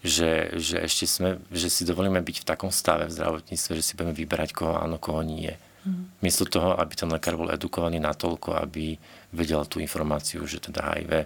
že, 0.01 0.57
že 0.57 0.81
ešte 0.81 1.05
sme, 1.05 1.29
že 1.53 1.69
si 1.69 1.85
dovolíme 1.85 2.21
byť 2.21 2.41
v 2.41 2.47
takom 2.47 2.73
stave 2.73 3.05
v 3.05 3.15
zdravotníctve, 3.15 3.71
že 3.77 3.85
si 3.85 3.93
budeme 3.93 4.17
vyberať 4.17 4.49
koho 4.53 4.73
áno, 4.77 4.97
koho 4.97 5.21
nie. 5.21 5.53
Mm. 5.85 6.09
Miesto 6.21 6.45
toho, 6.45 6.77
aby 6.77 6.93
ten 6.93 7.09
lekár 7.09 7.37
bol 7.37 7.53
edukovaný 7.53 8.01
natoľko, 8.01 8.57
aby 8.57 8.97
vedel 9.33 9.61
tú 9.69 9.77
informáciu, 9.77 10.41
že 10.45 10.61
teda 10.61 10.97
HIV 10.97 11.25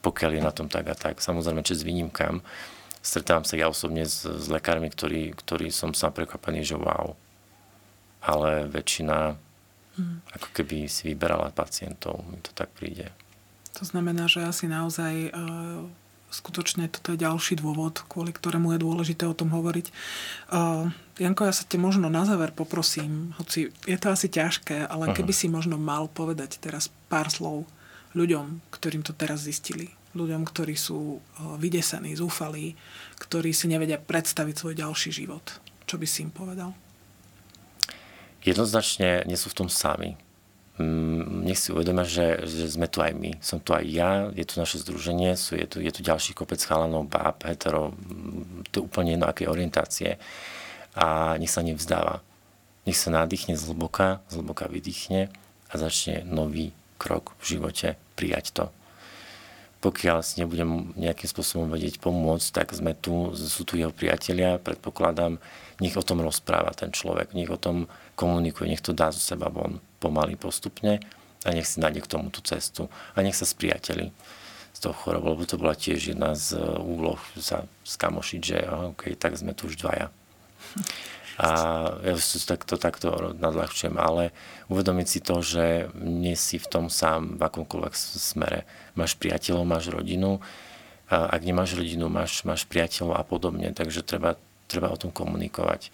pokiaľ 0.00 0.30
je 0.36 0.42
na 0.42 0.52
tom 0.52 0.66
tak 0.66 0.88
a 0.88 0.96
tak. 0.96 1.20
Samozrejme, 1.20 1.64
čes 1.64 1.84
výnimkám. 1.84 2.40
Stretávam 3.00 3.44
sa 3.44 3.56
ja 3.56 3.68
osobne 3.68 4.04
s, 4.04 4.24
s 4.24 4.46
lekármi, 4.48 4.92
ktorí, 4.92 5.32
ktorí 5.36 5.72
som 5.72 5.92
sa 5.96 6.12
prekvapený, 6.12 6.64
že 6.64 6.76
wow. 6.76 7.16
Ale 8.20 8.68
väčšina 8.68 9.36
hmm. 9.96 10.36
ako 10.36 10.48
keby 10.52 10.88
si 10.88 11.12
vyberala 11.12 11.52
pacientov, 11.52 12.20
mi 12.28 12.40
to 12.40 12.52
tak 12.52 12.68
príde. 12.76 13.08
To 13.80 13.88
znamená, 13.88 14.28
že 14.28 14.44
asi 14.44 14.68
naozaj 14.68 15.32
skutočne 16.30 16.86
toto 16.86 17.12
je 17.12 17.22
ďalší 17.22 17.58
dôvod, 17.58 18.06
kvôli 18.06 18.30
ktorému 18.30 18.74
je 18.74 18.82
dôležité 18.82 19.26
o 19.26 19.34
tom 19.34 19.50
hovoriť. 19.50 19.86
Uh, 20.50 20.88
Janko, 21.18 21.50
ja 21.50 21.54
sa 21.54 21.66
te 21.66 21.76
možno 21.76 22.06
na 22.06 22.22
záver 22.22 22.54
poprosím, 22.54 23.34
hoci 23.36 23.74
je 23.84 23.98
to 23.98 24.14
asi 24.14 24.30
ťažké, 24.30 24.86
ale 24.86 25.10
Aha. 25.10 25.14
keby 25.18 25.34
si 25.34 25.50
možno 25.50 25.76
mal 25.76 26.06
povedať 26.06 26.62
teraz 26.62 26.88
pár 27.10 27.28
slov 27.28 27.66
ľuďom, 28.14 28.62
ktorým 28.70 29.02
to 29.02 29.10
teraz 29.12 29.44
zistili, 29.44 29.90
ľuďom, 30.14 30.46
ktorí 30.46 30.78
sú 30.78 31.18
uh, 31.18 31.58
vydesení, 31.58 32.14
zúfalí, 32.14 32.78
ktorí 33.18 33.50
si 33.50 33.66
nevedia 33.66 33.98
predstaviť 33.98 34.54
svoj 34.54 34.74
ďalší 34.78 35.10
život. 35.10 35.44
Čo 35.84 35.98
by 35.98 36.06
si 36.06 36.22
im 36.22 36.30
povedal? 36.30 36.70
Jednoznačne 38.40 39.28
nie 39.28 39.36
sú 39.36 39.52
v 39.52 39.66
tom 39.66 39.68
sami 39.68 40.16
nech 41.46 41.58
si 41.58 41.70
uvedomia, 41.70 42.08
že, 42.08 42.42
že 42.48 42.70
sme 42.70 42.88
tu 42.90 43.04
aj 43.04 43.12
my. 43.14 43.36
Som 43.44 43.60
tu 43.60 43.76
aj 43.76 43.84
ja, 43.86 44.28
je 44.32 44.44
tu 44.46 44.58
naše 44.58 44.80
združenie, 44.80 45.36
sú, 45.36 45.54
je, 45.54 45.66
tu, 45.68 45.78
je 45.78 45.92
tu 45.92 46.00
ďalší 46.02 46.32
kopec 46.34 46.58
chalanov, 46.58 47.06
báb, 47.06 47.44
hetero, 47.46 47.92
mm, 47.94 48.70
to 48.72 48.84
úplne 48.84 49.14
jedno, 49.14 49.26
aké 49.28 49.46
orientácie. 49.46 50.16
A 50.96 51.36
nech 51.36 51.52
sa 51.52 51.62
nevzdáva. 51.62 52.24
Nech 52.88 52.96
sa 52.96 53.12
nadýchne 53.12 53.54
zhlboka, 53.54 54.24
zhlboka 54.32 54.66
vydýchne 54.66 55.30
a 55.70 55.74
začne 55.76 56.24
nový 56.24 56.72
krok 56.96 57.36
v 57.40 57.56
živote, 57.56 58.00
prijať 58.16 58.56
to. 58.56 58.64
Pokiaľ 59.80 60.20
si 60.20 60.44
nebudem 60.44 60.92
nejakým 60.96 61.28
spôsobom 61.28 61.72
vedieť 61.72 62.04
pomôcť, 62.04 62.48
tak 62.52 62.76
sme 62.76 62.92
tu, 62.92 63.32
sú 63.32 63.64
tu 63.64 63.80
jeho 63.80 63.92
priatelia, 63.92 64.60
predpokladám, 64.60 65.40
nech 65.80 65.96
o 65.96 66.04
tom 66.04 66.20
rozpráva 66.20 66.76
ten 66.76 66.92
človek, 66.92 67.32
nech 67.32 67.48
o 67.48 67.56
tom 67.56 67.88
komunikuje, 68.12 68.68
nech 68.68 68.84
to 68.84 68.92
dá 68.92 69.08
zo 69.08 69.20
seba 69.20 69.48
von 69.48 69.80
pomaly 70.00 70.34
postupne 70.34 70.98
a 71.44 71.48
nech 71.52 71.68
si 71.68 71.78
nájde 71.78 72.00
k 72.00 72.10
tomu 72.10 72.32
tú 72.32 72.40
cestu 72.40 72.88
a 73.14 73.20
nech 73.20 73.36
sa 73.36 73.44
spriateli 73.44 74.10
z 74.72 74.78
toho 74.78 74.96
chorobu, 74.96 75.36
lebo 75.36 75.44
to 75.44 75.60
bola 75.60 75.76
tiež 75.76 76.16
jedna 76.16 76.32
z 76.32 76.56
e, 76.56 76.62
úloh 76.80 77.20
sa 77.36 77.68
skamošiť, 77.84 78.40
že 78.40 78.58
OK, 78.94 79.12
tak 79.20 79.36
sme 79.36 79.52
tu 79.52 79.68
už 79.68 79.76
dvaja. 79.76 80.08
A 81.40 81.48
ja 82.04 82.14
si 82.20 82.36
takto, 82.44 82.76
takto 82.76 83.32
nadľahčujem, 83.32 83.96
ale 83.96 84.28
uvedomiť 84.68 85.06
si 85.08 85.20
to, 85.24 85.40
že 85.40 85.88
nie 85.96 86.36
si 86.36 86.60
v 86.60 86.68
tom 86.68 86.86
sám 86.92 87.40
v 87.40 87.42
akomkoľvek 87.48 87.94
smere. 87.96 88.68
Máš 88.92 89.16
priateľov, 89.16 89.64
máš 89.64 89.88
rodinu, 89.88 90.44
a 91.10 91.32
ak 91.32 91.42
nemáš 91.42 91.74
rodinu, 91.74 92.06
máš, 92.06 92.46
máš 92.46 92.68
priateľov 92.68 93.18
a 93.18 93.24
podobne, 93.26 93.72
takže 93.74 94.06
treba, 94.06 94.38
treba 94.70 94.92
o 94.92 95.00
tom 95.00 95.10
komunikovať. 95.10 95.90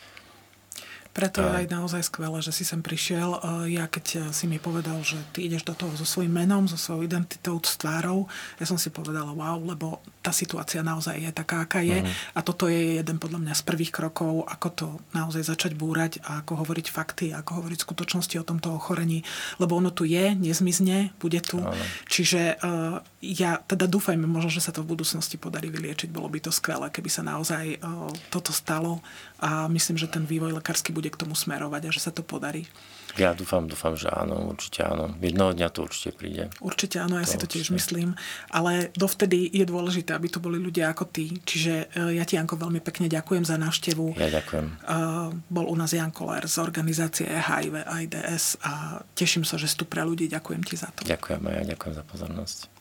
Preto 1.17 1.41
je 1.41 1.65
aj 1.65 1.73
naozaj 1.73 2.13
skvelé, 2.13 2.45
že 2.45 2.53
si 2.53 2.61
sem 2.61 2.85
prišiel. 2.85 3.41
Ja 3.73 3.89
keď 3.89 4.07
eh, 4.21 4.23
si 4.37 4.45
mi 4.45 4.61
povedal, 4.61 5.01
že 5.01 5.17
ty 5.33 5.49
ideš 5.49 5.65
do 5.65 5.73
toho 5.73 5.97
so 5.97 6.05
svojím 6.05 6.45
menom, 6.45 6.69
so 6.69 6.77
svojou 6.77 7.09
identitou, 7.09 7.57
s 7.65 7.81
tvárou, 7.81 8.29
ja 8.61 8.69
som 8.69 8.77
si 8.77 8.93
povedala 8.93 9.33
wow, 9.33 9.57
lebo 9.57 10.05
tá 10.21 10.29
situácia 10.29 10.85
naozaj 10.85 11.17
je 11.17 11.31
taká, 11.33 11.65
aká 11.65 11.81
je. 11.81 12.05
Uh-huh. 12.05 12.37
A 12.37 12.45
toto 12.45 12.69
je 12.69 13.01
jeden 13.01 13.17
podľa 13.17 13.41
mňa 13.41 13.55
z 13.57 13.63
prvých 13.65 13.95
krokov, 13.97 14.45
ako 14.45 14.69
to 14.77 14.87
naozaj 15.17 15.41
začať 15.41 15.73
búrať 15.73 16.21
a 16.27 16.45
ako 16.45 16.67
hovoriť 16.67 16.87
fakty, 16.93 17.27
ako 17.33 17.65
hovoriť 17.65 17.79
skutočnosti 17.81 18.37
o 18.37 18.45
tomto 18.45 18.77
ochorení. 18.77 19.25
Lebo 19.57 19.81
ono 19.81 19.95
tu 19.95 20.05
je, 20.05 20.37
nezmizne, 20.37 21.17
bude 21.17 21.41
tu. 21.41 21.65
Uh-huh. 21.65 21.73
Čiže 22.13 22.61
uh, 22.61 23.01
ja 23.35 23.59
teda 23.65 23.91
dúfajme 23.91 24.29
možno, 24.29 24.53
že 24.53 24.63
sa 24.63 24.71
to 24.71 24.87
v 24.87 24.95
budúcnosti 24.95 25.35
podarí 25.41 25.73
vyliečiť. 25.73 26.13
Bolo 26.13 26.31
by 26.31 26.39
to 26.47 26.55
skvelé, 26.55 26.87
keby 26.93 27.11
sa 27.11 27.27
naozaj 27.27 27.83
uh, 27.83 28.13
toto 28.31 28.55
stalo 28.55 29.03
a 29.43 29.67
myslím, 29.67 29.99
že 29.99 30.07
ten 30.07 30.23
vývoj 30.23 30.55
lekársky 30.63 30.95
bude 30.95 31.11
k 31.11 31.19
tomu 31.19 31.35
smerovať 31.35 31.83
a 31.89 31.95
že 31.95 32.01
sa 32.01 32.15
to 32.15 32.23
podarí. 32.23 32.69
Ja 33.17 33.33
dúfam, 33.33 33.65
dúfam, 33.65 33.97
že 33.97 34.13
áno, 34.13 34.53
určite 34.53 34.85
áno. 34.85 35.17
Jednoho 35.25 35.57
dňa 35.57 35.69
to 35.73 35.89
určite 35.89 36.13
príde. 36.13 36.53
Určite 36.61 37.01
áno, 37.01 37.17
ja 37.17 37.25
to 37.25 37.33
si 37.33 37.37
to 37.41 37.49
tiež 37.49 37.73
určite. 37.73 37.79
myslím. 37.81 38.09
Ale 38.53 38.93
dovtedy 38.93 39.49
je 39.49 39.65
dôležité, 39.65 40.13
aby 40.13 40.29
tu 40.29 40.37
boli 40.37 40.61
ľudia 40.61 40.93
ako 40.93 41.09
ty. 41.09 41.33
Čiže 41.33 41.97
e, 41.97 42.21
ja 42.21 42.29
ti, 42.29 42.37
Janko, 42.37 42.61
veľmi 42.61 42.85
pekne 42.85 43.09
ďakujem 43.09 43.49
za 43.49 43.57
návštevu. 43.57 44.21
Ja 44.21 44.29
ďakujem. 44.29 44.67
Uh, 44.85 45.33
bol 45.49 45.65
u 45.65 45.77
nás 45.81 45.97
Jan 45.97 46.13
Koller 46.13 46.45
z 46.45 46.61
organizácie 46.61 47.25
HIV 47.25 47.89
AIDS 47.89 48.61
a 48.61 49.01
teším 49.17 49.49
sa, 49.49 49.57
že 49.57 49.73
si 49.73 49.81
tu 49.81 49.89
pre 49.89 50.05
ľudí. 50.05 50.29
Ďakujem 50.29 50.61
ti 50.69 50.77
za 50.77 50.93
to. 50.93 51.01
Ďakujem 51.09 51.41
a 51.41 51.51
ja 51.57 51.63
ďakujem 51.73 51.95
za 51.97 52.05
pozornosť. 52.05 52.76